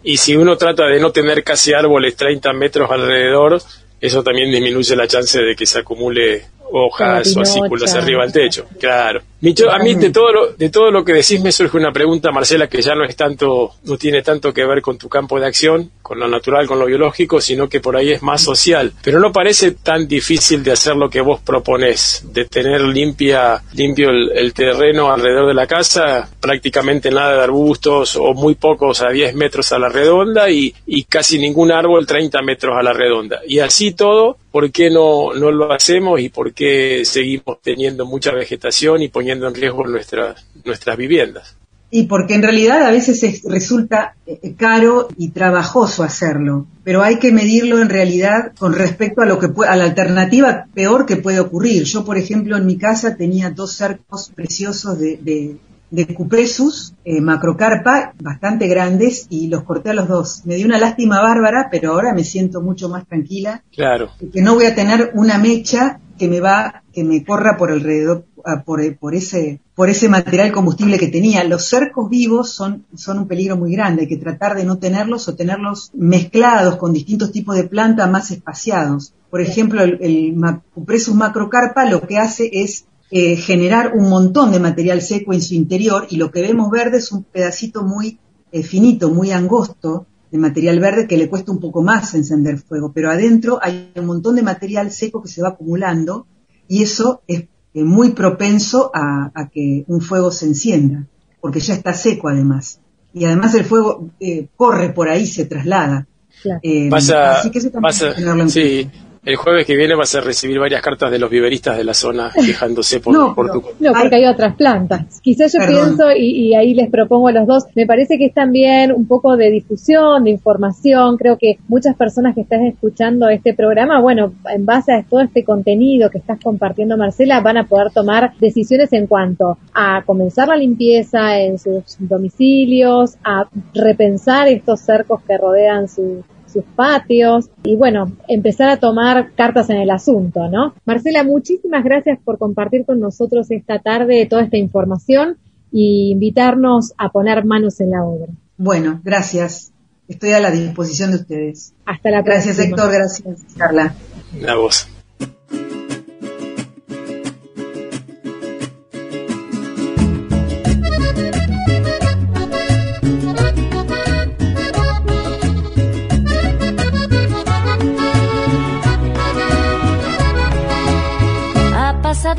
Y 0.02 0.16
si 0.16 0.37
uno 0.37 0.56
trata 0.56 0.87
de 0.87 1.00
no 1.00 1.11
tener 1.11 1.42
casi 1.42 1.72
árboles 1.72 2.16
30 2.16 2.52
metros 2.52 2.90
alrededor, 2.90 3.61
eso 4.00 4.22
también 4.22 4.50
disminuye 4.50 4.96
la 4.96 5.06
chance 5.06 5.40
de 5.40 5.56
que 5.56 5.66
se 5.66 5.80
acumule 5.80 6.44
hojas 6.70 7.37
o 7.37 7.40
acículas 7.40 7.94
arriba 7.94 8.22
del 8.22 8.32
techo. 8.32 8.66
Claro. 8.78 9.22
A 9.70 9.79
mí 9.79 9.94
de 9.94 10.11
todo, 10.11 10.33
lo, 10.33 10.53
de 10.53 10.68
todo 10.68 10.90
lo 10.90 11.05
que 11.05 11.12
decís 11.12 11.40
me 11.40 11.53
surge 11.53 11.77
una 11.77 11.92
pregunta, 11.92 12.33
Marcela, 12.33 12.66
que 12.66 12.83
ya 12.83 12.94
no 12.96 13.05
es 13.05 13.14
tanto, 13.14 13.74
no 13.85 13.96
tiene 13.96 14.22
tanto 14.22 14.53
que 14.53 14.66
ver 14.66 14.83
con 14.83 14.98
tu 14.98 15.09
campo 15.09 15.38
de 15.38 15.46
acción, 15.46 15.92
con 16.03 16.18
lo 16.18 16.27
natural, 16.27 16.66
con 16.66 16.79
lo 16.79 16.87
biológico, 16.87 17.40
sino 17.40 17.68
que 17.68 17.81
por 17.81 17.96
ahí 17.96 18.11
es 18.11 18.22
más 18.22 18.42
social. 18.42 18.92
Pero 19.03 19.20
no 19.20 19.33
parece 19.33 19.72
tan 19.72 20.09
difícil 20.09 20.64
de 20.64 20.72
hacer 20.72 20.96
lo 20.96 21.09
que 21.09 21.20
vos 21.20 21.40
proponés, 21.40 22.24
de 22.33 22.46
tener 22.46 22.81
limpia, 22.81 23.62
limpio 23.74 24.11
el, 24.11 24.53
terreno 24.55 25.12
alrededor 25.12 25.46
de 25.46 25.55
la 25.55 25.66
casa, 25.66 26.29
prácticamente 26.40 27.11
nada 27.11 27.37
de 27.37 27.42
arbustos 27.42 28.16
o 28.16 28.35
muy 28.35 28.57
pocos 28.57 29.03
a 29.03 29.11
10 29.11 29.35
metros 29.35 29.70
a 29.70 29.79
la 29.79 29.88
redonda 29.88 30.51
y, 30.51 30.74
y 30.87 31.05
casi 31.05 31.38
ningún 31.38 31.70
árbol 31.70 32.07
30 32.07 32.42
metros 32.42 32.74
a 32.77 32.83
la 32.83 32.92
redonda. 32.92 33.40
Y 33.46 33.61
así 33.61 33.92
todo 33.92 34.38
por 34.51 34.72
qué 34.72 34.90
no, 34.90 35.33
no 35.35 35.51
lo 35.51 35.72
hacemos 35.72 36.20
y 36.20 36.31
por 36.31 36.53
qué 36.55 37.05
seguimos 37.05 37.61
teniendo 37.62 38.07
mucha 38.07 38.33
vegetación 38.33 39.03
y 39.03 39.09
poniendo 39.09 39.28
en 39.31 39.55
riesgo 39.55 39.87
nuestras, 39.87 40.47
nuestras 40.64 40.97
viviendas. 40.97 41.57
Y 41.91 42.03
porque 42.07 42.35
en 42.35 42.43
realidad 42.43 42.83
a 42.83 42.91
veces 42.91 43.23
es- 43.23 43.43
resulta 43.45 44.14
eh, 44.27 44.55
caro 44.59 45.09
y 45.17 45.31
trabajoso 45.31 46.03
hacerlo, 46.03 46.67
pero 46.85 47.03
hay 47.03 47.19
que 47.19 47.33
medirlo 47.33 47.81
en 47.81 47.88
realidad 47.88 48.53
con 48.59 48.75
respecto 48.75 49.23
a 49.23 49.27
lo 49.27 49.38
que 49.38 49.49
a 49.67 49.75
la 49.77 49.85
alternativa 49.85 50.67
peor 50.75 51.07
que 51.07 51.17
puede 51.17 51.41
ocurrir. 51.41 51.85
Yo, 51.85 52.05
por 52.05 52.19
ejemplo, 52.19 52.59
en 52.59 52.67
mi 52.67 52.77
casa 52.77 53.17
tenía 53.17 53.51
dos 53.51 53.73
cercos 53.73 54.31
preciosos 54.35 54.99
de, 54.99 55.17
de, 55.17 55.57
de 55.91 56.14
cupresus, 56.14 56.93
eh, 57.07 57.23
macrocarpa, 57.23 58.12
bastante 58.21 58.67
grandes, 58.69 59.27
y 59.31 59.49
los 59.49 59.62
corté 59.64 59.88
a 59.88 59.95
los 59.95 60.09
dos. 60.09 60.43
Me 60.45 60.57
dio 60.57 60.67
una 60.67 60.79
lástima 60.79 61.23
bárbara, 61.23 61.69
pero 61.71 61.93
ahora 61.93 62.12
me 62.12 62.23
siento 62.25 62.61
mucho 62.61 62.91
más 62.91 63.07
tranquila 63.09 63.62
Claro, 63.75 64.11
que 64.31 64.43
no 64.43 64.55
voy 64.57 64.67
a 64.67 64.75
tener 64.75 65.12
una 65.14 65.38
mecha 65.38 66.01
que 66.19 66.29
me 66.29 66.41
va, 66.41 66.83
que 66.93 67.03
me 67.05 67.25
corra 67.25 67.57
por 67.57 67.71
alrededor, 67.71 68.25
por, 68.64 68.96
por 68.98 69.14
ese, 69.14 69.61
por 69.74 69.88
ese 69.88 70.09
material 70.09 70.53
combustible 70.53 70.98
que 70.98 71.09
tenía. 71.09 71.44
Los 71.44 71.68
cercos 71.68 72.09
vivos 72.09 72.53
son, 72.53 72.87
son 72.94 73.18
un 73.18 73.29
peligro 73.29 73.57
muy 73.57 73.72
grande, 73.72 74.03
hay 74.03 74.09
que 74.09 74.16
tratar 74.16 74.57
de 74.57 74.64
no 74.64 74.79
tenerlos 74.79 75.29
o 75.29 75.35
tenerlos 75.35 75.90
mezclados 75.94 76.77
con 76.77 76.92
distintos 76.92 77.33
tipos 77.33 77.57
de 77.57 77.64
planta 77.64 78.07
más 78.07 78.31
espaciados. 78.31 79.14
Por 79.31 79.40
ejemplo, 79.40 79.83
el, 79.83 79.98
el 80.01 80.35
macrocarpa 80.35 81.85
lo 81.85 82.01
que 82.07 82.18
hace 82.18 82.51
es 82.53 82.87
eh, 83.11 83.37
generar 83.37 83.92
un 83.94 84.11
montón 84.11 84.53
de 84.53 84.61
material 84.61 85.01
seco 85.01 85.33
en 85.33 85.40
su 85.40 85.55
interior 85.55 86.07
y 86.11 86.16
lo 86.16 86.31
que 86.31 86.42
vemos 86.42 86.70
verde 86.70 86.98
es 86.98 87.11
un 87.11 87.24
pedacito 87.24 87.83
muy 87.83 88.18
eh, 88.53 88.62
finito, 88.62 89.11
muy 89.11 89.31
angosto 89.31 90.07
de 90.31 90.37
material 90.37 90.79
verde 90.79 91.07
que 91.07 91.16
le 91.16 91.31
cuesta 91.31 91.51
un 91.51 91.59
poco 91.59 91.83
más 91.83 92.14
encender 92.14 92.59
fuego, 92.59 92.92
pero 92.92 93.11
adentro 93.11 93.59
hay 93.62 93.92
un 93.96 94.05
montón 94.05 94.37
de 94.37 94.42
material 94.42 94.90
seco 94.90 95.22
que 95.22 95.29
se 95.29 95.40
va 95.40 95.48
acumulando 95.48 96.27
y 96.68 96.83
eso 96.83 97.22
es 97.27 97.44
eh, 97.79 97.85
muy 97.85 98.11
propenso 98.11 98.91
a, 98.95 99.31
a 99.35 99.49
que 99.49 99.85
un 99.87 100.01
fuego 100.01 100.31
se 100.31 100.47
encienda, 100.47 101.07
porque 101.41 101.61
ya 101.61 101.75
está 101.75 101.93
seco 101.95 102.29
además. 102.29 102.81
Y 103.14 103.25
además 103.25 103.55
el 103.55 103.64
fuego 103.64 104.11
eh, 104.21 104.49
corre 104.57 104.91
por 104.91 105.09
ahí, 105.09 105.27
se 105.27 105.45
traslada. 105.47 106.07
Claro. 106.43 106.61
Eh, 106.62 106.88
así 106.93 107.51
que 107.51 107.59
eso 107.59 107.71
también 107.71 107.83
vas 107.83 108.03
hay 108.03 108.09
a- 108.09 108.11
que 108.14 108.21
tenerlo 108.21 108.43
en 108.43 108.51
sí, 108.51 108.85
cuenta. 108.91 109.08
El 109.24 109.37
jueves 109.37 109.66
que 109.66 109.76
viene 109.76 109.94
vas 109.94 110.14
a 110.14 110.20
recibir 110.20 110.59
varias 110.59 110.83
cartas 110.83 111.11
de 111.11 111.18
los 111.18 111.31
viveristas 111.31 111.76
de 111.76 111.85
la 111.85 111.94
zona 111.94 112.31
quejándose 112.46 113.00
por, 113.00 113.14
No, 113.14 113.35
por 113.35 113.50
tu... 113.50 113.62
No, 113.81 113.92
porque 113.92 114.16
hay 114.16 114.26
otras 114.26 114.57
plantas. 114.57 115.20
Quizás 115.20 115.52
yo 115.52 115.61
Perdón. 115.61 115.96
pienso, 115.96 116.12
y, 116.12 116.48
y 116.48 116.54
ahí 116.54 116.74
les 116.74 116.90
propongo 116.90 117.28
a 117.28 117.33
los 117.33 117.46
dos, 117.46 117.64
me 117.74 117.87
parece 117.87 118.18
que 118.18 118.26
es 118.26 118.35
también 118.35 118.92
un 118.92 119.07
poco 119.07 119.37
de 119.37 119.50
difusión, 119.50 120.24
de 120.24 120.31
información. 120.31 121.16
Creo 121.16 121.38
que 121.38 121.59
muchas 121.68 121.96
personas 121.96 122.35
que 122.35 122.42
están 122.42 122.64
escuchando 122.66 123.28
este 123.28 123.54
programa, 123.54 124.00
bueno, 124.00 124.33
en 124.52 124.64
base 124.64 124.92
a 124.92 125.02
todo 125.02 125.20
este 125.20 125.44
contenido 125.44 126.11
que 126.11 126.18
estás 126.18 126.38
compartiendo, 126.42 126.96
Marcela, 126.96 127.40
van 127.40 127.59
a 127.59 127.66
poder 127.66 127.90
tomar 127.92 128.33
decisiones 128.40 128.92
en 128.92 129.07
cuanto 129.07 129.59
a 129.74 130.02
comenzar 130.04 130.48
la 130.48 130.57
limpieza 130.57 131.38
en 131.38 131.59
sus 131.59 131.96
domicilios, 131.98 133.16
a 133.24 133.48
repensar 133.74 134.48
estos 134.48 134.81
cercos 134.81 135.22
que 135.22 135.37
rodean 135.37 135.88
su 135.88 136.22
sus 136.48 136.64
patios 136.76 137.50
y 137.62 137.76
bueno, 137.76 138.12
empezar 138.28 138.68
a 138.70 138.78
tomar 138.78 139.32
cartas 139.34 139.70
en 139.70 139.76
el 139.76 139.90
asunto, 139.90 140.48
¿no? 140.48 140.74
Marcela, 140.84 141.24
muchísimas 141.24 141.84
gracias 141.84 142.18
por 142.24 142.38
compartir 142.38 142.84
con 142.84 143.00
nosotros 143.00 143.50
esta 143.50 143.78
tarde 143.78 144.26
toda 144.26 144.42
esta 144.42 144.56
información 144.56 145.38
y 145.70 146.11
invitarnos 146.12 146.94
a 146.98 147.11
poner 147.11 147.44
manos 147.44 147.80
en 147.80 147.90
la 147.90 148.04
obra. 148.04 148.32
Bueno, 148.56 149.00
gracias. 149.04 149.72
Estoy 150.08 150.32
a 150.32 150.40
la 150.40 150.50
disposición 150.50 151.11
de 151.11 151.16
ustedes. 151.18 151.74
Hasta 151.84 152.11
la 152.11 152.22
Gracias 152.22 152.56
próxima. 152.56 152.76
Héctor, 152.76 152.92
gracias 152.92 153.54
Carla. 153.56 153.94
La 154.40 154.56
voz. 154.56 154.88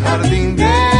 Color 0.00 0.06
Al 0.06 0.22
jardín 0.22 0.56
de 0.56 0.97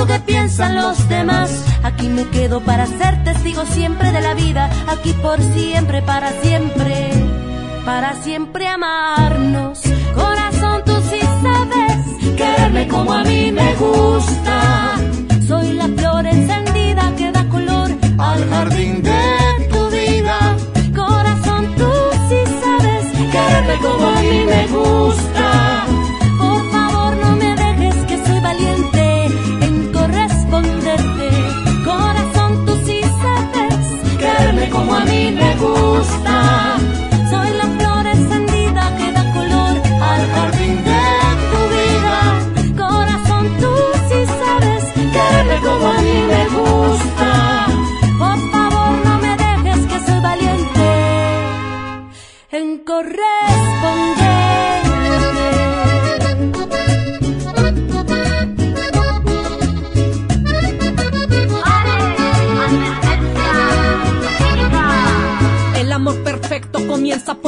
lo 0.00 0.06
que 0.06 0.18
piensan 0.20 0.76
los 0.76 1.08
demás, 1.10 1.50
aquí 1.82 2.08
me 2.08 2.24
quedo 2.28 2.60
para 2.60 2.86
ser 2.86 3.22
testigo 3.22 3.66
siempre 3.66 4.10
de 4.12 4.22
la 4.22 4.32
vida, 4.32 4.70
aquí 4.88 5.12
por 5.12 5.38
siempre, 5.42 6.00
para 6.00 6.30
siempre, 6.40 7.10
para 7.84 8.14
siempre 8.22 8.66
amarnos. 8.66 9.82
Corazón, 10.14 10.82
tú 10.86 10.94
sí 11.10 11.20
sabes 11.42 12.34
quererme 12.34 12.88
como 12.88 13.12
a 13.12 13.24
mí 13.24 13.52
me 13.52 13.74
gusta. 13.74 14.94
Soy 15.46 15.74
la 15.74 15.88
flor 15.88 16.26
encendida 16.26 17.12
que 17.18 17.32
da 17.32 17.44
color 17.48 17.90
Al 18.16 18.48
jardín 18.48 19.02
de 19.02 19.68
tu 19.70 19.90
vida, 19.90 20.56
Corazón, 20.94 21.74
tú 21.76 21.92
sí 22.28 22.40
sabes 22.62 23.04
quererme 23.34 23.76
como 23.86 24.06
a 24.06 24.22
mí 24.22 24.44
me 24.46 24.66
gusta. 24.68 25.39
Me 35.32 35.54
gusta. 35.56 36.76
Soy 37.30 37.50
la 37.60 37.66
flor 37.78 38.06
encendida 38.06 38.96
que 38.96 39.12
da 39.12 39.32
color 39.32 39.74
al 40.10 40.22
jardín 40.32 40.76
de 40.84 41.02
tu 41.50 41.60
vida. 41.76 42.18
Corazón, 42.76 43.44
tú 43.60 43.72
sí 44.08 44.20
sabes 44.40 44.84
quererme 44.94 45.56
como 45.66 45.99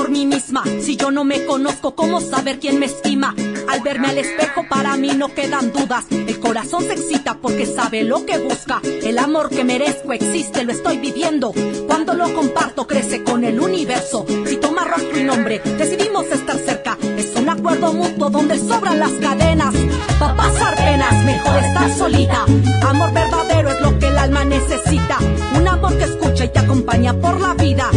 por 0.03 0.11
mí 0.11 0.27
misma. 0.27 0.65
Si 0.81 0.97
yo 0.97 1.13
no 1.13 1.23
me 1.23 1.45
conozco, 1.45 1.95
¿cómo 1.95 2.21
saber 2.21 2.59
quién 2.59 2.81
me 2.81 2.87
estima? 2.87 3.37
Al 3.69 3.83
verme 3.83 4.09
al 4.09 4.19
espejo, 4.19 4.67
para 4.69 4.97
mí 4.97 5.13
no 5.17 5.33
quedan 5.33 5.73
dudas. 5.73 6.07
El 6.11 6.41
corazón 6.41 6.83
se 6.83 6.95
excita 6.95 7.39
porque 7.41 7.67
sabe 7.67 8.03
lo 8.03 8.27
que 8.27 8.37
busca. 8.39 8.81
El 8.83 9.17
amor 9.17 9.49
que 9.49 9.63
merezco 9.63 10.13
existe, 10.13 10.65
lo 10.65 10.73
estoy 10.73 10.99
viviendo. 10.99 11.53
Cuando 11.87 12.15
lo 12.15 12.35
comparto, 12.35 12.89
crece 12.89 13.23
con 13.23 13.45
el 13.45 13.61
universo. 13.61 14.27
Si 14.49 14.57
toma 14.57 14.83
rostro 14.85 15.21
y 15.21 15.23
nombre, 15.23 15.61
decidimos 15.79 16.27
estar 16.27 16.59
cerca. 16.59 16.99
Es 17.17 17.37
una 17.37 17.55
recuerdo 17.55 17.93
mutuo 17.93 18.29
donde 18.29 18.59
sobran 18.59 18.99
las 18.99 19.13
cadenas. 19.13 19.73
Pa' 20.19 20.35
pasar 20.35 20.75
penas, 20.75 21.25
mejor 21.25 21.59
estar 21.59 21.97
solita. 21.97 22.45
Amor 22.89 23.13
verdadero 23.13 23.71
es 23.71 23.81
lo 23.81 23.97
que 24.01 24.09
el 24.09 24.19
alma 24.19 24.45
necesita. 24.45 25.19
Un 25.57 25.69
amor 25.69 25.97
que 25.97 26.05
escucha 26.05 26.47
y 26.47 26.49
te 26.49 26.59
acompaña 26.59 27.15
por 27.15 27.41
la 27.41 27.55
vida. 27.55 27.89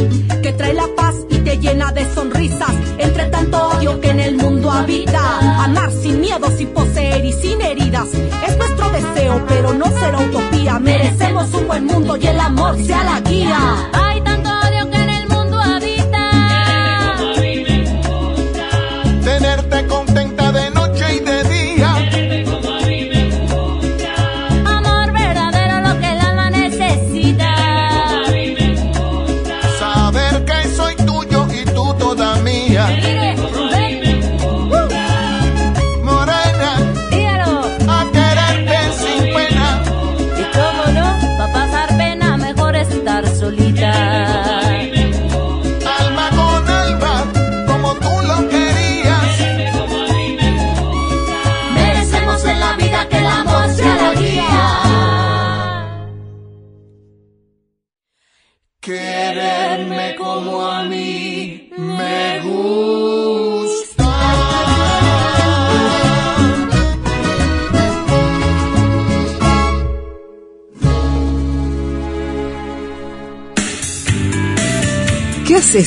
Que 0.43 0.53
trae 0.53 0.73
la 0.73 0.87
paz 0.95 1.15
y 1.29 1.34
llena 1.57 1.91
de 1.91 2.05
sonrisas. 2.13 2.73
Entre 2.97 3.25
tanto 3.25 3.69
odio 3.69 3.99
que 3.99 4.09
en 4.09 4.19
el 4.19 4.35
mundo 4.37 4.71
habita. 4.71 5.63
Amar 5.63 5.91
sin 5.91 6.21
miedo, 6.21 6.47
sin 6.57 6.69
poseer 6.69 7.23
y 7.25 7.33
sin 7.33 7.61
heridas. 7.61 8.09
Es 8.47 8.57
nuestro 8.57 8.89
deseo, 8.89 9.43
pero 9.47 9.73
no 9.73 9.85
será 9.85 10.19
utopía. 10.19 10.79
Merecemos 10.79 11.53
un 11.53 11.67
buen 11.67 11.85
mundo 11.85 12.17
y 12.17 12.27
el 12.27 12.39
amor 12.39 12.77
sea 12.83 13.03
la 13.03 13.21
guía. 13.21 13.94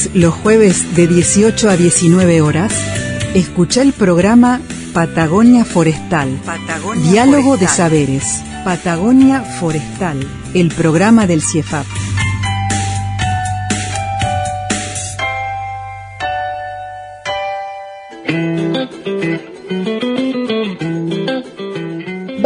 ¿Qué 0.08 0.18
haces 0.18 0.22
los 0.22 0.34
jueves 0.34 0.96
de 0.96 1.06
18 1.06 1.70
a 1.70 1.76
19 1.76 2.40
horas? 2.40 2.72
Escucha 3.34 3.82
el 3.82 3.92
programa 3.92 4.60
Patagonia 4.92 5.64
Forestal. 5.64 6.40
Diálogo 7.10 7.56
de 7.56 7.68
Saberes. 7.68 8.42
Patagonia 8.64 9.42
Forestal. 9.42 10.26
El 10.54 10.68
programa 10.68 11.26
del 11.26 11.42
CIEFAP. 11.42 11.86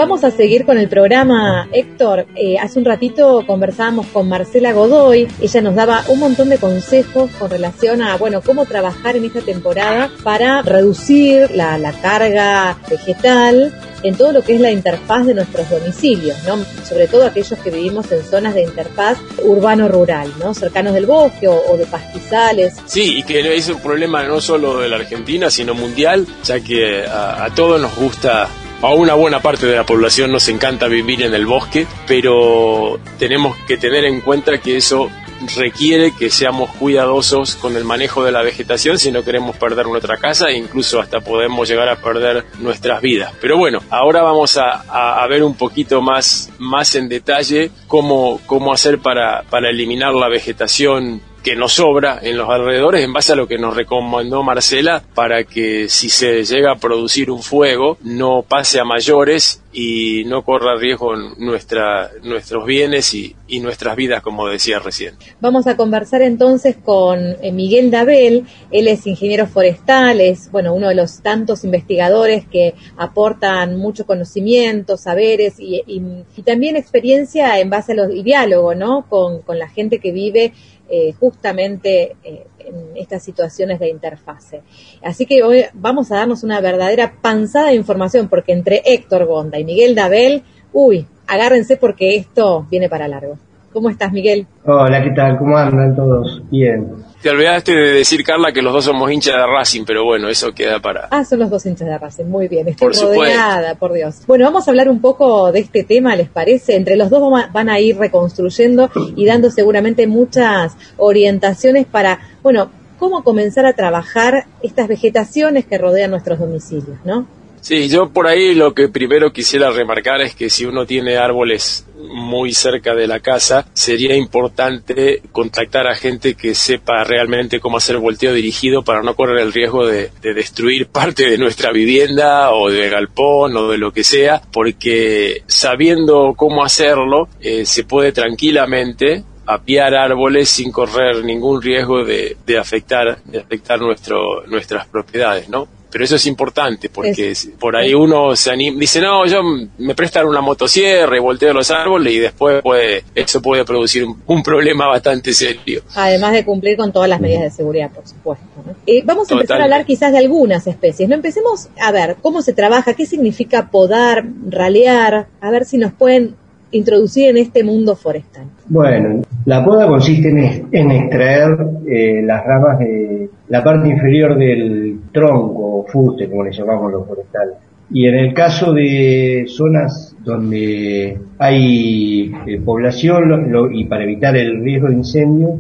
Vamos 0.03 0.25
a 0.25 0.33
seguir 0.33 0.65
con 0.65 0.79
el 0.79 0.89
programa, 0.89 1.69
Héctor. 1.71 2.27
Eh, 2.35 2.59
hace 2.59 2.77
un 2.77 2.85
ratito 2.85 3.45
conversábamos 3.47 4.07
con 4.09 4.29
Marcela 4.29 4.73
Godoy. 4.73 5.29
Ella 5.41 5.61
nos 5.61 5.77
daba 5.77 6.03
un 6.09 6.19
montón 6.19 6.49
de 6.49 6.59
consejos 6.59 7.31
con 7.39 7.49
relación 7.49 8.03
a, 8.03 8.17
bueno, 8.17 8.41
cómo 8.41 8.67
trabajar 8.67 9.15
en 9.15 9.27
esta 9.27 9.43
temporada 9.43 10.11
para 10.25 10.61
reducir 10.63 11.53
la, 11.53 11.79
carga 12.03 12.77
vegetal 12.91 13.73
en 14.03 14.17
todo 14.17 14.33
lo 14.33 14.43
que 14.43 14.57
es 14.57 14.61
la 14.61 14.73
interfaz 14.73 15.25
de 15.25 15.35
nuestros 15.35 15.71
domicilios, 15.71 16.37
¿no? 16.49 16.57
Sobre 16.85 17.07
todo 17.07 17.25
aquellos 17.25 17.57
que 17.61 17.71
vivimos 17.71 18.11
en 18.11 18.25
zonas 18.25 18.55
de 18.55 18.65
interfaz 18.65 19.19
urbano-rural, 19.45 20.33
¿no? 20.41 20.53
Cercanos 20.53 20.95
del 20.95 21.07
bosque 21.07 21.47
o, 21.47 21.77
de 21.77 21.87
pastizales. 21.87 22.75
Sí, 22.87 23.19
y 23.19 23.23
que 23.23 23.55
es 23.55 23.69
un 23.69 23.79
problema 23.79 24.25
no 24.25 24.41
solo 24.41 24.81
de 24.81 24.89
la 24.89 24.97
Argentina, 24.97 25.49
sino 25.49 25.75
mundial, 25.75 26.27
ya 26.43 26.59
que 26.59 27.05
a 27.07 27.49
todos 27.55 27.81
nos 27.81 27.95
gusta, 27.95 28.49
a 28.83 28.93
una 28.95 29.15
buena 29.15 29.41
parte 29.41 29.67
de 29.67 29.77
la 29.77 29.87
población 29.87 30.33
nos 30.33 30.49
encanta 30.49 30.89
vivir 30.89 31.23
en 31.23 31.35
el 31.35 31.47
bosque, 31.47 31.87
pero 32.07 32.99
tenemos 33.19 33.57
que 33.69 33.77
tener 33.77 34.05
en 34.05 34.21
cuenta 34.21 34.59
que 34.59 34.77
eso 34.77 35.09
requiere 35.57 36.13
que 36.17 36.31
seamos 36.31 36.71
cuidadosos 36.71 37.57
con 37.57 37.77
el 37.77 37.85
manejo 37.85 38.25
de 38.25 38.33
la 38.33 38.43
vegetación 38.43 38.99
si 38.99 39.11
no 39.11 39.25
queremos 39.25 39.57
perder 39.57 39.87
nuestra 39.87 40.17
casa 40.17 40.49
e 40.49 40.59
incluso 40.59 41.01
hasta 41.01 41.21
podemos 41.21 41.69
llegar 41.69 41.89
a 41.89 41.97
perder 41.97 42.45
nuestras 42.59 43.01
vidas. 43.01 43.33
Pero 43.41 43.57
bueno, 43.57 43.81
ahora 43.91 44.23
vamos 44.23 44.59
a, 44.59 45.27
ver 45.29 45.45
un 45.45 45.55
poquito 45.55 46.03
más, 46.03 46.51
más 46.59 46.95
en 46.97 47.09
detalle 47.09 47.71
cómo, 47.87 48.41
cómo 48.47 48.73
hacer 48.73 48.99
para, 48.99 49.43
para 49.43 49.71
eliminar 49.71 50.13
la 50.13 50.29
vegetación 50.29 51.23
que 51.43 51.57
nos 51.57 51.73
sobra 51.73 52.19
en 52.23 52.37
los 52.37 52.49
alrededores 52.49 53.03
en 53.05 53.13
base 53.13 53.33
a 53.33 53.37
lo 53.37 53.49
que 53.49 53.59
nos 53.59 53.75
recomendó 53.77 54.43
Marcela 54.43 55.03
para 55.15 55.45
que 55.45 55.89
si 55.89 56.09
se 56.09 56.45
llega 56.45 56.73
a 56.73 56.77
producir 56.77 57.31
un 57.31 57.43
fuego 57.43 57.99
no 58.03 58.43
pase 58.47 58.79
a 58.79 58.85
mayores 58.85 59.59
y 59.75 60.25
no 60.27 60.43
corra 60.45 60.77
riesgo 60.77 61.17
nuestra, 61.39 62.11
nuestros 62.23 62.67
bienes 62.67 63.15
y, 63.15 63.35
y 63.49 63.61
nuestras 63.61 63.97
vidas 63.97 64.23
como 64.23 64.47
decía 64.47 64.79
recién. 64.79 65.15
Vamos 65.41 65.67
a 65.67 65.77
conversar 65.79 66.21
entonces 66.23 66.77
con 66.77 67.19
eh, 67.41 67.53
Miguel 67.53 67.91
Dabel, 67.91 68.45
él 68.71 68.89
es 68.89 69.07
ingeniero 69.07 69.47
forestal, 69.47 70.21
es 70.21 70.51
bueno, 70.53 70.75
uno 70.75 70.89
de 70.89 70.95
los 70.95 71.23
tantos 71.23 71.65
investigadores 71.65 72.47
que 72.47 72.75
aportan 72.99 73.77
mucho 73.79 74.07
conocimiento, 74.07 74.97
saberes 74.97 75.55
y, 75.59 75.83
y- 75.87 76.03
y 76.37 76.43
también 76.43 76.77
experiencia 76.77 77.59
en 77.59 77.71
base 77.71 77.93
a 77.93 77.95
los 77.95 78.15
y 78.15 78.23
diálogo, 78.23 78.75
¿no? 78.75 79.07
Con, 79.09 79.41
con 79.43 79.59
la 79.59 79.69
gente 79.69 79.99
que 79.99 80.13
vive 80.13 80.53
eh, 80.95 81.15
justamente 81.19 82.17
eh, 82.23 82.47
en 82.59 82.95
estas 82.97 83.23
situaciones 83.23 83.81
de 83.81 83.89
interfase. 83.89 84.61
Así 85.03 85.25
que 85.25 85.43
hoy 85.43 85.65
vamos 85.73 86.13
a 86.13 86.17
darnos 86.17 86.43
una 86.43 86.61
verdadera 86.61 87.15
panzada 87.23 87.69
de 87.69 87.77
información, 87.77 88.29
porque 88.29 88.53
entre 88.53 88.83
Héctor 88.85 89.25
Gonda 89.25 89.59
y 89.59 89.65
Miguel 89.65 89.95
Dabel, 89.95 90.43
uy, 90.71 91.07
agárrense 91.27 91.79
porque 91.79 92.17
esto 92.17 92.67
viene 92.71 92.91
para 92.91 93.09
largo. 93.09 93.39
¿Cómo 93.73 93.89
estás, 93.89 94.13
Miguel? 94.13 94.47
Hola, 94.65 95.03
¿qué 95.03 95.11
tal? 95.11 95.39
¿Cómo 95.39 95.57
andan 95.57 95.97
todos? 95.97 96.43
Bien. 96.51 96.93
Te 97.23 97.31
olvidaste 97.31 97.75
de 97.75 97.93
decir, 97.93 98.25
Carla, 98.25 98.53
que 98.53 98.61
los 98.61 98.73
dos 98.73 98.85
somos 98.85 99.11
hinchas 99.11 99.35
de 99.37 99.47
Racing, 99.47 99.85
pero 99.87 100.05
bueno, 100.05 100.29
eso 100.29 100.53
queda 100.53 100.81
para... 100.81 101.07
Ah, 101.11 101.25
son 101.25 101.39
los 101.39 101.51
dos 101.51 101.65
hinchas 101.65 101.89
de 101.89 101.97
Racing, 101.97 102.25
muy 102.25 102.49
bien, 102.49 102.69
estoy 102.69 102.89
Por 102.89 102.95
supuesto. 102.97 103.23
rodeada, 103.23 103.77
por 103.77 103.93
Dios. 103.93 104.23
Bueno, 104.27 104.45
vamos 104.45 104.67
a 104.67 104.71
hablar 104.73 104.89
un 104.89 105.01
poco 105.01 105.53
de 105.53 105.61
este 105.61 105.85
tema, 105.85 106.17
¿les 106.17 106.29
parece? 106.29 106.77
Entre 106.77 106.97
los 106.97 107.11
dos 107.11 107.23
van 107.53 107.69
a 107.69 107.79
ir 107.81 107.97
reconstruyendo 107.97 108.91
y 109.17 109.25
dando 109.25 109.51
seguramente 109.51 110.07
muchas 110.07 110.77
orientaciones 110.97 111.87
para, 111.87 112.19
bueno, 112.43 112.71
cómo 112.99 113.23
comenzar 113.25 113.67
a 113.67 113.73
trabajar 113.73 114.47
estas 114.63 114.89
vegetaciones 114.89 115.65
que 115.65 115.79
rodean 115.79 116.11
nuestros 116.11 116.39
domicilios, 116.41 116.99
¿no? 117.05 117.27
Sí, 117.63 117.89
yo 117.89 118.09
por 118.09 118.27
ahí 118.27 118.57
lo 118.57 118.75
que 118.75 118.89
primero 118.89 119.33
quisiera 119.33 119.71
remarcar 119.71 120.21
es 120.21 120.35
que 120.35 120.51
si 120.51 120.67
uno 120.67 120.85
tiene 120.85 121.17
árboles 121.17 121.87
muy 121.97 122.53
cerca 122.53 122.93
de 122.93 123.07
la 123.07 123.21
casa, 123.21 123.69
sería 123.73 124.17
importante 124.17 125.23
contactar 125.31 125.87
a 125.87 125.95
gente 125.95 126.35
que 126.35 126.57
sepa 126.57 127.05
realmente 127.05 127.61
cómo 127.61 127.77
hacer 127.77 127.99
volteo 127.99 128.35
dirigido 128.35 128.83
para 128.83 129.05
no 129.05 129.15
correr 129.15 129.39
el 129.39 129.53
riesgo 129.53 129.87
de, 129.87 130.11
de 130.21 130.35
destruir 130.35 130.89
parte 130.89 131.31
de 131.31 131.39
nuestra 131.39 131.71
vivienda 131.71 132.51
o 132.51 132.69
de 132.69 132.91
galpón 132.91 133.57
o 133.57 133.69
de 133.69 133.79
lo 133.79 133.93
que 133.93 134.03
sea, 134.03 134.43
porque 134.53 135.45
sabiendo 135.47 136.35
cómo 136.37 136.65
hacerlo, 136.65 137.29
eh, 137.41 137.65
se 137.65 137.85
puede 137.85 138.11
tranquilamente 138.11 139.23
apiar 139.47 139.95
árboles 139.95 140.49
sin 140.49 140.73
correr 140.73 141.25
ningún 141.25 141.63
riesgo 141.63 142.05
de, 142.05 142.37
de 142.45 142.59
afectar 142.59 143.23
de 143.25 143.39
afectar 143.39 143.81
nuestro 143.81 144.45
nuestras 144.49 144.89
propiedades, 144.89 145.49
¿no? 145.49 145.69
Pero 145.93 146.05
eso 146.05 146.17
es 146.17 146.27
importante 146.27 146.89
porque 146.89 147.31
Es- 147.33 147.51
por 147.61 147.77
ahí 147.77 147.93
uno 147.93 148.35
se 148.35 148.51
anima, 148.51 148.81
dice, 148.81 149.01
no, 149.01 149.27
yo 149.27 149.43
me 149.79 149.95
prestan 149.95 150.27
una 150.27 150.41
motosierra 150.41 151.15
y 151.17 151.21
volteo 151.21 151.53
los 151.53 151.71
árboles 151.71 152.15
y 152.15 152.19
después 152.19 152.63
puede, 152.63 153.05
eso 153.15 153.43
puede 153.43 153.65
producir 153.65 154.05
un, 154.05 154.21
un 154.27 154.43
problema 154.43 154.87
bastante 154.87 155.33
serio. 155.35 155.83
Además 155.95 156.33
de 156.33 156.45
cumplir 156.45 156.77
con 156.79 156.91
todas 156.93 157.09
las 157.09 157.21
medidas 157.21 157.43
de 157.43 157.51
seguridad, 157.51 157.91
por 157.93 158.09
supuesto. 158.09 158.45
¿no? 158.67 158.75
Eh, 158.87 159.03
vamos 159.05 159.31
a 159.31 159.35
empezar 159.35 159.61
a 159.61 159.65
hablar 159.65 159.85
quizás 159.85 160.13
de 160.13 160.19
algunas 160.19 160.67
especies. 160.67 161.09
No 161.09 161.15
empecemos 161.15 161.69
a 161.81 161.93
ver 161.93 162.17
cómo 162.23 162.41
se 162.43 162.53
trabaja, 162.55 162.95
qué 162.95 163.05
significa 163.07 163.69
podar, 163.71 164.25
ralear, 164.49 165.27
a 165.41 165.51
ver 165.51 165.65
si 165.67 165.77
nos 165.77 165.93
pueden 165.93 166.37
introducir 166.73 167.31
en 167.31 167.37
este 167.37 167.63
mundo 167.63 167.95
forestal. 167.95 168.45
Bueno, 168.67 169.23
la 169.45 169.65
poda 169.65 169.87
consiste 169.87 170.29
en, 170.73 170.91
extraer 170.91 171.51
eh, 171.87 172.23
las 172.23 172.45
ramas 172.45 172.79
de 172.79 173.31
la 173.49 173.63
parte 173.63 173.89
inferior 173.89 174.37
del 174.37 175.01
tronco 175.13 175.81
o 175.81 175.87
fuste, 175.87 176.29
como 176.29 176.45
le 176.45 176.53
llamamos 176.53 176.93
los 176.93 177.07
forestales. 177.07 177.55
Y 177.91 178.07
en 178.07 178.15
el 178.15 178.33
caso 178.33 178.73
de 178.73 179.45
zonas 179.49 180.17
donde 180.25 181.19
hay 181.39 182.33
eh, 182.47 182.61
población 182.65 183.55
y 183.73 183.85
para 183.85 184.05
evitar 184.05 184.35
el 184.37 184.63
riesgo 184.63 184.89
de 184.89 184.95
incendio, 184.95 185.59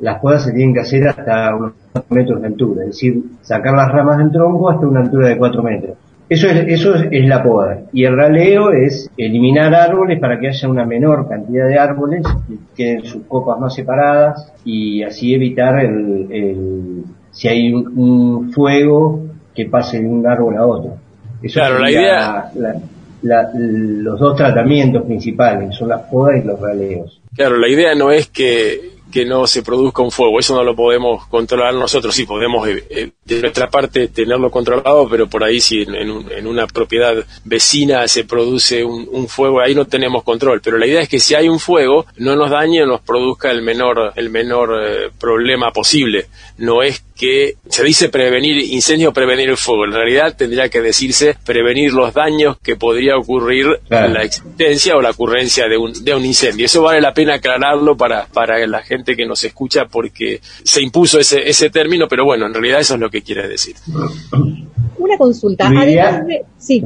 las 0.00 0.18
podas 0.20 0.44
se 0.44 0.52
tienen 0.52 0.74
que 0.74 0.80
hacer 0.80 1.08
hasta 1.08 1.54
unos 1.54 1.72
metros 2.10 2.40
de 2.40 2.46
altura, 2.48 2.82
es 2.82 2.88
decir, 2.88 3.22
sacar 3.42 3.74
las 3.74 3.90
ramas 3.90 4.18
del 4.18 4.30
tronco 4.30 4.70
hasta 4.70 4.86
una 4.86 5.00
altura 5.00 5.28
de 5.28 5.38
4 5.38 5.62
metros. 5.62 5.96
Eso 6.30 6.46
es, 6.48 6.64
eso 6.68 6.94
es, 6.94 7.08
es 7.10 7.26
la 7.28 7.42
poda. 7.42 7.80
Y 7.92 8.04
el 8.04 8.16
raleo 8.16 8.70
es 8.72 9.10
eliminar 9.16 9.74
árboles 9.74 10.18
para 10.20 10.38
que 10.38 10.46
haya 10.48 10.68
una 10.68 10.86
menor 10.86 11.28
cantidad 11.28 11.66
de 11.66 11.76
árboles, 11.78 12.22
que 12.48 12.54
queden 12.76 13.04
sus 13.04 13.22
copas 13.26 13.58
más 13.58 13.74
separadas 13.74 14.52
y 14.64 15.02
así 15.02 15.34
evitar 15.34 15.80
el, 15.84 16.28
el- 16.30 17.04
si 17.32 17.48
hay 17.48 17.72
un, 17.72 17.98
un 17.98 18.52
fuego 18.52 19.20
que 19.54 19.66
pase 19.66 19.98
de 20.00 20.06
un 20.08 20.24
árbol 20.26 20.56
a 20.56 20.66
otro. 20.66 20.92
Eso 21.42 21.54
Claro, 21.60 21.78
la 21.80 21.90
idea- 21.90 22.50
la- 22.54 22.76
la- 23.22 23.50
los 23.54 24.18
dos 24.20 24.36
tratamientos 24.36 25.02
principales, 25.04 25.74
son 25.74 25.88
las 25.88 26.02
podas 26.02 26.42
y 26.42 26.46
los 26.46 26.60
raleos. 26.60 27.20
Claro, 27.34 27.56
la 27.58 27.68
idea 27.68 27.94
no 27.96 28.10
es 28.12 28.28
que, 28.28 28.92
que 29.12 29.24
no 29.26 29.46
se 29.48 29.62
produzca 29.64 30.02
un 30.02 30.10
fuego, 30.12 30.38
eso 30.38 30.54
no 30.54 30.62
lo 30.62 30.74
podemos 30.76 31.26
controlar 31.26 31.74
nosotros, 31.74 32.14
sí 32.14 32.24
podemos 32.24 32.66
eh, 32.68 33.10
de 33.36 33.40
nuestra 33.42 33.68
parte 33.70 34.08
tenerlo 34.08 34.50
controlado, 34.50 35.08
pero 35.08 35.28
por 35.28 35.44
ahí 35.44 35.60
si 35.60 35.82
en, 35.82 35.94
en 35.94 36.10
un- 36.10 36.32
en 36.32 36.46
una 36.46 36.66
propiedad 36.66 37.14
vecina 37.44 38.06
se 38.08 38.24
produce 38.24 38.84
un, 38.84 39.08
un 39.10 39.28
fuego, 39.28 39.60
ahí 39.60 39.74
no 39.74 39.84
tenemos 39.86 40.22
control, 40.22 40.60
pero 40.62 40.78
la 40.78 40.86
idea 40.86 41.00
es 41.00 41.08
que 41.08 41.18
si 41.20 41.34
hay 41.34 41.48
un 41.48 41.58
fuego, 41.60 42.06
no 42.16 42.36
nos 42.36 42.50
dañe 42.50 42.82
o 42.82 42.86
nos 42.86 43.00
produzca 43.00 43.50
el 43.50 43.62
menor, 43.62 44.12
el 44.16 44.30
menor 44.30 44.70
eh, 44.82 45.10
problema 45.18 45.72
posible, 45.72 46.26
no 46.58 46.82
es 46.82 47.02
que 47.16 47.56
se 47.68 47.84
dice 47.84 48.08
prevenir 48.08 48.56
incendio 48.72 49.10
o 49.10 49.12
prevenir 49.12 49.50
el 49.50 49.56
fuego, 49.58 49.84
en 49.84 49.92
realidad 49.92 50.34
tendría 50.36 50.68
que 50.70 50.80
decirse 50.80 51.36
prevenir 51.44 51.92
los 51.92 52.14
daños 52.14 52.56
que 52.62 52.76
podría 52.76 53.16
ocurrir 53.16 53.66
Claro. 53.88 54.06
en 54.06 54.14
la 54.14 54.22
existencia 54.22 54.96
o 54.96 55.02
la 55.02 55.10
ocurrencia 55.10 55.68
de 55.68 55.76
un, 55.76 55.92
de 56.04 56.14
un 56.14 56.24
incendio. 56.24 56.64
Eso 56.66 56.82
vale 56.82 57.00
la 57.00 57.12
pena 57.12 57.34
aclararlo 57.34 57.96
para, 57.96 58.26
para 58.26 58.64
la 58.66 58.82
gente 58.82 59.16
que 59.16 59.26
nos 59.26 59.42
escucha 59.44 59.86
porque 59.86 60.40
se 60.64 60.80
impuso 60.82 61.18
ese, 61.18 61.48
ese 61.48 61.68
término, 61.70 62.06
pero 62.08 62.24
bueno, 62.24 62.46
en 62.46 62.54
realidad 62.54 62.80
eso 62.80 62.94
es 62.94 63.00
lo 63.00 63.10
que 63.10 63.19
quiere 63.22 63.48
decir. 63.48 63.74
Una 64.98 65.16
consulta, 65.16 65.70
Lo 65.70 65.82
ideal- 65.84 66.26
de... 66.26 66.42
Sí, 66.58 66.84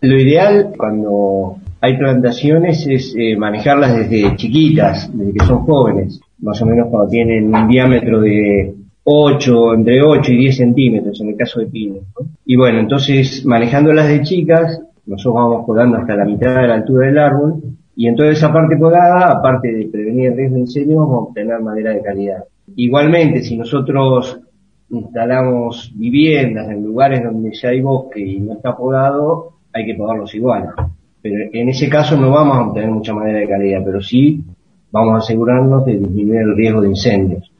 Lo 0.00 0.20
ideal 0.20 0.72
cuando 0.76 1.56
hay 1.80 1.96
plantaciones 1.96 2.86
es 2.86 3.14
eh, 3.18 3.36
manejarlas 3.36 3.96
desde 3.96 4.36
chiquitas, 4.36 5.10
desde 5.16 5.32
que 5.32 5.44
son 5.44 5.58
jóvenes, 5.60 6.20
más 6.40 6.60
o 6.62 6.66
menos 6.66 6.88
cuando 6.90 7.08
tienen 7.10 7.54
un 7.54 7.68
diámetro 7.68 8.20
de 8.20 8.74
8, 9.04 9.74
entre 9.74 10.02
8 10.02 10.32
y 10.32 10.36
10 10.38 10.56
centímetros 10.56 11.20
en 11.20 11.28
el 11.28 11.36
caso 11.36 11.60
de 11.60 11.66
pines. 11.66 12.02
¿no? 12.18 12.26
Y 12.46 12.56
bueno, 12.56 12.80
entonces 12.80 13.44
manejándolas 13.44 14.08
de 14.08 14.22
chicas, 14.22 14.80
nosotros 15.06 15.34
vamos 15.34 15.66
podando 15.66 15.98
hasta 15.98 16.16
la 16.16 16.24
mitad 16.24 16.60
de 16.60 16.68
la 16.68 16.74
altura 16.74 17.06
del 17.06 17.18
árbol 17.18 17.62
y 17.96 18.08
en 18.08 18.16
toda 18.16 18.30
esa 18.30 18.52
parte 18.52 18.76
podada, 18.78 19.30
aparte 19.32 19.70
de 19.72 19.86
prevenir 19.86 20.28
el 20.32 20.36
riesgo 20.36 20.54
de 20.56 20.60
incendio, 20.62 20.96
vamos 20.98 21.14
a 21.14 21.28
obtener 21.28 21.60
madera 21.60 21.90
de 21.92 22.02
calidad. 22.02 22.44
Igualmente, 22.76 23.42
si 23.42 23.56
nosotros 23.58 24.40
instalamos 24.90 25.92
viviendas 25.94 26.70
en 26.70 26.84
lugares 26.84 27.22
donde 27.22 27.52
ya 27.52 27.70
hay 27.70 27.80
bosque 27.80 28.20
y 28.20 28.40
no 28.40 28.54
está 28.54 28.76
podado, 28.76 29.54
hay 29.72 29.86
que 29.86 29.94
podarlos 29.94 30.34
igual. 30.34 30.70
Pero 31.20 31.36
en 31.52 31.68
ese 31.68 31.88
caso 31.88 32.16
no 32.16 32.30
vamos 32.30 32.56
a 32.56 32.68
obtener 32.68 32.90
mucha 32.90 33.14
madera 33.14 33.38
de 33.38 33.48
calidad, 33.48 33.82
pero 33.84 34.00
sí 34.00 34.44
vamos 34.90 35.14
a 35.14 35.18
asegurarnos 35.18 35.84
de 35.84 35.96
disminuir 35.98 36.40
el 36.40 36.56
riesgo 36.56 36.80
de 36.82 36.88
incendios. 36.88 37.50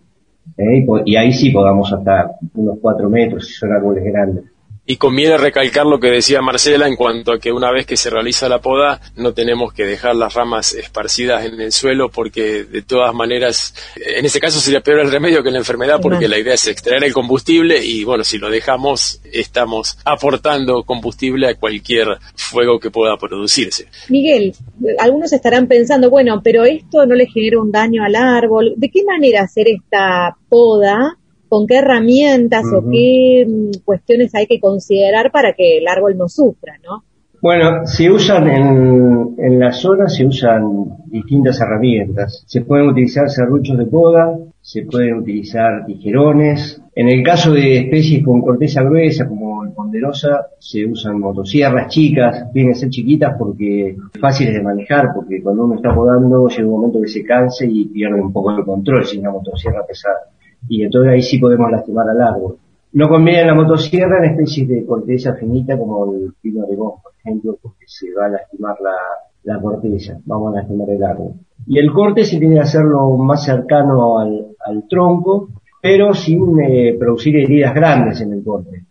¿eh? 0.56 0.86
Y, 1.04 1.16
ahí 1.16 1.32
sí 1.32 1.50
podamos 1.50 1.92
hasta 1.92 2.36
unos 2.54 2.78
4 2.80 3.10
metros 3.10 3.46
si 3.46 3.54
son 3.54 3.72
árboles 3.72 4.04
grandes. 4.04 4.44
Y 4.86 4.96
conviene 4.96 5.38
recalcar 5.38 5.86
lo 5.86 5.98
que 5.98 6.08
decía 6.08 6.42
Marcela 6.42 6.86
en 6.86 6.96
cuanto 6.96 7.32
a 7.32 7.38
que 7.38 7.52
una 7.52 7.70
vez 7.72 7.86
que 7.86 7.96
se 7.96 8.10
realiza 8.10 8.48
la 8.48 8.60
poda 8.60 9.00
no 9.16 9.32
tenemos 9.32 9.72
que 9.72 9.84
dejar 9.84 10.14
las 10.14 10.34
ramas 10.34 10.74
esparcidas 10.74 11.46
en 11.46 11.60
el 11.60 11.72
suelo 11.72 12.10
porque 12.10 12.64
de 12.64 12.82
todas 12.82 13.14
maneras, 13.14 13.74
en 13.96 14.26
ese 14.26 14.40
caso 14.40 14.60
sería 14.60 14.82
peor 14.82 15.00
el 15.00 15.10
remedio 15.10 15.42
que 15.42 15.50
la 15.50 15.58
enfermedad 15.58 16.00
porque 16.02 16.28
la 16.28 16.38
idea 16.38 16.54
es 16.54 16.66
extraer 16.66 17.04
el 17.04 17.14
combustible 17.14 17.82
y 17.84 18.04
bueno, 18.04 18.24
si 18.24 18.36
lo 18.38 18.50
dejamos 18.50 19.20
estamos 19.32 19.98
aportando 20.04 20.82
combustible 20.84 21.48
a 21.48 21.54
cualquier 21.54 22.18
fuego 22.34 22.78
que 22.78 22.90
pueda 22.90 23.16
producirse. 23.16 23.88
Miguel, 24.08 24.54
algunos 24.98 25.32
estarán 25.32 25.66
pensando, 25.66 26.10
bueno, 26.10 26.40
pero 26.42 26.64
esto 26.64 27.06
no 27.06 27.14
le 27.14 27.26
genera 27.26 27.60
un 27.60 27.72
daño 27.72 28.04
al 28.04 28.16
árbol. 28.16 28.74
¿De 28.76 28.90
qué 28.90 29.02
manera 29.04 29.42
hacer 29.42 29.68
esta 29.68 30.36
poda? 30.48 31.18
¿Con 31.54 31.68
qué 31.68 31.76
herramientas 31.76 32.64
o 32.76 32.90
qué 32.90 33.46
mm, 33.46 33.84
cuestiones 33.84 34.34
hay 34.34 34.48
que 34.48 34.58
considerar 34.58 35.30
para 35.30 35.52
que 35.52 35.78
el 35.78 35.86
árbol 35.86 36.18
no 36.18 36.26
sufra, 36.26 36.72
no? 36.82 37.04
Bueno, 37.40 37.86
se 37.86 38.10
usan 38.10 38.48
en, 38.48 39.36
en 39.38 39.60
la 39.60 39.70
zona, 39.70 40.08
se 40.08 40.26
usan 40.26 40.64
distintas 41.06 41.60
herramientas. 41.60 42.42
Se 42.48 42.62
pueden 42.62 42.88
utilizar 42.88 43.30
serruchos 43.30 43.78
de 43.78 43.86
poda, 43.86 44.36
se 44.60 44.82
pueden 44.82 45.14
utilizar 45.14 45.86
tijerones. 45.86 46.82
En 46.92 47.08
el 47.08 47.22
caso 47.22 47.52
de 47.52 47.82
especies 47.82 48.24
con 48.24 48.40
corteza 48.40 48.82
gruesa, 48.82 49.28
como 49.28 49.62
el 49.62 49.70
ponderosa, 49.70 50.46
se 50.58 50.84
usan 50.84 51.20
motosierras 51.20 51.86
chicas, 51.86 52.50
tienen 52.52 52.72
que 52.72 52.80
ser 52.80 52.90
chiquitas 52.90 53.36
porque 53.38 53.94
fáciles 54.20 54.54
de 54.54 54.60
manejar, 54.60 55.10
porque 55.14 55.40
cuando 55.40 55.66
uno 55.66 55.76
está 55.76 55.94
podando 55.94 56.48
llega 56.48 56.66
un 56.66 56.80
momento 56.80 57.00
que 57.00 57.06
se 57.06 57.22
canse 57.22 57.64
y 57.70 57.84
pierde 57.84 58.20
un 58.20 58.32
poco 58.32 58.50
el 58.50 58.64
control 58.64 59.04
si 59.04 59.18
es 59.18 59.22
una 59.22 59.30
motosierra 59.30 59.86
pesada. 59.86 60.18
Y 60.68 60.84
entonces 60.84 61.12
ahí 61.12 61.22
sí 61.22 61.38
podemos 61.38 61.70
lastimar 61.70 62.08
al 62.08 62.20
árbol. 62.20 62.56
No 62.92 63.08
conviene 63.08 63.44
la 63.44 63.54
motosierra 63.54 64.18
en 64.18 64.32
especies 64.32 64.68
de 64.68 64.86
corteza 64.86 65.34
finita 65.34 65.76
como 65.76 66.14
el 66.14 66.32
pino 66.40 66.64
de 66.66 66.76
bosque, 66.76 67.00
por 67.02 67.12
ejemplo, 67.18 67.58
porque 67.60 67.84
se 67.86 68.06
va 68.14 68.26
a 68.26 68.28
lastimar 68.28 68.76
la, 68.80 68.94
la 69.42 69.60
corteza, 69.60 70.18
vamos 70.24 70.54
a 70.54 70.58
lastimar 70.58 70.88
el 70.90 71.02
árbol. 71.02 71.32
Y 71.66 71.78
el 71.78 71.92
corte 71.92 72.24
se 72.24 72.38
tiene 72.38 72.54
que 72.54 72.60
hacerlo 72.60 73.10
más 73.16 73.44
cercano 73.44 74.18
al, 74.18 74.46
al 74.64 74.88
tronco, 74.88 75.48
pero 75.82 76.14
sin 76.14 76.60
eh, 76.60 76.96
producir 76.98 77.36
heridas 77.36 77.74
grandes 77.74 78.20
en 78.20 78.32
el 78.32 78.44
corte. 78.44 78.84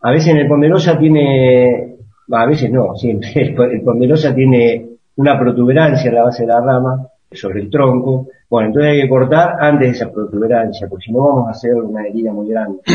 A 0.00 0.10
veces 0.10 0.28
en 0.28 0.38
el 0.38 0.48
ponderosa 0.48 0.98
tiene, 0.98 1.96
a 2.30 2.46
veces 2.46 2.70
no, 2.70 2.94
siempre, 2.96 3.28
el 3.72 3.82
ponderosa 3.82 4.34
tiene 4.34 4.88
una 5.16 5.38
protuberancia 5.38 6.08
en 6.08 6.14
la 6.14 6.24
base 6.24 6.42
de 6.42 6.48
la 6.48 6.60
rama, 6.60 7.06
sobre 7.34 7.60
el 7.60 7.70
tronco. 7.70 8.28
Bueno, 8.48 8.68
entonces 8.68 8.92
hay 8.92 9.02
que 9.02 9.08
cortar 9.08 9.56
antes 9.60 9.88
de 9.88 9.92
esa 9.92 10.12
protuberancia, 10.12 10.86
porque 10.88 11.06
si 11.06 11.12
no 11.12 11.22
vamos 11.22 11.48
a 11.48 11.50
hacer 11.50 11.74
una 11.74 12.06
herida 12.06 12.32
muy 12.32 12.48
grande. 12.48 12.80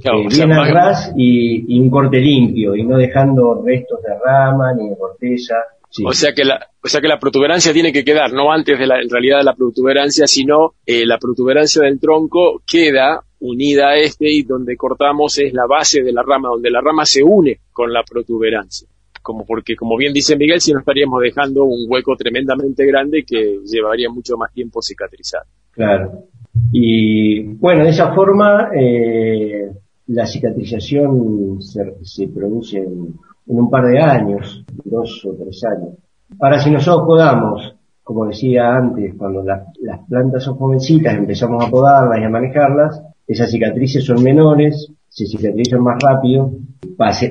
Claro, 0.00 0.20
Eh, 0.20 0.28
bien 0.30 0.52
al 0.52 0.72
ras 0.72 1.12
y, 1.16 1.76
y 1.76 1.80
un 1.80 1.90
corte 1.90 2.20
limpio, 2.20 2.74
y 2.76 2.84
no 2.84 2.96
dejando 2.96 3.60
restos 3.62 4.00
de 4.02 4.10
rama 4.24 4.72
ni 4.72 4.88
de 4.88 4.96
corteza. 4.96 5.56
Sí. 5.90 6.04
O 6.06 6.12
sea 6.12 6.32
que 6.32 6.44
la, 6.44 6.68
o 6.82 6.88
sea 6.88 7.00
que 7.00 7.08
la 7.08 7.18
protuberancia 7.18 7.72
tiene 7.72 7.92
que 7.92 8.04
quedar, 8.04 8.32
no 8.32 8.52
antes 8.52 8.78
de 8.78 8.86
la, 8.86 9.00
en 9.02 9.10
realidad 9.10 9.38
de 9.38 9.44
la 9.44 9.54
protuberancia, 9.54 10.26
sino 10.26 10.74
eh, 10.86 11.04
la 11.04 11.18
protuberancia 11.18 11.82
del 11.82 11.98
tronco 11.98 12.62
queda 12.64 13.20
unida 13.40 13.88
a 13.88 13.96
este 13.96 14.30
y 14.30 14.42
donde 14.44 14.76
cortamos 14.76 15.38
es 15.38 15.52
la 15.52 15.66
base 15.66 16.02
de 16.02 16.12
la 16.12 16.22
rama, 16.22 16.48
donde 16.50 16.70
la 16.70 16.80
rama 16.80 17.04
se 17.04 17.22
une 17.22 17.58
con 17.72 17.92
la 17.92 18.02
protuberancia. 18.08 18.88
Como 19.22 19.44
porque, 19.44 19.76
como 19.76 19.96
bien 19.96 20.12
dice 20.12 20.36
Miguel, 20.36 20.60
si 20.60 20.72
no 20.72 20.80
estaríamos 20.80 21.20
dejando 21.22 21.64
un 21.64 21.86
hueco 21.88 22.16
tremendamente 22.16 22.86
grande 22.86 23.24
que 23.26 23.58
llevaría 23.64 24.08
mucho 24.08 24.36
más 24.36 24.52
tiempo 24.52 24.80
cicatrizar. 24.80 25.42
Claro. 25.72 26.24
Y 26.72 27.42
bueno, 27.54 27.84
de 27.84 27.90
esa 27.90 28.12
forma 28.14 28.70
eh, 28.74 29.70
la 30.08 30.26
cicatrización 30.26 31.60
se, 31.60 31.80
se 32.02 32.28
produce 32.28 32.78
en, 32.78 33.14
un 33.46 33.70
par 33.70 33.86
de 33.86 34.00
años, 34.00 34.64
dos 34.84 35.24
o 35.26 35.34
tres 35.34 35.62
años. 35.64 35.94
Ahora, 36.38 36.60
si 36.60 36.70
nosotros 36.70 37.06
podamos, 37.06 37.74
como 38.02 38.26
decía 38.26 38.76
antes, 38.76 39.14
cuando 39.16 39.42
las 39.42 40.08
plantas 40.08 40.44
son 40.44 40.56
jovencitas, 40.56 41.14
empezamos 41.14 41.64
a 41.64 41.70
podarlas 41.70 42.20
y 42.20 42.24
a 42.24 42.28
manejarlas, 42.28 43.02
esas 43.26 43.50
cicatrices 43.50 44.04
son 44.04 44.22
menores, 44.22 44.92
se 45.10 45.26
cicatrizan 45.26 45.82
más 45.82 45.98
rápido, 46.00 46.52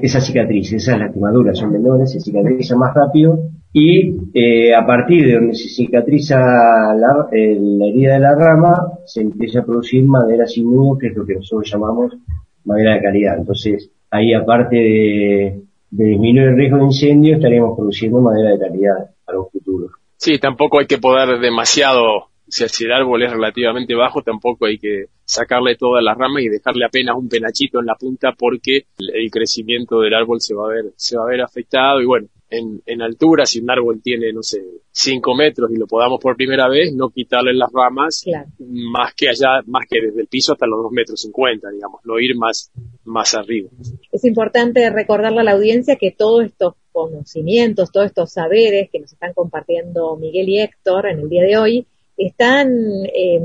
esas 0.01 0.25
cicatrices, 0.25 0.83
esas 0.83 0.99
lastimaduras 0.99 1.57
son 1.57 1.71
menores, 1.71 2.11
se 2.11 2.19
cicatrizan 2.19 2.77
más 2.77 2.93
rápido 2.93 3.39
y 3.71 4.17
eh, 4.33 4.75
a 4.75 4.85
partir 4.85 5.25
de 5.25 5.33
donde 5.35 5.55
se 5.55 5.69
cicatriza 5.69 6.37
la, 6.37 7.27
eh, 7.31 7.57
la 7.59 7.85
herida 7.85 8.13
de 8.13 8.19
la 8.19 8.35
rama, 8.35 8.75
se 9.05 9.21
empieza 9.21 9.61
a 9.61 9.65
producir 9.65 10.03
madera 10.03 10.45
sin 10.45 10.65
nudo, 10.65 10.97
que 10.97 11.07
es 11.07 11.15
lo 11.15 11.25
que 11.25 11.35
nosotros 11.35 11.71
llamamos 11.71 12.17
madera 12.65 12.95
de 12.95 13.01
calidad. 13.01 13.37
Entonces, 13.37 13.91
ahí 14.11 14.33
aparte 14.33 14.75
de, 14.75 15.61
de 15.91 16.05
disminuir 16.05 16.49
el 16.49 16.57
riesgo 16.57 16.77
de 16.77 16.83
incendio, 16.85 17.35
estaríamos 17.35 17.77
produciendo 17.77 18.19
madera 18.19 18.51
de 18.51 18.59
calidad 18.59 19.11
para 19.25 19.39
un 19.39 19.49
futuro. 19.49 19.89
Sí, 20.17 20.37
tampoco 20.37 20.79
hay 20.79 20.85
que 20.85 20.97
podar 20.97 21.39
demasiado, 21.39 22.25
si 22.49 22.85
el 22.85 22.91
árbol 22.91 23.23
es 23.23 23.31
relativamente 23.31 23.95
bajo, 23.95 24.21
tampoco 24.21 24.65
hay 24.65 24.77
que 24.77 25.05
sacarle 25.23 25.75
todas 25.75 26.03
las 26.03 26.17
ramas 26.17 26.43
y 26.43 26.49
dejarle 26.49 26.85
apenas 26.85 27.15
un 27.15 27.29
penachito 27.29 27.79
en 27.79 27.85
la 27.85 27.95
punta 27.95 28.33
porque 28.37 28.85
el, 28.97 29.29
crecimiento 29.29 29.99
del 29.99 30.15
árbol 30.15 30.41
se 30.41 30.55
va 30.55 30.65
a 30.65 30.69
ver, 30.69 30.85
se 30.95 31.17
va 31.17 31.23
a 31.23 31.29
ver 31.29 31.41
afectado 31.41 32.01
y 32.01 32.05
bueno, 32.05 32.27
en, 32.49 32.81
en 32.87 33.01
altura, 33.03 33.45
si 33.45 33.59
un 33.59 33.69
árbol 33.69 34.01
tiene, 34.01 34.33
no 34.33 34.41
sé, 34.41 34.59
5 34.91 35.35
metros 35.35 35.69
y 35.71 35.77
lo 35.77 35.85
podamos 35.85 36.19
por 36.19 36.35
primera 36.35 36.67
vez, 36.67 36.93
no 36.95 37.09
quitarle 37.09 37.53
las 37.53 37.69
ramas 37.71 38.21
Claro. 38.23 38.49
más 38.57 39.13
que 39.13 39.29
allá, 39.29 39.61
más 39.67 39.85
que 39.87 40.01
desde 40.01 40.21
el 40.21 40.27
piso 40.27 40.53
hasta 40.53 40.65
los 40.65 40.81
2 40.81 40.91
metros 40.91 41.21
50, 41.21 41.69
digamos, 41.69 42.01
no 42.03 42.19
ir 42.19 42.35
más, 42.35 42.71
más 43.05 43.35
arriba. 43.35 43.69
Es 44.11 44.25
importante 44.25 44.89
recordarle 44.89 45.41
a 45.41 45.43
la 45.43 45.51
audiencia 45.51 45.95
que 45.95 46.09
todos 46.09 46.45
estos 46.45 46.73
conocimientos, 46.91 47.91
todos 47.91 48.07
estos 48.07 48.33
saberes 48.33 48.89
que 48.91 48.99
nos 48.99 49.13
están 49.13 49.33
compartiendo 49.33 50.17
Miguel 50.17 50.49
y 50.49 50.59
Héctor 50.59 51.07
en 51.07 51.19
el 51.19 51.29
día 51.29 51.43
de 51.43 51.57
hoy, 51.57 51.87
están 52.19 52.69
eh, 53.05 53.41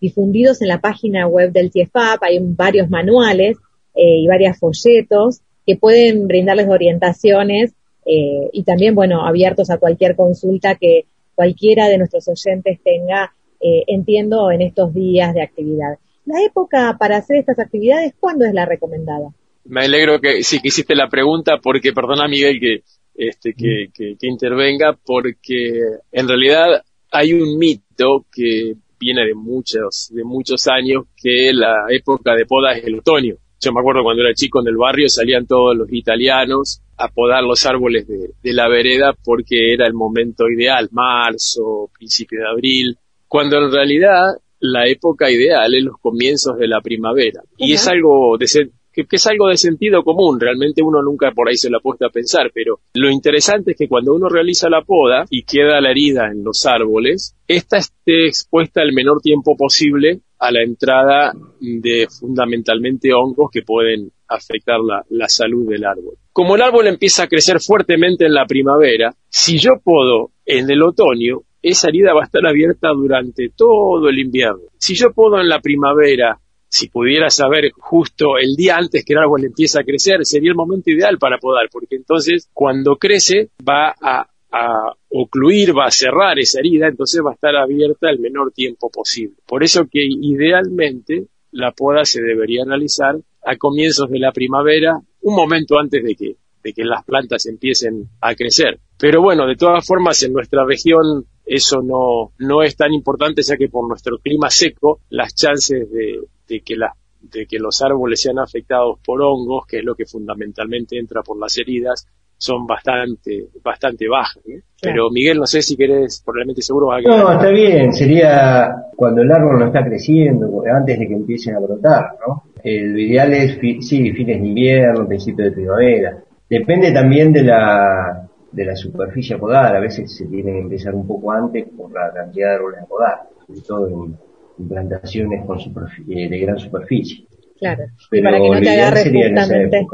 difundidos 0.00 0.62
en 0.62 0.68
la 0.68 0.80
página 0.80 1.26
web 1.26 1.52
del 1.52 1.70
CIEFAP, 1.70 2.22
hay 2.22 2.38
varios 2.40 2.88
manuales 2.90 3.56
eh, 3.94 4.18
y 4.18 4.26
varios 4.26 4.58
folletos 4.58 5.40
que 5.66 5.76
pueden 5.76 6.26
brindarles 6.26 6.66
orientaciones 6.68 7.72
eh, 8.04 8.48
y 8.52 8.64
también, 8.64 8.94
bueno, 8.94 9.24
abiertos 9.24 9.70
a 9.70 9.78
cualquier 9.78 10.16
consulta 10.16 10.74
que 10.74 11.04
cualquiera 11.34 11.88
de 11.88 11.98
nuestros 11.98 12.26
oyentes 12.28 12.80
tenga, 12.82 13.32
eh, 13.60 13.84
entiendo, 13.86 14.50
en 14.50 14.62
estos 14.62 14.92
días 14.92 15.34
de 15.34 15.42
actividad. 15.42 15.98
La 16.26 16.42
época 16.42 16.96
para 16.98 17.18
hacer 17.18 17.38
estas 17.38 17.58
actividades, 17.60 18.14
¿cuándo 18.18 18.44
es 18.44 18.54
la 18.54 18.66
recomendada? 18.66 19.28
Me 19.64 19.84
alegro 19.84 20.20
que 20.20 20.42
sí 20.42 20.60
que 20.60 20.68
hiciste 20.68 20.96
la 20.96 21.08
pregunta 21.08 21.58
porque, 21.62 21.92
perdona 21.92 22.26
Miguel 22.26 22.58
que, 22.58 22.82
este, 23.14 23.54
que 23.54 24.16
intervenga, 24.22 24.98
porque 25.04 25.80
en 26.10 26.26
realidad 26.26 26.82
hay 27.12 27.34
un 27.34 27.58
mito 27.58 27.91
que 28.30 28.74
viene 28.98 29.26
de 29.26 29.34
muchos, 29.34 30.08
de 30.10 30.24
muchos 30.24 30.66
años 30.68 31.04
que 31.16 31.52
la 31.52 31.86
época 31.90 32.34
de 32.34 32.46
poda 32.46 32.72
es 32.72 32.84
el 32.84 32.98
otoño. 32.98 33.34
Yo 33.60 33.72
me 33.72 33.80
acuerdo 33.80 34.02
cuando 34.02 34.22
era 34.22 34.34
chico 34.34 34.60
en 34.60 34.68
el 34.68 34.76
barrio 34.76 35.08
salían 35.08 35.46
todos 35.46 35.76
los 35.76 35.92
italianos 35.92 36.80
a 36.96 37.08
podar 37.08 37.42
los 37.42 37.64
árboles 37.66 38.06
de, 38.06 38.30
de 38.42 38.52
la 38.52 38.68
vereda 38.68 39.14
porque 39.24 39.72
era 39.72 39.86
el 39.86 39.94
momento 39.94 40.48
ideal, 40.48 40.88
marzo, 40.92 41.90
principio 41.96 42.40
de 42.40 42.48
abril, 42.48 42.96
cuando 43.28 43.58
en 43.58 43.72
realidad 43.72 44.36
la 44.60 44.86
época 44.86 45.30
ideal 45.30 45.74
es 45.74 45.82
los 45.82 45.98
comienzos 45.98 46.56
de 46.58 46.68
la 46.68 46.80
primavera. 46.80 47.42
Y 47.56 47.72
es 47.72 47.88
algo 47.88 48.36
de 48.38 48.46
que, 48.92 49.06
es 49.10 49.26
algo 49.26 49.48
de 49.48 49.56
sentido 49.56 50.02
común, 50.02 50.38
realmente 50.38 50.82
uno 50.82 51.02
nunca 51.02 51.30
por 51.32 51.48
ahí 51.48 51.56
se 51.56 51.70
lo 51.70 51.78
ha 51.78 51.80
puesto 51.80 52.06
a 52.06 52.10
pensar, 52.10 52.50
pero 52.54 52.80
lo 52.94 53.10
interesante 53.10 53.72
es 53.72 53.76
que 53.76 53.88
cuando 53.88 54.14
uno 54.14 54.28
realiza 54.28 54.68
la 54.68 54.82
poda 54.82 55.24
y 55.30 55.42
queda 55.44 55.80
la 55.80 55.90
herida 55.90 56.30
en 56.30 56.44
los 56.44 56.66
árboles, 56.66 57.36
esta 57.46 57.78
esté 57.78 58.26
expuesta 58.26 58.82
el 58.82 58.92
menor 58.92 59.20
tiempo 59.20 59.56
posible 59.56 60.20
a 60.38 60.50
la 60.50 60.62
entrada 60.62 61.32
de 61.60 62.06
fundamentalmente 62.08 63.12
hongos 63.12 63.50
que 63.52 63.62
pueden 63.62 64.10
afectar 64.28 64.80
la, 64.80 65.04
la 65.10 65.28
salud 65.28 65.68
del 65.68 65.84
árbol. 65.84 66.16
Como 66.32 66.56
el 66.56 66.62
árbol 66.62 66.88
empieza 66.88 67.24
a 67.24 67.28
crecer 67.28 67.60
fuertemente 67.60 68.26
en 68.26 68.34
la 68.34 68.46
primavera, 68.46 69.14
si 69.28 69.58
yo 69.58 69.72
podo 69.84 70.30
en 70.44 70.70
el 70.70 70.82
otoño, 70.82 71.42
esa 71.62 71.88
herida 71.88 72.12
va 72.12 72.22
a 72.22 72.24
estar 72.24 72.44
abierta 72.44 72.88
durante 72.88 73.50
todo 73.54 74.08
el 74.08 74.18
invierno. 74.18 74.62
Si 74.78 74.94
yo 74.94 75.12
podo 75.14 75.40
en 75.40 75.48
la 75.48 75.60
primavera 75.60 76.40
si 76.72 76.88
pudiera 76.88 77.28
saber 77.28 77.70
justo 77.72 78.38
el 78.38 78.56
día 78.56 78.78
antes 78.78 79.04
que 79.04 79.12
el 79.12 79.18
árbol 79.18 79.44
empieza 79.44 79.80
a 79.80 79.84
crecer, 79.84 80.24
sería 80.24 80.48
el 80.48 80.56
momento 80.56 80.90
ideal 80.90 81.18
para 81.18 81.36
podar, 81.36 81.68
porque 81.70 81.96
entonces 81.96 82.48
cuando 82.54 82.96
crece 82.96 83.50
va 83.68 83.94
a, 84.00 84.26
a, 84.50 84.94
ocluir, 85.10 85.76
va 85.76 85.84
a 85.84 85.90
cerrar 85.90 86.38
esa 86.38 86.60
herida, 86.60 86.88
entonces 86.88 87.20
va 87.22 87.32
a 87.32 87.34
estar 87.34 87.54
abierta 87.56 88.08
el 88.08 88.20
menor 88.20 88.52
tiempo 88.52 88.88
posible. 88.88 89.36
Por 89.46 89.62
eso 89.62 89.84
que 89.84 90.00
idealmente 90.02 91.26
la 91.50 91.72
poda 91.72 92.06
se 92.06 92.22
debería 92.22 92.64
realizar 92.64 93.16
a 93.44 93.56
comienzos 93.56 94.08
de 94.08 94.18
la 94.18 94.32
primavera, 94.32 94.98
un 95.20 95.36
momento 95.36 95.78
antes 95.78 96.02
de 96.02 96.14
que, 96.14 96.36
de 96.64 96.72
que 96.72 96.84
las 96.84 97.04
plantas 97.04 97.44
empiecen 97.44 98.08
a 98.22 98.34
crecer. 98.34 98.80
Pero 98.98 99.20
bueno, 99.20 99.46
de 99.46 99.56
todas 99.56 99.86
formas, 99.86 100.22
en 100.22 100.32
nuestra 100.32 100.64
región 100.64 101.26
eso 101.44 101.82
no, 101.82 102.32
no 102.38 102.62
es 102.62 102.76
tan 102.76 102.94
importante, 102.94 103.42
ya 103.42 103.58
que 103.58 103.68
por 103.68 103.86
nuestro 103.86 104.16
clima 104.20 104.48
seco, 104.48 105.00
las 105.10 105.34
chances 105.34 105.90
de, 105.90 106.20
de 106.48 106.60
que 106.60 106.76
de 107.20 107.46
que 107.46 107.58
los 107.58 107.80
árboles 107.82 108.20
sean 108.20 108.38
afectados 108.38 108.98
por 109.04 109.22
hongos, 109.22 109.66
que 109.66 109.78
es 109.78 109.84
lo 109.84 109.94
que 109.94 110.06
fundamentalmente 110.06 110.98
entra 110.98 111.22
por 111.22 111.38
las 111.38 111.56
heridas, 111.56 112.06
son 112.42 112.66
bastante, 112.66 113.50
bastante 113.62 114.08
bajas. 114.08 114.42
¿no? 114.44 114.60
Pero 114.80 115.10
Miguel, 115.10 115.38
no 115.38 115.46
sé 115.46 115.62
si 115.62 115.76
querés, 115.76 116.20
probablemente 116.24 116.60
seguro 116.60 116.88
vas 116.88 117.04
a 117.06 117.08
No, 117.08 117.32
está 117.32 117.50
bien, 117.50 117.92
sería 117.92 118.74
cuando 118.96 119.22
el 119.22 119.30
árbol 119.30 119.60
no 119.60 119.66
está 119.66 119.84
creciendo, 119.84 120.48
antes 120.76 120.98
de 120.98 121.06
que 121.06 121.14
empiecen 121.14 121.54
a 121.54 121.60
brotar, 121.60 122.16
¿no? 122.26 122.42
El 122.64 122.98
ideal 122.98 123.32
es, 123.32 123.58
sí, 123.86 124.12
fines 124.12 124.40
de 124.40 124.48
invierno, 124.48 125.06
principio 125.06 125.44
de 125.44 125.52
primavera. 125.52 126.18
Depende 126.50 126.92
también 126.92 127.32
de 127.32 127.44
la, 127.44 128.28
de 128.50 128.64
la 128.64 128.74
superficie 128.74 129.36
a 129.36 129.38
podar, 129.38 129.76
a 129.76 129.80
veces 129.80 130.12
se 130.12 130.26
tiene 130.26 130.52
que 130.52 130.60
empezar 130.60 130.94
un 130.94 131.06
poco 131.06 131.30
antes 131.30 131.64
por 131.76 131.92
la 131.92 132.12
cantidad 132.12 132.48
de 132.48 132.54
árboles 132.56 132.80
a 132.82 132.86
podar, 132.86 133.20
sobre 133.46 133.60
todo 133.60 133.88
en 133.88 134.16
implantaciones 134.58 135.44
con 135.46 135.58
superficie, 135.58 136.28
de 136.28 136.38
gran 136.38 136.58
superficie. 136.58 137.24
Claro, 137.58 137.84
Pero 138.10 138.24
para 138.24 138.40
que 138.40 138.50
no 138.50 138.60
te 138.60 138.70
agarre 138.70 139.04
justamente 139.04 139.86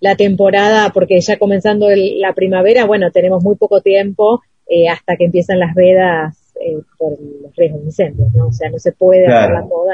la 0.00 0.16
temporada, 0.16 0.90
porque 0.92 1.20
ya 1.20 1.38
comenzando 1.38 1.90
el, 1.90 2.20
la 2.20 2.34
primavera, 2.34 2.84
bueno, 2.84 3.10
tenemos 3.10 3.42
muy 3.42 3.56
poco 3.56 3.80
tiempo 3.80 4.42
eh, 4.68 4.88
hasta 4.88 5.16
que 5.16 5.24
empiezan 5.24 5.58
las 5.58 5.74
vedas 5.74 6.52
eh, 6.60 6.76
por 6.98 7.12
los 7.12 7.56
riesgos 7.56 7.80
de 7.80 7.86
incendios, 7.86 8.34
¿no? 8.34 8.48
O 8.48 8.52
sea, 8.52 8.68
no 8.68 8.78
se 8.78 8.92
puede 8.92 9.24
claro. 9.24 9.54
hacer 9.56 9.64
la 9.64 9.68
poda. 9.68 9.92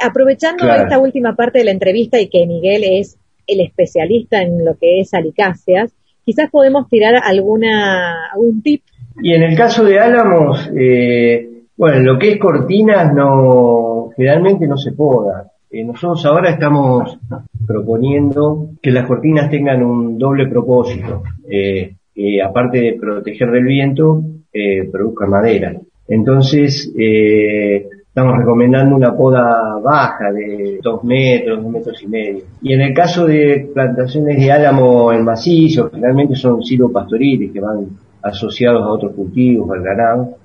Aprovechando 0.00 0.64
claro. 0.64 0.82
esta 0.82 0.98
última 0.98 1.36
parte 1.36 1.60
de 1.60 1.66
la 1.66 1.70
entrevista 1.70 2.20
y 2.20 2.28
que 2.28 2.46
Miguel 2.46 2.82
es 2.84 3.16
el 3.46 3.60
especialista 3.60 4.42
en 4.42 4.64
lo 4.64 4.76
que 4.76 5.00
es 5.00 5.14
alicáceas, 5.14 5.92
quizás 6.24 6.50
podemos 6.50 6.88
tirar 6.88 7.14
alguna 7.22 8.26
algún 8.32 8.62
tip. 8.62 8.82
Y 9.22 9.34
en 9.34 9.44
el 9.44 9.56
caso 9.56 9.84
de 9.84 10.00
álamos, 10.00 10.68
eh, 10.76 11.53
bueno, 11.76 12.00
lo 12.00 12.18
que 12.18 12.32
es 12.32 12.38
cortinas 12.38 13.12
no, 13.14 14.10
generalmente 14.16 14.66
no 14.66 14.76
se 14.76 14.92
poda. 14.92 15.50
Eh, 15.70 15.84
nosotros 15.84 16.24
ahora 16.26 16.50
estamos 16.50 17.18
proponiendo 17.66 18.70
que 18.80 18.90
las 18.90 19.06
cortinas 19.06 19.50
tengan 19.50 19.82
un 19.82 20.18
doble 20.18 20.46
propósito, 20.46 21.22
eh, 21.48 21.94
que 22.14 22.42
aparte 22.42 22.78
de 22.80 22.92
proteger 23.00 23.50
del 23.50 23.64
viento, 23.64 24.22
eh, 24.52 24.88
produzcan 24.90 25.30
madera. 25.30 25.74
Entonces, 26.06 26.92
eh, 26.96 27.88
estamos 28.06 28.38
recomendando 28.38 28.94
una 28.94 29.16
poda 29.16 29.80
baja 29.82 30.30
de 30.30 30.78
dos 30.82 31.02
metros, 31.02 31.60
dos 31.60 31.72
metros 31.72 32.02
y 32.02 32.06
medio. 32.06 32.44
Y 32.62 32.72
en 32.74 32.82
el 32.82 32.94
caso 32.94 33.26
de 33.26 33.70
plantaciones 33.74 34.36
de 34.38 34.52
álamo 34.52 35.12
en 35.12 35.24
macizo, 35.24 35.90
generalmente 35.90 36.36
son 36.36 36.62
silvopastoriles 36.62 37.50
que 37.50 37.60
van 37.60 37.88
asociados 38.22 38.82
a 38.82 38.90
otros 38.90 39.12
cultivos, 39.14 39.68
al 39.70 39.82
ganado. 39.82 40.36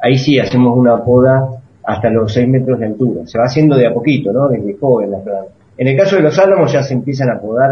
Ahí 0.00 0.18
sí 0.18 0.38
hacemos 0.38 0.76
una 0.76 1.02
poda 1.04 1.48
hasta 1.84 2.10
los 2.10 2.32
6 2.32 2.48
metros 2.48 2.78
de 2.80 2.86
altura. 2.86 3.26
Se 3.26 3.38
va 3.38 3.44
haciendo 3.44 3.76
de 3.76 3.86
a 3.86 3.94
poquito, 3.94 4.32
¿no? 4.32 4.48
Desde 4.48 4.76
joven 4.76 5.10
la 5.10 5.18
planta. 5.18 5.52
En 5.78 5.88
el 5.88 5.96
caso 5.96 6.16
de 6.16 6.22
los 6.22 6.38
álamos 6.38 6.72
ya 6.72 6.82
se 6.82 6.94
empiezan 6.94 7.30
a 7.30 7.38
podar 7.38 7.70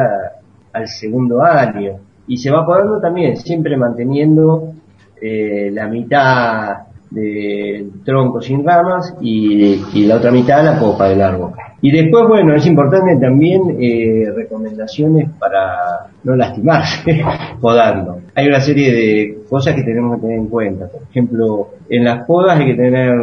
al 0.73 0.89
segundo 0.89 1.43
año. 1.43 1.93
Y 2.27 2.37
se 2.37 2.51
va 2.51 2.65
podando 2.65 3.01
también, 3.01 3.37
siempre 3.37 3.77
manteniendo 3.77 4.73
eh, 5.21 5.71
la 5.73 5.89
mitad 5.89 6.77
del 7.11 8.03
tronco 8.05 8.41
sin 8.41 8.65
ramas 8.65 9.15
y, 9.21 9.81
y, 9.95 10.07
la 10.07 10.17
otra 10.17 10.33
mitad 10.33 10.65
la 10.65 10.79
copa 10.79 11.09
del 11.09 11.23
árbol. 11.23 11.53
Y 11.81 11.91
después, 11.91 12.27
bueno, 12.27 12.55
es 12.55 12.67
importante 12.67 13.17
también 13.21 13.77
eh, 13.79 14.25
recomendaciones 14.35 15.29
para 15.39 16.07
no 16.25 16.35
lastimarse 16.35 17.23
podando. 17.61 18.21
Hay 18.35 18.49
una 18.49 18.61
serie 18.61 18.93
de 18.93 19.39
cosas 19.55 19.77
que 19.77 19.85
tenemos 19.85 20.17
que 20.17 20.23
tener 20.23 20.39
en 20.39 20.49
cuenta. 20.49 20.89
Por 20.89 21.03
ejemplo, 21.09 21.69
en 21.89 22.03
las 22.03 22.27
podas 22.27 22.59
hay 22.59 22.67
que 22.67 22.75
tener 22.75 23.15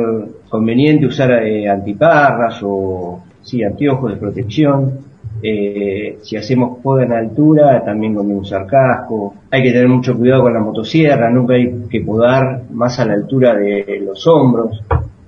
conveniente 0.47 1.05
usar 1.05 1.29
eh, 1.43 1.67
antiparras 1.67 2.61
o 2.63 3.21
sí, 3.41 3.61
anteojos 3.61 4.13
de 4.13 4.17
protección. 4.17 4.99
Eh, 5.43 6.19
si 6.21 6.37
hacemos 6.37 6.79
poda 6.81 7.03
en 7.03 7.11
altura, 7.11 7.83
también 7.83 8.15
conviene 8.15 8.39
usar 8.39 8.65
casco. 8.65 9.33
Hay 9.51 9.61
que 9.61 9.73
tener 9.73 9.89
mucho 9.89 10.17
cuidado 10.17 10.43
con 10.43 10.53
la 10.53 10.61
motosierra, 10.61 11.29
nunca 11.29 11.55
hay 11.55 11.83
que 11.89 11.99
podar 11.99 12.61
más 12.71 12.97
a 13.01 13.05
la 13.05 13.15
altura 13.15 13.53
de 13.53 14.01
los 14.05 14.25
hombros. 14.25 14.81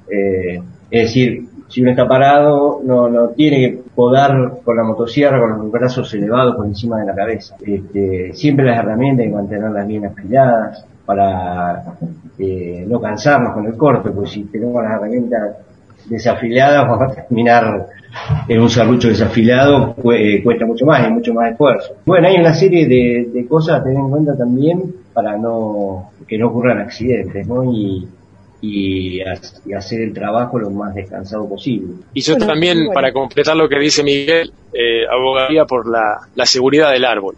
Eh, 0.09 0.61
es 0.89 1.01
decir, 1.01 1.47
si 1.67 1.81
uno 1.81 1.91
está 1.91 2.07
parado, 2.07 2.79
no, 2.81 3.09
no 3.09 3.29
tiene 3.31 3.57
que 3.59 3.79
podar 3.93 4.61
con 4.63 4.77
la 4.77 4.83
motosierra 4.83 5.37
con 5.37 5.57
los 5.57 5.69
brazos 5.69 6.13
elevados 6.13 6.55
por 6.55 6.65
encima 6.65 6.97
de 7.01 7.07
la 7.07 7.13
cabeza. 7.13 7.57
Este, 7.59 8.31
siempre 8.33 8.67
las 8.67 8.79
herramientas 8.79 9.25
hay 9.25 9.29
que 9.31 9.35
mantenerlas 9.35 9.85
bien 9.85 10.05
afiladas 10.05 10.85
para 11.05 11.83
eh, 12.39 12.85
no 12.87 12.99
cansarnos 12.99 13.53
con 13.53 13.65
el 13.65 13.75
corte, 13.75 14.09
porque 14.09 14.29
si 14.29 14.43
tenemos 14.45 14.81
las 14.83 14.93
herramientas 14.93 15.57
desafiladas 16.05 16.87
vamos 16.87 17.11
a 17.11 17.15
terminar 17.15 17.87
en 18.47 18.61
un 18.61 18.69
serrucho 18.69 19.07
desafilado 19.07 19.95
cuesta 19.95 20.65
mucho 20.65 20.85
más 20.85 21.07
y 21.07 21.11
mucho 21.11 21.33
más 21.33 21.51
esfuerzo. 21.51 21.95
Bueno, 22.05 22.27
hay 22.27 22.35
una 22.35 22.53
serie 22.53 22.87
de, 22.87 23.29
de, 23.33 23.47
cosas 23.47 23.79
a 23.79 23.83
tener 23.83 23.99
en 23.99 24.09
cuenta 24.09 24.37
también 24.37 24.95
para 25.13 25.37
no 25.37 26.11
que 26.27 26.37
no 26.37 26.49
ocurran 26.49 26.79
accidentes, 26.79 27.47
¿no? 27.47 27.63
Y, 27.73 28.07
y, 28.61 29.19
y 29.19 29.73
hacer 29.73 30.01
el 30.01 30.13
trabajo 30.13 30.59
lo 30.59 30.69
más 30.69 30.93
descansado 30.93 31.49
posible. 31.49 31.95
Y 32.13 32.21
yo 32.21 32.33
bueno, 32.35 32.47
también, 32.47 32.77
bueno. 32.77 32.93
para 32.93 33.11
completar 33.11 33.55
lo 33.55 33.67
que 33.67 33.79
dice 33.79 34.03
Miguel, 34.03 34.53
eh, 34.73 35.05
abogaría 35.11 35.65
por 35.65 35.89
la, 35.89 36.19
la 36.35 36.45
seguridad 36.45 36.91
del 36.91 37.05
árbol 37.05 37.35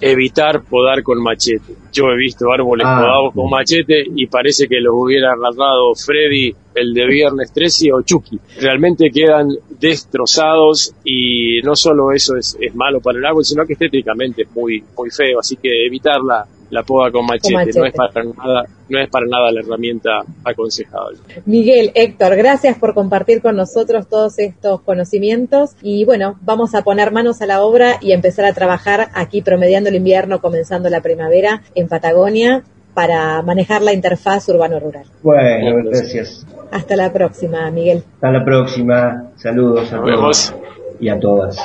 evitar 0.00 0.62
podar 0.62 1.02
con 1.02 1.22
machete. 1.22 1.74
Yo 1.92 2.04
he 2.10 2.16
visto 2.16 2.50
árboles 2.52 2.86
ah, 2.88 2.98
podados 3.00 3.34
con 3.34 3.50
machete 3.50 4.04
y 4.14 4.26
parece 4.26 4.68
que 4.68 4.80
los 4.80 4.94
hubiera 4.94 5.32
arrastrado 5.32 5.94
Freddy 5.94 6.54
el 6.76 6.92
de 6.94 7.06
Viernes 7.06 7.52
13 7.52 7.92
o 7.92 8.02
Chucky. 8.02 8.38
Realmente 8.60 9.10
quedan 9.10 9.48
destrozados 9.80 10.94
y 11.04 11.60
no 11.62 11.74
solo 11.74 12.12
eso 12.12 12.36
es, 12.36 12.56
es 12.60 12.74
malo 12.74 13.00
para 13.00 13.18
el 13.18 13.24
árbol, 13.24 13.44
sino 13.44 13.64
que 13.66 13.72
estéticamente 13.72 14.42
es 14.42 14.50
muy, 14.54 14.82
muy 14.96 15.10
feo, 15.10 15.40
así 15.40 15.56
que 15.56 15.86
evitar 15.86 16.20
la, 16.20 16.46
la 16.70 16.82
poda 16.82 17.10
con 17.10 17.26
machete, 17.26 17.54
machete. 17.54 17.78
no 17.78 17.86
es 17.86 17.94
para 17.94 18.24
nada, 18.24 18.64
no 18.88 19.00
es 19.00 19.08
para 19.08 19.26
nada 19.26 19.52
la 19.52 19.60
herramienta 19.60 20.10
aconsejable. 20.44 21.18
Miguel, 21.44 21.92
Héctor, 21.94 22.36
gracias 22.36 22.78
por 22.78 22.94
compartir 22.94 23.40
con 23.40 23.56
nosotros 23.56 24.08
todos 24.08 24.38
estos 24.38 24.80
conocimientos 24.82 25.70
y 25.82 26.04
bueno, 26.04 26.38
vamos 26.42 26.74
a 26.74 26.82
poner 26.82 27.12
manos 27.12 27.40
a 27.42 27.46
la 27.46 27.62
obra 27.62 27.98
y 28.00 28.12
empezar 28.12 28.44
a 28.44 28.52
trabajar 28.52 29.08
aquí 29.14 29.42
promediando 29.42 29.88
el 29.88 29.96
invierno, 29.96 30.40
comenzando 30.40 30.90
la 30.90 31.00
primavera 31.00 31.62
en 31.74 31.88
Patagonia 31.88 32.64
para 32.96 33.42
manejar 33.42 33.82
la 33.82 33.92
interfaz 33.92 34.48
urbano-rural. 34.48 35.04
Bueno, 35.22 35.76
gracias. 35.84 36.46
Hasta 36.72 36.96
la 36.96 37.12
próxima, 37.12 37.70
Miguel. 37.70 38.02
Hasta 38.14 38.30
la 38.32 38.42
próxima. 38.42 39.24
Saludos 39.36 39.92
a 39.92 39.96
Nos 39.98 40.04
todos 40.06 40.06
vemos. 40.06 40.54
y 40.98 41.08
a 41.10 41.20
todas. 41.20 41.58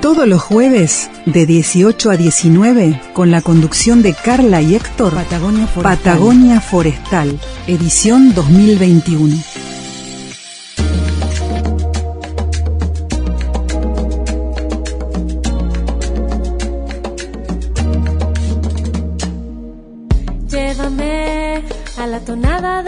Todos 0.00 0.26
los 0.26 0.42
jueves, 0.42 1.08
de 1.26 1.46
18 1.46 2.10
a 2.10 2.16
19, 2.16 3.00
con 3.12 3.30
la 3.30 3.40
conducción 3.42 4.02
de 4.02 4.12
Carla 4.14 4.60
y 4.60 4.74
Héctor, 4.74 5.14
Patagonia 5.14 5.68
Forestal, 5.68 5.96
Patagonia 5.96 6.60
Forestal 6.60 7.38
edición 7.68 8.34
2021. 8.34 9.36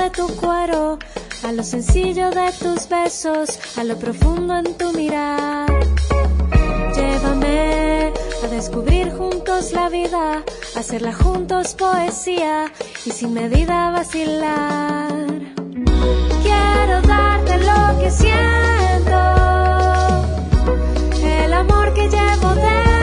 De 0.05 0.11
tu 0.11 0.27
cuero, 0.37 0.99
a 1.45 1.53
lo 1.53 1.63
sencillo 1.63 2.29
de 2.31 2.53
tus 2.61 2.89
besos, 2.89 3.59
a 3.79 3.85
lo 3.85 3.97
profundo 3.97 4.55
en 4.59 4.75
tu 4.75 4.93
mirar. 4.93 5.71
Llévame 6.95 8.13
a 8.45 8.47
descubrir 8.49 9.11
juntos 9.13 9.73
la 9.73 9.89
vida, 9.89 10.45
a 10.77 10.79
hacerla 10.79 11.15
juntos 11.15 11.75
poesía 11.75 12.71
y 13.07 13.11
sin 13.13 13.33
medida 13.33 13.93
vacilar. 13.93 15.27
Quiero 16.43 17.01
darte 17.03 17.59
lo 17.71 17.99
que 18.01 18.11
siento, 18.11 19.21
el 21.25 21.53
amor 21.53 21.95
que 21.95 22.09
llevo 22.09 22.55
dentro. 22.55 22.94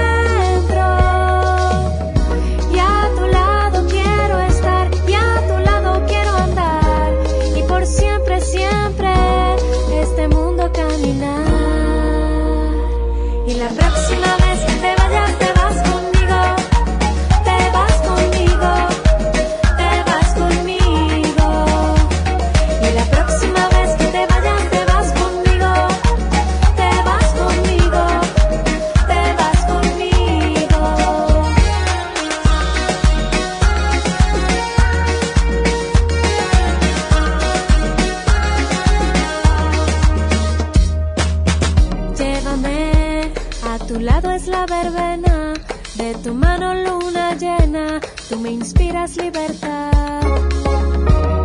Tú 48.31 48.39
me 48.39 48.51
inspiras 48.51 49.17
libertad. 49.17 50.21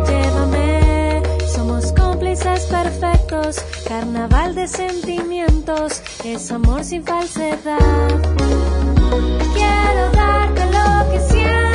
Llévame, 0.07 1.21
somos 1.53 1.91
cómplices 1.91 2.65
perfectos, 2.67 3.57
carnaval 3.87 4.55
de 4.55 4.67
sentimientos, 4.69 6.01
es 6.23 6.49
amor 6.49 6.85
sin 6.85 7.03
falsedad. 7.03 8.21
Quiero 9.53 10.11
darte 10.13 10.65
lo 10.77 11.11
que 11.11 11.19
siento, 11.19 11.66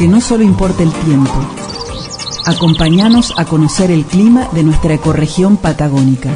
Porque 0.00 0.12
no 0.14 0.22
solo 0.22 0.42
importa 0.42 0.82
el 0.82 0.90
tiempo. 0.90 1.30
Acompáñanos 2.46 3.34
a 3.36 3.44
conocer 3.44 3.90
el 3.90 4.06
clima 4.06 4.48
de 4.54 4.64
nuestra 4.64 4.94
ecorregión 4.94 5.58
patagónica. 5.58 6.30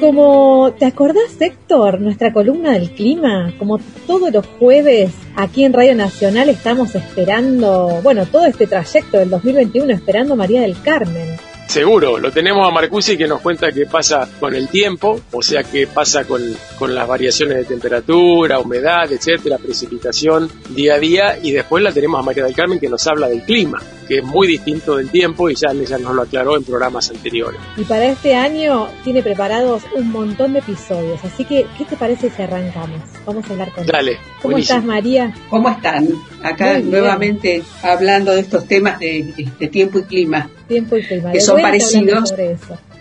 como, 0.00 0.72
¿te 0.78 0.84
acordás, 0.84 1.40
Héctor? 1.40 2.00
Nuestra 2.00 2.32
columna 2.32 2.72
del 2.72 2.90
clima, 2.90 3.54
como 3.58 3.78
todos 4.06 4.32
los 4.32 4.44
jueves 4.58 5.12
aquí 5.36 5.64
en 5.64 5.72
Radio 5.72 5.94
Nacional 5.94 6.50
estamos 6.50 6.94
esperando, 6.94 8.00
bueno, 8.02 8.26
todo 8.26 8.44
este 8.44 8.66
trayecto 8.66 9.18
del 9.18 9.30
2021 9.30 9.92
esperando 9.94 10.36
María 10.36 10.62
del 10.62 10.78
Carmen. 10.82 11.53
Seguro, 11.66 12.18
lo 12.18 12.30
tenemos 12.30 12.66
a 12.68 12.70
Marcusi 12.70 13.16
que 13.16 13.26
nos 13.26 13.40
cuenta 13.40 13.72
qué 13.72 13.86
pasa 13.86 14.28
con 14.38 14.54
el 14.54 14.68
tiempo, 14.68 15.20
o 15.32 15.42
sea, 15.42 15.64
qué 15.64 15.86
pasa 15.88 16.24
con, 16.24 16.40
con 16.78 16.94
las 16.94 17.08
variaciones 17.08 17.56
de 17.58 17.64
temperatura, 17.64 18.60
humedad, 18.60 19.10
etcétera, 19.10 19.58
precipitación 19.58 20.48
día 20.70 20.94
a 20.94 20.98
día, 20.98 21.38
y 21.42 21.50
después 21.50 21.82
la 21.82 21.90
tenemos 21.90 22.20
a 22.20 22.22
María 22.22 22.44
del 22.44 22.54
Carmen 22.54 22.78
que 22.78 22.88
nos 22.88 23.04
habla 23.08 23.28
del 23.28 23.42
clima, 23.42 23.82
que 24.06 24.18
es 24.18 24.24
muy 24.24 24.46
distinto 24.46 24.96
del 24.96 25.10
tiempo 25.10 25.50
y 25.50 25.56
ya 25.56 25.72
ella 25.72 25.98
nos 25.98 26.14
lo 26.14 26.22
aclaró 26.22 26.56
en 26.56 26.62
programas 26.62 27.10
anteriores. 27.10 27.60
Y 27.76 27.82
para 27.84 28.04
este 28.04 28.36
año 28.36 28.86
tiene 29.02 29.22
preparados 29.22 29.82
un 29.96 30.12
montón 30.12 30.52
de 30.52 30.60
episodios, 30.60 31.24
así 31.24 31.44
que, 31.44 31.66
¿qué 31.76 31.84
te 31.84 31.96
parece 31.96 32.30
si 32.30 32.42
arrancamos? 32.42 33.00
Vamos 33.26 33.44
a 33.48 33.52
hablar 33.52 33.72
con 33.72 33.84
Dale, 33.86 34.12
ella. 34.12 34.20
¿Cómo 34.42 34.52
buenísimo. 34.52 34.78
estás, 34.78 34.84
María? 34.84 35.34
¿Cómo 35.48 35.70
están? 35.70 36.08
Acá 36.42 36.78
nuevamente 36.78 37.62
hablando 37.82 38.32
de 38.32 38.40
estos 38.40 38.66
temas 38.68 38.98
de, 39.00 39.48
de 39.58 39.68
tiempo 39.68 39.98
y 39.98 40.02
clima, 40.02 40.50
Tiempo 40.68 40.96
y 40.96 41.02
clima. 41.02 41.30
Que 41.30 41.40
son 41.54 41.62
parecidos. 41.62 42.34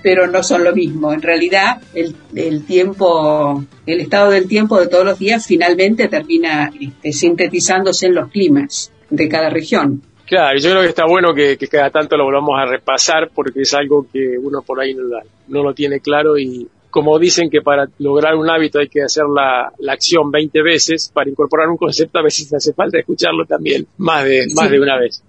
pero 0.02 0.28
no 0.28 0.44
son 0.44 0.64
lo 0.66 0.74
mismo. 0.76 1.14
En 1.14 1.22
realidad, 1.22 1.82
el, 1.94 2.14
el 2.36 2.66
tiempo, 2.66 3.64
el 3.86 4.02
estado 4.02 4.32
del 4.32 4.48
tiempo 4.48 4.80
de 4.80 4.88
todos 4.88 5.06
los 5.06 5.18
días 5.20 5.46
finalmente 5.48 6.08
termina 6.10 6.72
este, 6.80 7.14
sintetizándose 7.14 8.08
en 8.08 8.16
los 8.16 8.30
climas 8.30 8.92
de 9.10 9.30
cada 9.30 9.50
región. 9.50 10.02
Claro, 10.26 10.58
yo 10.60 10.70
creo 10.72 10.82
que 10.82 10.90
está 10.90 11.06
bueno 11.06 11.34
que, 11.34 11.58
que 11.58 11.68
cada 11.68 11.90
tanto 11.90 12.18
lo 12.18 12.24
volvamos 12.26 12.58
a 12.60 12.66
repasar 12.66 13.30
porque 13.34 13.62
es 13.62 13.74
algo 13.74 14.08
que 14.12 14.38
uno 14.42 14.62
por 14.62 14.80
ahí 14.82 14.94
no, 14.94 15.04
la- 15.04 15.24
no 15.48 15.64
lo 15.64 15.74
tiene 15.74 16.00
claro 16.00 16.38
y 16.38 16.68
como 16.94 17.18
dicen 17.18 17.50
que 17.50 17.62
para 17.62 17.88
lograr 17.98 18.36
un 18.36 18.48
hábito 18.48 18.78
hay 18.80 18.88
que 18.88 19.02
hacer 19.02 19.24
la, 19.26 19.74
la 19.80 19.94
acción 19.94 20.30
20 20.30 20.62
veces, 20.62 21.10
para 21.12 21.28
incorporar 21.28 21.68
un 21.68 21.76
concepto 21.78 22.20
a 22.20 22.24
veces 22.24 22.54
hace 22.54 22.72
falta 22.72 23.00
escucharlo 23.00 23.46
también 23.48 23.88
más 23.98 24.24
de, 24.26 24.46
más 24.56 24.68
Sí. 24.68 24.72
de 24.74 24.80
una 24.80 25.00
vez. 25.00 25.24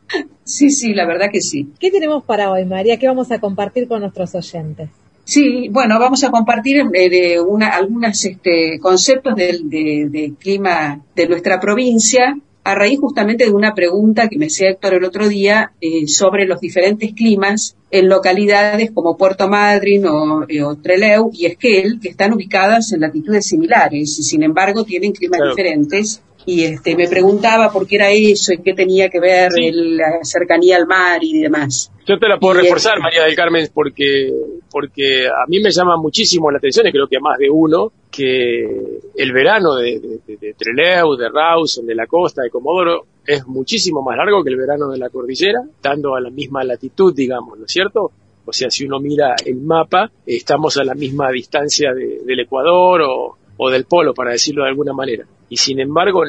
Sí, 0.44 0.70
sí, 0.70 0.92
la 0.92 1.06
verdad 1.06 1.28
que 1.32 1.40
sí. 1.40 1.68
¿Qué 1.80 1.90
tenemos 1.90 2.22
para 2.24 2.50
hoy, 2.52 2.66
María? 2.66 2.98
¿Qué 2.98 3.06
vamos 3.06 3.32
a 3.32 3.40
compartir 3.40 3.88
con 3.88 4.00
nuestros 4.02 4.34
oyentes? 4.34 4.90
Sí, 5.24 5.68
bueno, 5.70 5.98
vamos 5.98 6.22
a 6.22 6.30
compartir 6.30 6.82
eh, 6.92 7.08
de 7.08 7.40
una, 7.40 7.70
algunos 7.70 8.22
este, 8.26 8.78
conceptos 8.78 9.34
del 9.34 9.70
de, 9.70 10.08
de 10.10 10.34
clima 10.38 11.00
de 11.16 11.26
nuestra 11.28 11.58
provincia 11.58 12.36
a 12.64 12.74
raíz 12.74 12.98
justamente 12.98 13.44
de 13.44 13.52
una 13.52 13.74
pregunta 13.74 14.28
que 14.28 14.38
me 14.38 14.46
hacía 14.46 14.70
Héctor 14.70 14.94
el 14.94 15.04
otro 15.04 15.28
día 15.28 15.72
eh, 15.82 16.06
sobre 16.08 16.46
los 16.46 16.60
diferentes 16.60 17.12
climas 17.12 17.76
en 17.90 18.08
localidades 18.08 18.90
como 18.90 19.16
Puerto 19.18 19.48
Madryn 19.48 20.06
o, 20.06 20.46
eh, 20.48 20.62
o 20.62 20.74
Trelew 20.76 21.30
y 21.34 21.44
Esquel, 21.46 22.00
que 22.00 22.08
están 22.08 22.32
ubicadas 22.32 22.92
en 22.92 23.00
latitudes 23.00 23.46
similares 23.46 24.18
y 24.18 24.22
sin 24.22 24.42
embargo 24.42 24.84
tienen 24.84 25.12
climas 25.12 25.38
Claro. 25.40 25.54
diferentes. 25.54 26.22
Y 26.46 26.64
este, 26.64 26.94
me 26.96 27.08
preguntaba 27.08 27.70
por 27.72 27.86
qué 27.86 27.96
era 27.96 28.10
eso 28.10 28.52
y 28.52 28.58
qué 28.62 28.74
tenía 28.74 29.08
que 29.08 29.18
ver 29.20 29.50
Sí. 29.52 29.66
el- 29.68 29.96
la 29.96 30.18
cercanía 30.22 30.76
al 30.76 30.86
mar 30.86 31.18
y 31.22 31.40
demás. 31.40 31.90
Yo 32.06 32.18
te 32.18 32.28
la 32.28 32.38
puedo 32.38 32.58
Y, 32.60 32.62
reforzar, 32.64 33.00
María 33.00 33.24
del 33.24 33.34
Carmen, 33.34 33.66
porque, 33.72 34.30
porque 34.70 35.26
a 35.26 35.46
mí 35.48 35.60
me 35.60 35.70
llama 35.70 35.96
muchísimo 35.96 36.50
la 36.50 36.58
atención, 36.58 36.86
y 36.86 36.92
creo 36.92 37.06
que 37.08 37.16
a 37.16 37.20
más 37.20 37.38
de 37.38 37.48
uno, 37.48 37.92
que 38.10 39.00
el 39.16 39.32
verano 39.32 39.74
de, 39.76 39.98
de, 40.00 40.18
de- 40.26 40.36
de 40.36 40.54
Trelew, 40.54 41.16
de 41.16 41.28
Rawson, 41.30 41.86
de 41.86 41.94
la 41.94 42.06
costa, 42.06 42.42
de 42.42 42.50
Comodoro, 42.50 43.06
es 43.26 43.46
muchísimo 43.46 44.02
más 44.02 44.16
largo 44.18 44.44
que 44.44 44.50
el 44.50 44.56
verano 44.56 44.88
de 44.90 44.98
la 44.98 45.08
cordillera, 45.08 45.60
estando 45.68 46.14
a 46.14 46.20
la 46.20 46.30
misma 46.30 46.62
latitud, 46.62 47.14
digamos, 47.14 47.58
¿no 47.58 47.64
es 47.64 47.72
cierto? 47.72 48.10
O 48.44 48.52
sea, 48.52 48.70
si 48.70 48.84
uno 48.84 49.00
mira 49.00 49.34
el 49.46 49.56
mapa, 49.56 50.10
estamos 50.26 50.76
a 50.76 50.84
la 50.84 50.94
misma 50.94 51.30
distancia 51.30 51.94
de- 51.94 52.20
del 52.26 52.40
Ecuador 52.40 53.00
o, 53.02 53.36
o 53.56 53.70
del 53.70 53.84
polo, 53.86 54.12
para 54.12 54.32
decirlo 54.32 54.64
de 54.64 54.68
alguna 54.68 54.92
manera. 54.92 55.24
Y 55.54 55.56
sin 55.56 55.78
embargo, 55.78 56.22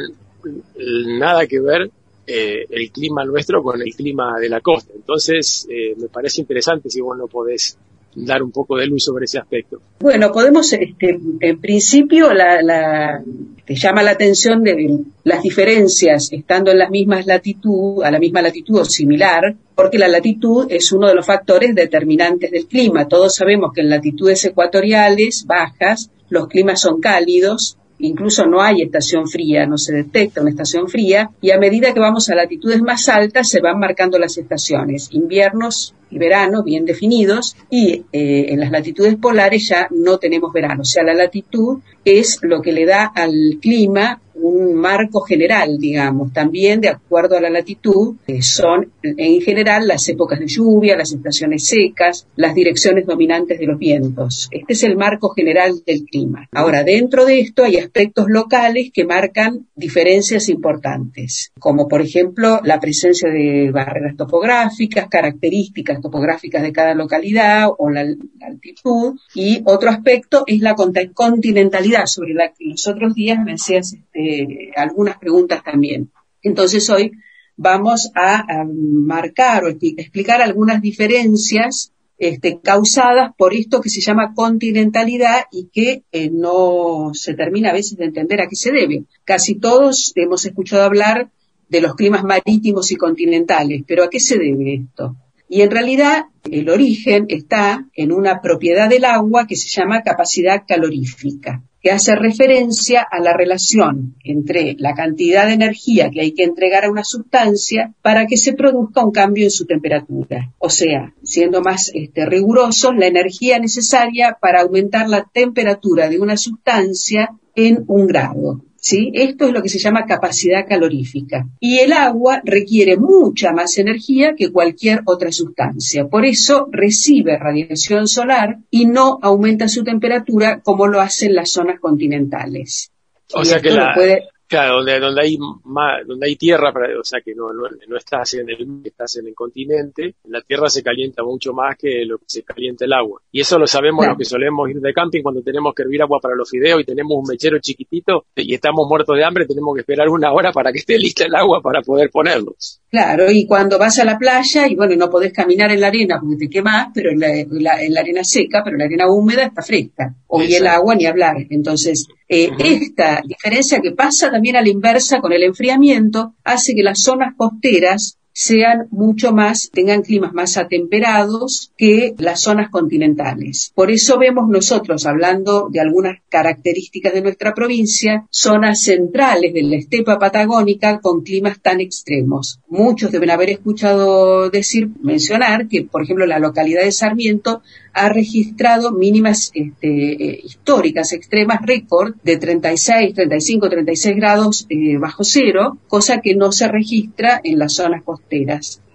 nada 1.17 1.47
que 1.47 1.59
ver 1.59 1.89
eh, 2.27 2.65
el 2.69 2.91
clima 2.91 3.25
nuestro 3.25 3.63
con 3.63 3.81
el 3.81 3.93
clima 3.95 4.39
de 4.39 4.49
la 4.49 4.61
costa. 4.61 4.93
Entonces, 4.95 5.67
eh, 5.69 5.95
me 5.97 6.07
parece 6.09 6.41
interesante 6.41 6.91
si 6.91 7.01
vos 7.01 7.17
no 7.17 7.25
podés 7.27 7.75
dar 8.17 8.43
un 8.43 8.51
poco 8.51 8.77
de 8.77 8.85
luz 8.85 9.03
sobre 9.03 9.25
ese 9.25 9.39
aspecto. 9.39 9.81
Bueno, 9.99 10.31
podemos, 10.31 10.71
este, 10.73 11.19
en 11.39 11.59
principio, 11.59 12.33
la, 12.33 12.61
la- 12.61 13.23
te 13.65 13.73
llama 13.75 14.03
la 14.03 14.11
atención 14.11 14.63
de 14.63 14.99
las 15.23 15.41
diferencias 15.41 16.31
estando 16.31 16.69
en 16.71 16.77
las 16.77 16.91
mismas 16.91 17.25
latitud, 17.25 18.03
a 18.03 18.11
la 18.11 18.19
misma 18.19 18.43
latitud 18.43 18.79
o 18.81 18.85
similar, 18.85 19.55
porque 19.73 19.97
la 19.97 20.07
latitud 20.07 20.67
es 20.69 20.91
uno 20.91 21.07
de 21.07 21.15
los 21.15 21.25
factores 21.25 21.73
determinantes 21.73 22.51
del 22.51 22.67
clima. 22.67 23.07
Todos 23.07 23.33
sabemos 23.35 23.71
que 23.73 23.81
en 23.81 23.89
latitudes 23.89 24.45
ecuatoriales 24.45 25.45
bajas 25.47 26.11
los 26.29 26.47
climas 26.47 26.79
son 26.79 27.01
cálidos, 27.01 27.77
incluso 27.99 28.45
no 28.45 28.61
hay 28.61 28.81
estación 28.81 29.27
fría, 29.27 29.65
no 29.65 29.77
se 29.77 29.93
detecta 29.93 30.41
una 30.41 30.49
estación 30.49 30.87
fría, 30.87 31.31
y 31.41 31.51
a 31.51 31.59
medida 31.59 31.93
que 31.93 31.99
vamos 31.99 32.29
a 32.29 32.35
latitudes 32.35 32.81
más 32.81 33.07
altas 33.09 33.49
se 33.49 33.61
van 33.61 33.79
marcando 33.79 34.19
las 34.19 34.37
estaciones, 34.37 35.09
inviernos 35.11 35.93
y 36.15 36.19
veranos 36.19 36.63
bien 36.63 36.85
definidos, 36.85 37.57
y 37.69 38.05
eh, 38.13 38.45
en 38.49 38.59
las 38.61 38.71
latitudes 38.71 39.17
polares 39.17 39.67
ya 39.67 39.87
no 39.91 40.17
tenemos 40.17 40.53
verano, 40.53 40.81
o 40.81 40.85
sea, 40.85 41.03
la 41.03 41.13
latitud 41.13 41.79
es 42.05 42.39
lo 42.41 42.61
que 42.61 42.71
le 42.71 42.85
da 42.85 43.11
al 43.13 43.59
clima 43.61 44.21
un 44.35 44.75
marco 44.75 45.21
general, 45.21 45.77
digamos, 45.79 46.33
también 46.33 46.81
de 46.81 46.89
acuerdo 46.89 47.37
a 47.37 47.41
la 47.41 47.49
latitud, 47.49 48.15
eh, 48.27 48.41
son 48.41 48.91
en 49.01 49.41
general 49.41 49.87
las 49.87 50.07
épocas 50.09 50.39
de 50.39 50.47
lluvia, 50.47 50.97
las 50.97 51.13
estaciones 51.13 51.65
secas, 51.65 52.27
las 52.35 52.53
direcciones 52.53 53.05
dominantes 53.05 53.59
de 53.59 53.65
los 53.65 53.79
vientos. 53.79 54.47
Este 54.51 54.73
es 54.73 54.83
el 54.83 54.97
marco 54.97 55.29
general 55.29 55.81
del 55.85 56.03
clima. 56.03 56.47
Ahora, 56.51 56.83
dentro 56.83 57.25
de 57.25 57.39
esto 57.39 57.63
hay 57.63 57.77
aspectos 57.77 58.25
locales 58.27 58.91
que 58.93 59.05
marcan 59.05 59.67
diferencias 59.75 60.49
importantes, 60.49 61.51
como 61.59 61.87
por 61.87 62.01
ejemplo 62.01 62.59
la 62.63 62.79
presencia 62.79 63.29
de 63.29 63.71
barreras 63.71 64.17
topográficas, 64.17 65.07
características 65.07 66.01
topográficas 66.05 66.61
de 66.61 66.71
cada 66.71 66.93
localidad 66.93 67.69
o 67.75 67.89
la, 67.89 68.05
altitud, 68.41 69.17
y 69.33 69.63
otro 69.65 69.89
aspecto 69.89 70.43
es 70.45 70.61
la 70.61 70.75
continentalidad, 70.75 72.05
sobre 72.05 72.35
la 72.35 72.49
que 72.49 72.65
los 72.65 72.87
otros 72.87 73.15
días 73.15 73.39
me 73.43 73.53
hacías 73.53 73.93
este, 73.93 74.71
algunas 74.75 75.17
preguntas 75.17 75.63
también. 75.63 76.11
Entonces 76.43 76.87
hoy 76.91 77.11
vamos 77.57 78.11
a, 78.13 78.63
marcar 78.65 79.63
o 79.63 79.69
expli- 79.69 79.95
explicar 79.97 80.43
algunas 80.43 80.79
diferencias 80.79 81.91
este, 82.19 82.59
causadas 82.61 83.31
por 83.35 83.55
esto 83.55 83.81
que 83.81 83.89
se 83.89 84.01
llama 84.01 84.33
continentalidad 84.35 85.45
y 85.51 85.69
que 85.73 86.03
eh, 86.11 86.29
no 86.31 87.11
se 87.13 87.33
termina 87.33 87.71
a 87.71 87.73
veces 87.73 87.97
de 87.97 88.05
entender 88.05 88.41
a 88.41 88.47
qué 88.47 88.55
se 88.55 88.71
debe. 88.71 89.05
Casi 89.23 89.55
todos 89.55 90.13
hemos 90.15 90.45
escuchado 90.45 90.83
hablar 90.83 91.31
de 91.67 91.81
los 91.81 91.95
climas 91.95 92.23
marítimos 92.23 92.91
y 92.91 92.95
continentales, 92.95 93.81
pero 93.87 94.03
¿a 94.03 94.09
qué 94.09 94.19
se 94.19 94.37
debe 94.37 94.75
esto? 94.75 95.15
Y 95.55 95.61
en 95.61 95.71
realidad 95.71 96.25
el 96.51 96.69
origen 96.69 97.27
está 97.29 97.87
en 97.93 98.11
una 98.11 98.41
propiedad 98.41 98.89
del 98.89 99.05
agua 99.05 99.47
que 99.47 99.55
se 99.55 99.69
llama 99.69 100.01
capacidad 100.01 100.63
calorífica, 100.67 101.63
que 101.81 101.91
hace 101.91 102.13
referencia 102.13 103.07
a 103.09 103.21
la 103.21 103.31
relación 103.31 104.17
entre 104.25 104.75
la 104.77 104.93
cantidad 104.93 105.47
de 105.47 105.53
energía 105.53 106.09
que 106.11 106.19
hay 106.19 106.33
que 106.33 106.43
entregar 106.43 106.83
a 106.83 106.91
una 106.91 107.05
sustancia 107.05 107.93
para 108.01 108.27
que 108.27 108.35
se 108.35 108.51
produzca 108.51 109.05
un 109.05 109.13
cambio 109.13 109.45
en 109.45 109.51
su 109.51 109.65
temperatura. 109.65 110.51
O 110.59 110.69
sea, 110.69 111.13
siendo 111.23 111.61
más 111.61 111.89
este, 111.93 112.25
rigurosos, 112.25 112.93
la 112.97 113.07
energía 113.07 113.57
necesaria 113.57 114.37
para 114.41 114.59
aumentar 114.59 115.07
la 115.07 115.23
temperatura 115.23 116.09
de 116.09 116.19
una 116.19 116.35
sustancia 116.35 117.29
en 117.55 117.85
un 117.87 118.07
grado. 118.07 118.59
¿Sí? 118.87 119.09
Esto 119.15 119.47
es 119.47 119.51
lo 119.53 119.63
que 119.63 119.69
se 119.69 119.79
llama 119.79 120.05
capacidad 120.05 120.67
calorífica. 120.67 121.47
Y 121.59 121.79
el 121.79 121.91
agua 121.91 122.41
requiere 122.45 122.97
mucha 122.97 123.51
más 123.51 123.79
energía 123.79 124.35
que 124.37 124.51
cualquier 124.51 125.01
otra 125.05 125.31
sustancia. 125.31 126.07
Por 126.07 126.23
eso 126.23 126.67
recibe 126.71 127.35
radiación 127.39 128.07
solar 128.07 128.57
y 128.69 128.85
no 128.85 129.17
aumenta 129.23 129.67
su 129.69 129.83
temperatura 129.83 130.61
como 130.61 130.85
lo 130.85 131.01
hacen 131.01 131.33
las 131.33 131.49
zonas 131.51 131.79
continentales. 131.79 132.91
O 133.33 133.41
Y 133.41 133.45
sea 133.45 133.59
que 133.59 133.71
la, 133.71 133.93
puede- 133.95 134.21
claro, 134.47 134.77
donde, 134.77 134.99
donde 134.99 135.21
hay 135.21 135.37
más, 135.65 136.05
donde 136.07 136.27
hay 136.27 136.35
tierra, 136.35 136.71
para- 136.71 136.99
o 136.99 137.03
sea 137.03 137.21
que 137.21 137.33
no, 137.35 137.51
no, 137.53 137.63
no 137.87 137.97
estás 137.97 138.33
en 138.35 138.49
el, 138.49 138.81
estás 138.83 139.17
en 139.17 139.27
el 139.27 139.33
continente, 139.35 140.15
la 140.25 140.41
tierra 140.41 140.69
se 140.69 140.83
calienta 140.83 141.23
mucho 141.23 141.53
más 141.53 141.77
que 141.77 142.05
lo 142.05 142.17
que 142.17 142.25
se 142.27 142.43
calienta 142.43 142.85
el 142.85 142.93
agua. 142.93 143.21
Y 143.31 143.41
eso 143.41 143.57
lo 143.59 143.67
sabemos 143.67 143.99
Claro. 144.03 144.11
los 144.13 144.17
que 144.19 144.25
solemos 144.25 144.69
ir 144.69 144.79
de 144.79 144.93
camping 144.93 145.21
cuando 145.23 145.41
tenemos 145.41 145.73
que 145.73 145.83
hervir 145.83 146.01
agua 146.01 146.19
para 146.19 146.35
los 146.35 146.49
fideos 146.49 146.81
y 146.81 146.83
tenemos 146.83 147.13
un 147.17 147.23
mechero 147.27 147.57
chiquitito 147.59 148.25
y 148.35 148.53
estamos 148.53 148.87
muertos 148.87 149.15
de 149.17 149.23
hambre, 149.23 149.45
tenemos 149.45 149.73
que 149.75 149.81
esperar 149.81 150.09
una 150.09 150.31
hora 150.31 150.51
para 150.51 150.71
que 150.71 150.79
esté 150.79 150.97
lista 150.97 151.25
el 151.25 151.35
agua 151.35 151.61
para 151.61 151.81
poder 151.81 152.09
ponerlos. 152.09 152.81
Claro, 152.95 153.29
y 153.29 153.45
cuando 153.45 153.77
vas 153.77 153.99
a 153.99 154.05
la 154.05 154.17
playa 154.17 154.67
y 154.67 154.75
bueno, 154.75 154.95
no 154.95 155.09
podés 155.09 155.33
caminar 155.33 155.69
en 155.71 155.81
la 155.81 155.87
arena 155.87 156.17
porque 156.21 156.37
te 156.37 156.49
quemás, 156.49 156.87
pero 156.93 157.11
en 157.11 157.19
la, 157.19 157.27
la- 157.49 157.81
en 157.83 157.93
la 157.93 157.99
arena 157.99 158.23
seca, 158.23 158.61
pero 158.63 158.77
la 158.77 158.85
arena 158.85 159.09
húmeda 159.09 159.43
está 159.43 159.61
fresca. 159.61 160.15
O 160.27 160.41
y 160.41 160.53
el 160.55 160.65
agua 160.65 160.95
ni 160.95 161.05
hablar. 161.05 161.35
Entonces, 161.49 162.07
eh, 162.29 162.51
esta 162.57 163.21
diferencia 163.27 163.79
que 163.81 163.91
pasa 163.91 164.31
también 164.31 164.55
a 164.55 164.61
la 164.61 164.69
inversa 164.69 165.19
con 165.19 165.33
el 165.33 165.43
enfriamiento 165.43 166.35
hace 166.45 166.73
que 166.73 166.83
las 166.83 167.01
zonas 167.01 167.33
costeras 167.35 168.17
sean 168.37 168.89
mucho 168.91 169.31
más, 169.31 169.69
tengan 169.71 170.01
climas 170.01 170.33
más 170.33 170.57
atemperados 170.57 171.71
que 171.77 172.13
las 172.17 172.41
zonas 172.41 172.69
continentales. 172.69 173.71
Por 173.73 173.91
eso 173.91 174.19
vemos 174.19 174.49
nosotros, 174.49 175.05
hablando 175.05 175.69
de 175.71 175.79
algunas 175.79 176.19
características 176.27 177.13
de 177.13 177.21
nuestra 177.21 177.53
provincia, 177.53 178.25
zonas 178.29 178.81
centrales 178.81 179.53
de 179.53 179.63
la 179.63 179.77
estepa 179.77 180.19
patagónica 180.19 180.99
con 180.99 181.21
climas 181.21 181.61
tan 181.61 181.79
extremos. 181.79 182.59
Muchos 182.67 183.09
deben 183.13 183.29
haber 183.29 183.51
escuchado 183.51 184.49
decir, 184.49 184.89
mencionar 185.01 185.69
que, 185.69 185.83
por 185.83 186.03
ejemplo, 186.03 186.25
la 186.25 186.39
localidad 186.39 186.83
de 186.83 186.91
Sarmiento 186.91 187.61
ha 187.93 188.09
registrado 188.09 188.91
mínimas 188.91 189.51
este, 189.53 189.87
eh, 189.87 190.41
históricas 190.43 191.13
extremas 191.13 191.61
récord 191.61 192.15
de 192.21 192.35
36, 192.35 193.13
35, 193.13 193.69
36 193.69 194.15
grados 194.17 194.65
eh, 194.67 194.97
bajo 194.97 195.23
cero, 195.23 195.77
cosa 195.87 196.19
que 196.19 196.35
no 196.35 196.51
se 196.51 196.67
registra 196.67 197.39
en 197.41 197.59
las 197.59 197.75
zonas 197.75 198.03
costeras 198.03 198.24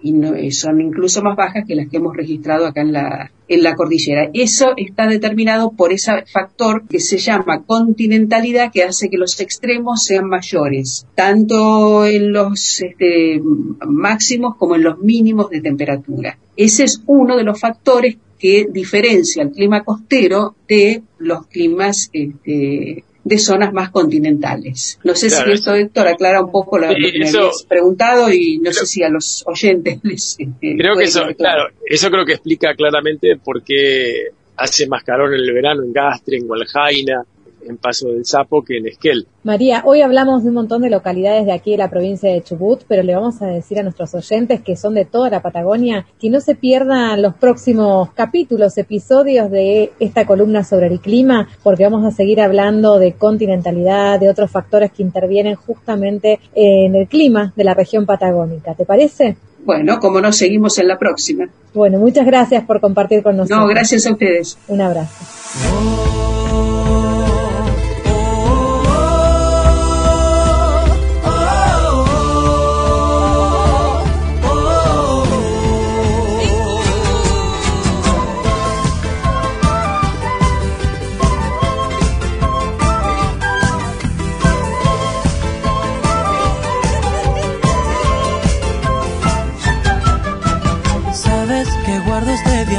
y 0.03 0.13
no, 0.13 0.35
eh, 0.35 0.51
son 0.51 0.81
incluso 0.81 1.21
más 1.21 1.35
bajas 1.35 1.63
que 1.67 1.75
las 1.75 1.87
que 1.87 1.97
hemos 1.97 2.15
registrado 2.15 2.65
acá 2.65 2.81
en 2.81 2.93
la, 2.93 3.31
en 3.47 3.63
la 3.63 3.75
cordillera. 3.75 4.29
Eso 4.33 4.73
está 4.77 5.07
determinado 5.07 5.71
por 5.71 5.93
ese 5.93 6.11
factor 6.31 6.87
que 6.87 6.99
se 6.99 7.17
llama 7.17 7.63
continentalidad 7.63 8.71
que 8.71 8.83
hace 8.83 9.09
que 9.09 9.17
los 9.17 9.39
extremos 9.39 10.03
sean 10.03 10.27
mayores, 10.27 11.05
tanto 11.15 12.05
en 12.05 12.31
los 12.31 12.81
este, 12.81 13.41
máximos 13.87 14.55
como 14.57 14.75
en 14.75 14.83
los 14.83 14.99
mínimos 14.99 15.49
de 15.49 15.61
temperatura. 15.61 16.37
Ese 16.55 16.83
es 16.83 17.01
uno 17.05 17.37
de 17.37 17.43
los 17.43 17.59
factores 17.59 18.17
que 18.39 18.67
diferencia 18.71 19.43
el 19.43 19.51
clima 19.51 19.83
costero 19.83 20.55
de 20.67 21.03
los 21.19 21.45
climas 21.45 22.09
este, 22.11 23.03
de 23.23 23.37
zonas 23.37 23.71
más 23.73 23.91
continentales. 23.91 24.99
No 25.03 25.13
sé 25.15 25.27
Claro, 25.27 25.45
si 25.45 25.51
esto, 25.51 25.75
Héctor, 25.75 26.07
aclara 26.07 26.41
un 26.43 26.51
poco 26.51 26.77
lo 26.79 26.87
que 26.89 26.99
me 27.19 27.25
eso- 27.25 27.39
habías 27.39 27.63
preguntado 27.67 28.31
y 28.33 28.57
no 28.59 28.71
sé 28.73 28.85
si 28.85 29.03
a 29.03 29.09
los 29.09 29.43
oyentes 29.45 29.99
les... 30.03 30.35
este, 30.39 30.75
Creo 30.77 30.95
que 30.97 31.03
eso, 31.03 31.23
claro, 31.37 31.69
eso 31.85 32.09
creo 32.09 32.25
que 32.25 32.33
explica 32.33 32.73
claramente 32.75 33.37
por 33.37 33.63
qué 33.63 34.27
hace 34.57 34.87
más 34.87 35.03
calor 35.03 35.33
en 35.33 35.39
el 35.41 35.53
verano 35.53 35.83
en 35.83 35.93
Gastre, 35.93 36.37
en 36.37 36.47
Gualjaina, 36.47 37.23
en 37.67 37.77
Paso 37.77 38.09
del 38.09 38.25
Sapo 38.25 38.63
que 38.63 38.77
en 38.77 38.87
Esquel. 38.87 39.27
María, 39.43 39.81
hoy 39.85 40.01
hablamos 40.01 40.43
de 40.43 40.49
un 40.49 40.55
montón 40.55 40.81
de 40.81 40.89
localidades 40.89 41.45
de 41.45 41.51
aquí 41.51 41.71
de 41.71 41.77
la 41.77 41.89
provincia 41.89 42.31
de 42.31 42.41
Chubut, 42.41 42.81
pero 42.87 43.03
le 43.03 43.15
vamos 43.15 43.41
a 43.41 43.47
decir 43.47 43.79
a 43.79 43.83
nuestros 43.83 44.13
oyentes 44.13 44.61
que 44.61 44.75
son 44.75 44.93
de 44.93 45.05
toda 45.05 45.29
la 45.29 45.41
Patagonia 45.41 46.05
que 46.19 46.29
no 46.29 46.39
se 46.39 46.55
pierdan 46.55 47.21
los 47.21 47.35
próximos 47.35 48.11
capítulos, 48.13 48.77
episodios 48.77 49.49
de 49.49 49.91
esta 49.99 50.25
columna 50.25 50.63
sobre 50.63 50.87
el 50.87 50.99
clima, 50.99 51.47
porque 51.63 51.83
vamos 51.83 52.05
a 52.05 52.11
seguir 52.11 52.41
hablando 52.41 52.99
de 52.99 53.13
continentalidad, 53.13 54.19
de 54.19 54.29
otros 54.29 54.51
factores 54.51 54.91
que 54.91 55.03
intervienen 55.03 55.55
justamente 55.55 56.39
en 56.53 56.95
el 56.95 57.07
clima 57.07 57.53
de 57.55 57.63
la 57.63 57.73
región 57.73 58.05
patagónica. 58.05 58.75
¿Te 58.75 58.85
parece? 58.85 59.37
Bueno, 59.63 59.99
como 59.99 60.21
no, 60.21 60.31
seguimos 60.31 60.77
en 60.79 60.87
la 60.87 60.97
próxima. 60.97 61.47
Bueno, 61.73 61.99
muchas 61.99 62.25
gracias 62.25 62.63
por 62.65 62.81
compartir 62.81 63.23
con 63.23 63.37
nosotros. 63.37 63.59
No, 63.59 63.67
gracias 63.67 64.05
a 64.07 64.11
ustedes. 64.11 64.57
Un 64.67 64.81
abrazo. 64.81 66.50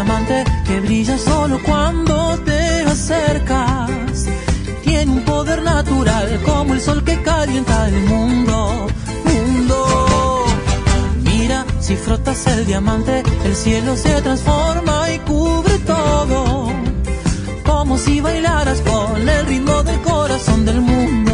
Diamante 0.03 0.43
que 0.67 0.81
brilla 0.81 1.17
solo 1.17 1.61
cuando 1.63 2.37
te 2.39 2.83
acercas. 2.83 4.27
Tiene 4.83 5.13
un 5.13 5.25
poder 5.25 5.63
natural 5.63 6.41
como 6.45 6.75
el 6.75 6.81
sol 6.81 7.05
que 7.05 7.23
calienta 7.23 7.87
el 7.87 8.01
mundo, 8.07 8.89
mundo. 9.25 10.45
Mira, 11.23 11.65
si 11.79 11.95
frotas 11.95 12.45
el 12.49 12.67
diamante, 12.67 13.23
el 13.45 13.55
cielo 13.55 13.97
se 13.97 14.21
transforma 14.23 15.09
y 15.13 15.19
cubre 15.21 15.79
todo. 15.79 16.73
Como 17.65 17.97
si 17.97 18.21
bailaras 18.21 18.81
con 18.81 19.29
el 19.29 19.47
ritmo 19.47 19.85
del 19.85 20.01
corazón 20.01 20.65
del 20.65 20.81
mundo, 20.81 20.93
mundo. 20.93 21.32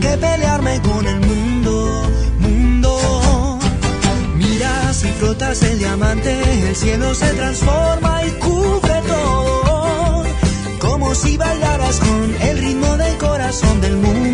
Que 0.00 0.16
pelearme 0.16 0.80
con 0.82 1.06
el 1.06 1.20
mundo, 1.20 2.02
mundo. 2.38 3.58
Mira 4.36 4.92
si 4.92 5.08
frotas 5.08 5.62
el 5.62 5.78
diamante, 5.78 6.68
el 6.68 6.76
cielo 6.76 7.14
se 7.14 7.28
transforma 7.34 8.24
y 8.24 8.30
cubre 8.32 9.02
todo. 9.06 10.24
Como 10.78 11.14
si 11.14 11.36
bailaras 11.36 11.98
con 12.00 12.36
el 12.48 12.58
ritmo 12.58 12.96
del 12.96 13.16
corazón 13.16 13.80
del 13.80 13.96
mundo. 13.96 14.27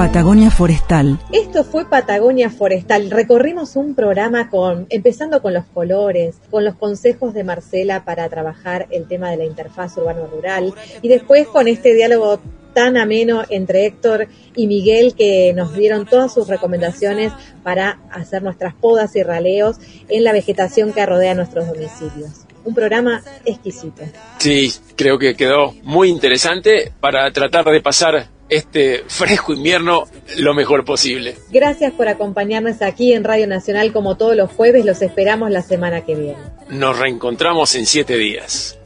Patagonia 0.00 0.50
Forestal. 0.50 1.18
Esto 1.30 1.62
fue 1.62 1.84
Patagonia 1.84 2.48
Forestal. 2.48 3.10
Recorrimos 3.10 3.76
un 3.76 3.94
programa 3.94 4.48
con, 4.48 4.86
empezando 4.88 5.42
con 5.42 5.52
los 5.52 5.66
colores, 5.66 6.36
con 6.50 6.64
los 6.64 6.74
consejos 6.76 7.34
de 7.34 7.44
Marcela 7.44 8.02
para 8.02 8.26
trabajar 8.30 8.86
el 8.92 9.06
tema 9.06 9.30
de 9.30 9.36
la 9.36 9.44
interfaz 9.44 9.98
urbano-rural 9.98 10.72
y 11.02 11.08
después 11.08 11.46
con 11.48 11.68
este 11.68 11.92
diálogo 11.92 12.40
tan 12.72 12.96
ameno 12.96 13.42
entre 13.50 13.84
Héctor 13.84 14.28
y 14.56 14.68
Miguel 14.68 15.14
que 15.14 15.52
nos 15.52 15.74
dieron 15.74 16.06
todas 16.06 16.32
sus 16.32 16.48
recomendaciones 16.48 17.34
para 17.62 18.00
hacer 18.10 18.42
nuestras 18.42 18.72
podas 18.72 19.14
y 19.16 19.22
raleos 19.22 19.76
en 20.08 20.24
la 20.24 20.32
vegetación 20.32 20.94
que 20.94 21.04
rodea 21.04 21.34
nuestros 21.34 21.66
domicilios. 21.66 22.46
Un 22.64 22.74
programa 22.74 23.20
exquisito. 23.44 24.02
Sí, 24.38 24.72
creo 24.96 25.18
que 25.18 25.34
quedó 25.34 25.74
muy 25.82 26.08
interesante 26.08 26.90
para 27.00 27.30
tratar 27.32 27.66
de 27.66 27.82
pasar 27.82 28.39
este 28.50 29.04
fresco 29.06 29.52
invierno 29.52 30.04
lo 30.38 30.54
mejor 30.54 30.84
posible. 30.84 31.36
Gracias 31.50 31.92
por 31.92 32.08
acompañarnos 32.08 32.82
aquí 32.82 33.12
en 33.12 33.24
Radio 33.24 33.46
Nacional 33.46 33.92
como 33.92 34.16
todos 34.16 34.36
los 34.36 34.50
jueves. 34.50 34.84
Los 34.84 35.00
esperamos 35.02 35.50
la 35.50 35.62
semana 35.62 36.04
que 36.04 36.14
viene. 36.14 36.38
Nos 36.68 36.98
reencontramos 36.98 37.74
en 37.74 37.86
siete 37.86 38.16
días. 38.16 38.76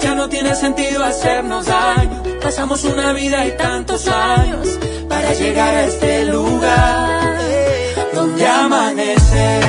Ya 0.00 0.14
no 0.14 0.28
tiene 0.28 0.54
sentido 0.54 1.04
hacernos 1.04 1.66
daño. 1.66 2.22
Pasamos 2.40 2.84
una 2.84 3.12
vida 3.12 3.46
y 3.46 3.52
tantos 3.52 4.08
años 4.08 4.78
para 5.08 5.32
llegar 5.34 5.74
a 5.74 5.86
este 5.86 6.24
lugar 6.26 7.38
donde 8.14 8.46
amanece. 8.46 9.60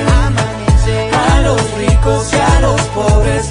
A 1.13 1.41
los 1.41 1.77
ricos 1.77 2.33
y 2.33 2.35
a 2.35 2.59
los 2.59 2.81
pobres 2.81 3.49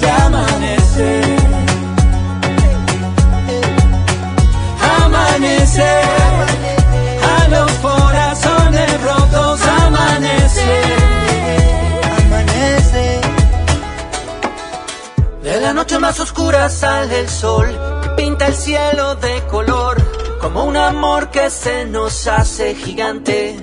A 5.81 7.47
los 7.49 7.71
corazones 7.73 9.01
rotos 9.01 9.59
amanece. 9.65 10.81
Amanece. 12.25 13.21
De 15.41 15.59
la 15.61 15.73
noche 15.73 15.97
más 15.97 16.19
oscura 16.19 16.69
sale 16.69 17.21
el 17.21 17.29
sol, 17.29 17.67
pinta 18.15 18.47
el 18.47 18.53
cielo 18.53 19.15
de 19.15 19.41
color, 19.47 19.97
como 20.39 20.63
un 20.63 20.77
amor 20.77 21.31
que 21.31 21.49
se 21.49 21.85
nos 21.85 22.27
hace 22.27 22.75
gigante. 22.75 23.55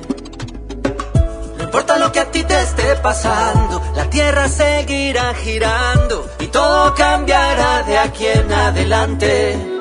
No 1.58 1.64
importa 1.64 1.96
lo 1.96 2.10
que 2.10 2.18
a 2.18 2.30
ti 2.32 2.42
te 2.42 2.60
esté 2.60 2.96
pasando, 2.96 3.80
la 3.94 4.10
tierra 4.10 4.48
seguirá 4.48 5.32
girando 5.34 6.28
y 6.40 6.48
todo 6.48 6.92
cambiará 6.96 7.84
de 7.84 7.98
aquí 7.98 8.26
en 8.26 8.52
adelante. 8.52 9.79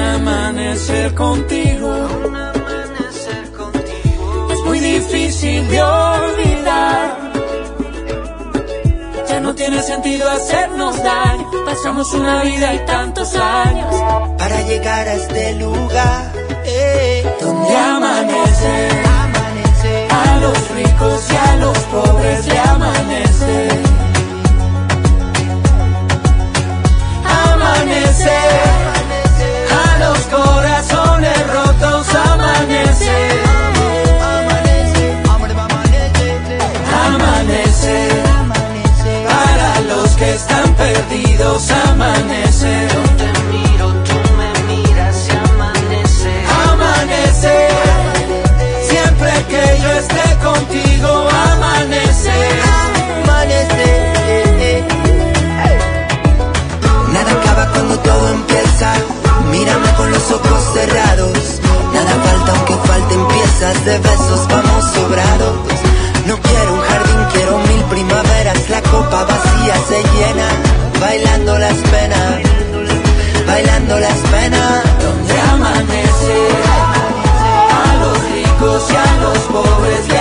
Amanecer 0.00 1.14
contigo, 1.14 1.92
es 4.52 4.60
muy 4.64 4.80
difícil 4.80 5.68
de 5.68 5.82
olvidar. 5.82 7.18
Ya 9.28 9.40
no 9.40 9.54
tiene 9.54 9.82
sentido 9.82 10.28
hacernos 10.28 11.02
daño. 11.02 11.48
Pasamos 11.64 12.12
una 12.14 12.42
vida 12.42 12.74
y 12.74 12.78
tantos 12.86 13.34
años 13.36 13.94
para 14.38 14.60
llegar 14.62 15.06
a 15.06 15.14
este 15.14 15.54
lugar 15.54 16.32
eh, 16.64 17.24
donde 17.40 17.76
amanece. 17.76 18.88
A 20.10 20.36
los 20.40 20.70
ricos 20.70 21.26
y 21.32 21.36
a 21.36 21.56
los 21.56 21.78
pobres 21.78 22.46
le 22.46 22.58
amanece. 22.58 23.68
Amanece. 27.24 28.99
Corazones 30.30 31.46
rotos 31.52 32.06
amanece. 32.14 33.16
Amanece. 37.04 38.08
Para 39.26 39.80
los 39.80 40.10
que 40.10 40.34
están 40.34 40.72
perdidos 40.74 41.70
amanece. 41.70 42.88
Yo 42.92 43.02
te 43.16 43.28
miro, 43.50 43.86
tú 44.04 44.18
me 44.38 44.50
miras 44.72 45.26
y 45.26 45.30
amanece. 45.32 46.32
Amanece. 46.70 47.68
Siempre 48.88 49.32
que 49.48 49.62
yo 49.82 49.90
esté 49.92 50.26
contigo 50.44 51.28
amanece. 51.52 52.36
Amanece. 53.24 53.88
Nada 57.12 57.32
acaba 57.32 57.66
cuando 57.72 57.98
todo 57.98 58.28
empieza. 58.28 58.69
Cerrados. 60.80 61.60
Nada 61.92 62.14
falta 62.24 62.52
aunque 62.52 62.74
falten 62.88 63.26
piezas 63.28 63.84
de 63.84 63.98
besos, 63.98 64.40
vamos 64.48 64.84
sobrados. 64.94 65.56
No 66.26 66.36
quiero 66.38 66.74
un 66.74 66.80
jardín, 66.80 67.20
quiero 67.32 67.58
mil 67.58 67.82
primaveras. 67.94 68.70
La 68.70 68.80
copa 68.82 69.24
vacía 69.24 69.74
se 69.88 69.98
llena, 70.14 70.48
bailando 71.00 71.58
las 71.58 71.78
penas, 71.92 72.30
bailando 73.46 73.98
las 73.98 74.18
penas. 74.34 74.82
Donde 75.04 75.40
amanece. 75.54 76.38
A 77.82 77.96
los 78.02 78.16
ricos 78.32 78.82
y 78.92 78.96
a 78.96 79.10
los 79.24 79.38
pobres 79.54 80.08
le 80.08 80.20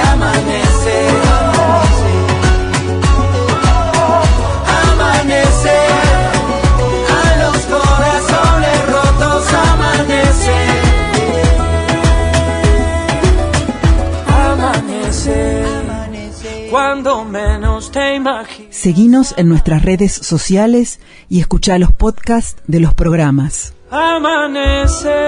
Seguinos 18.70 19.34
en 19.38 19.50
nuestras 19.50 19.84
redes 19.84 20.14
sociales 20.14 21.00
y 21.30 21.40
escucha 21.40 21.78
los 21.80 21.92
podcasts 21.92 22.62
de 22.68 22.80
los 22.80 22.94
programas. 22.94 23.74
Amanece, 23.92 25.20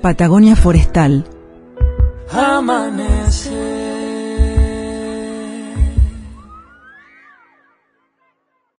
Patagonia 0.00 0.56
Forestal. 0.56 1.24
amanece. 2.30 4.01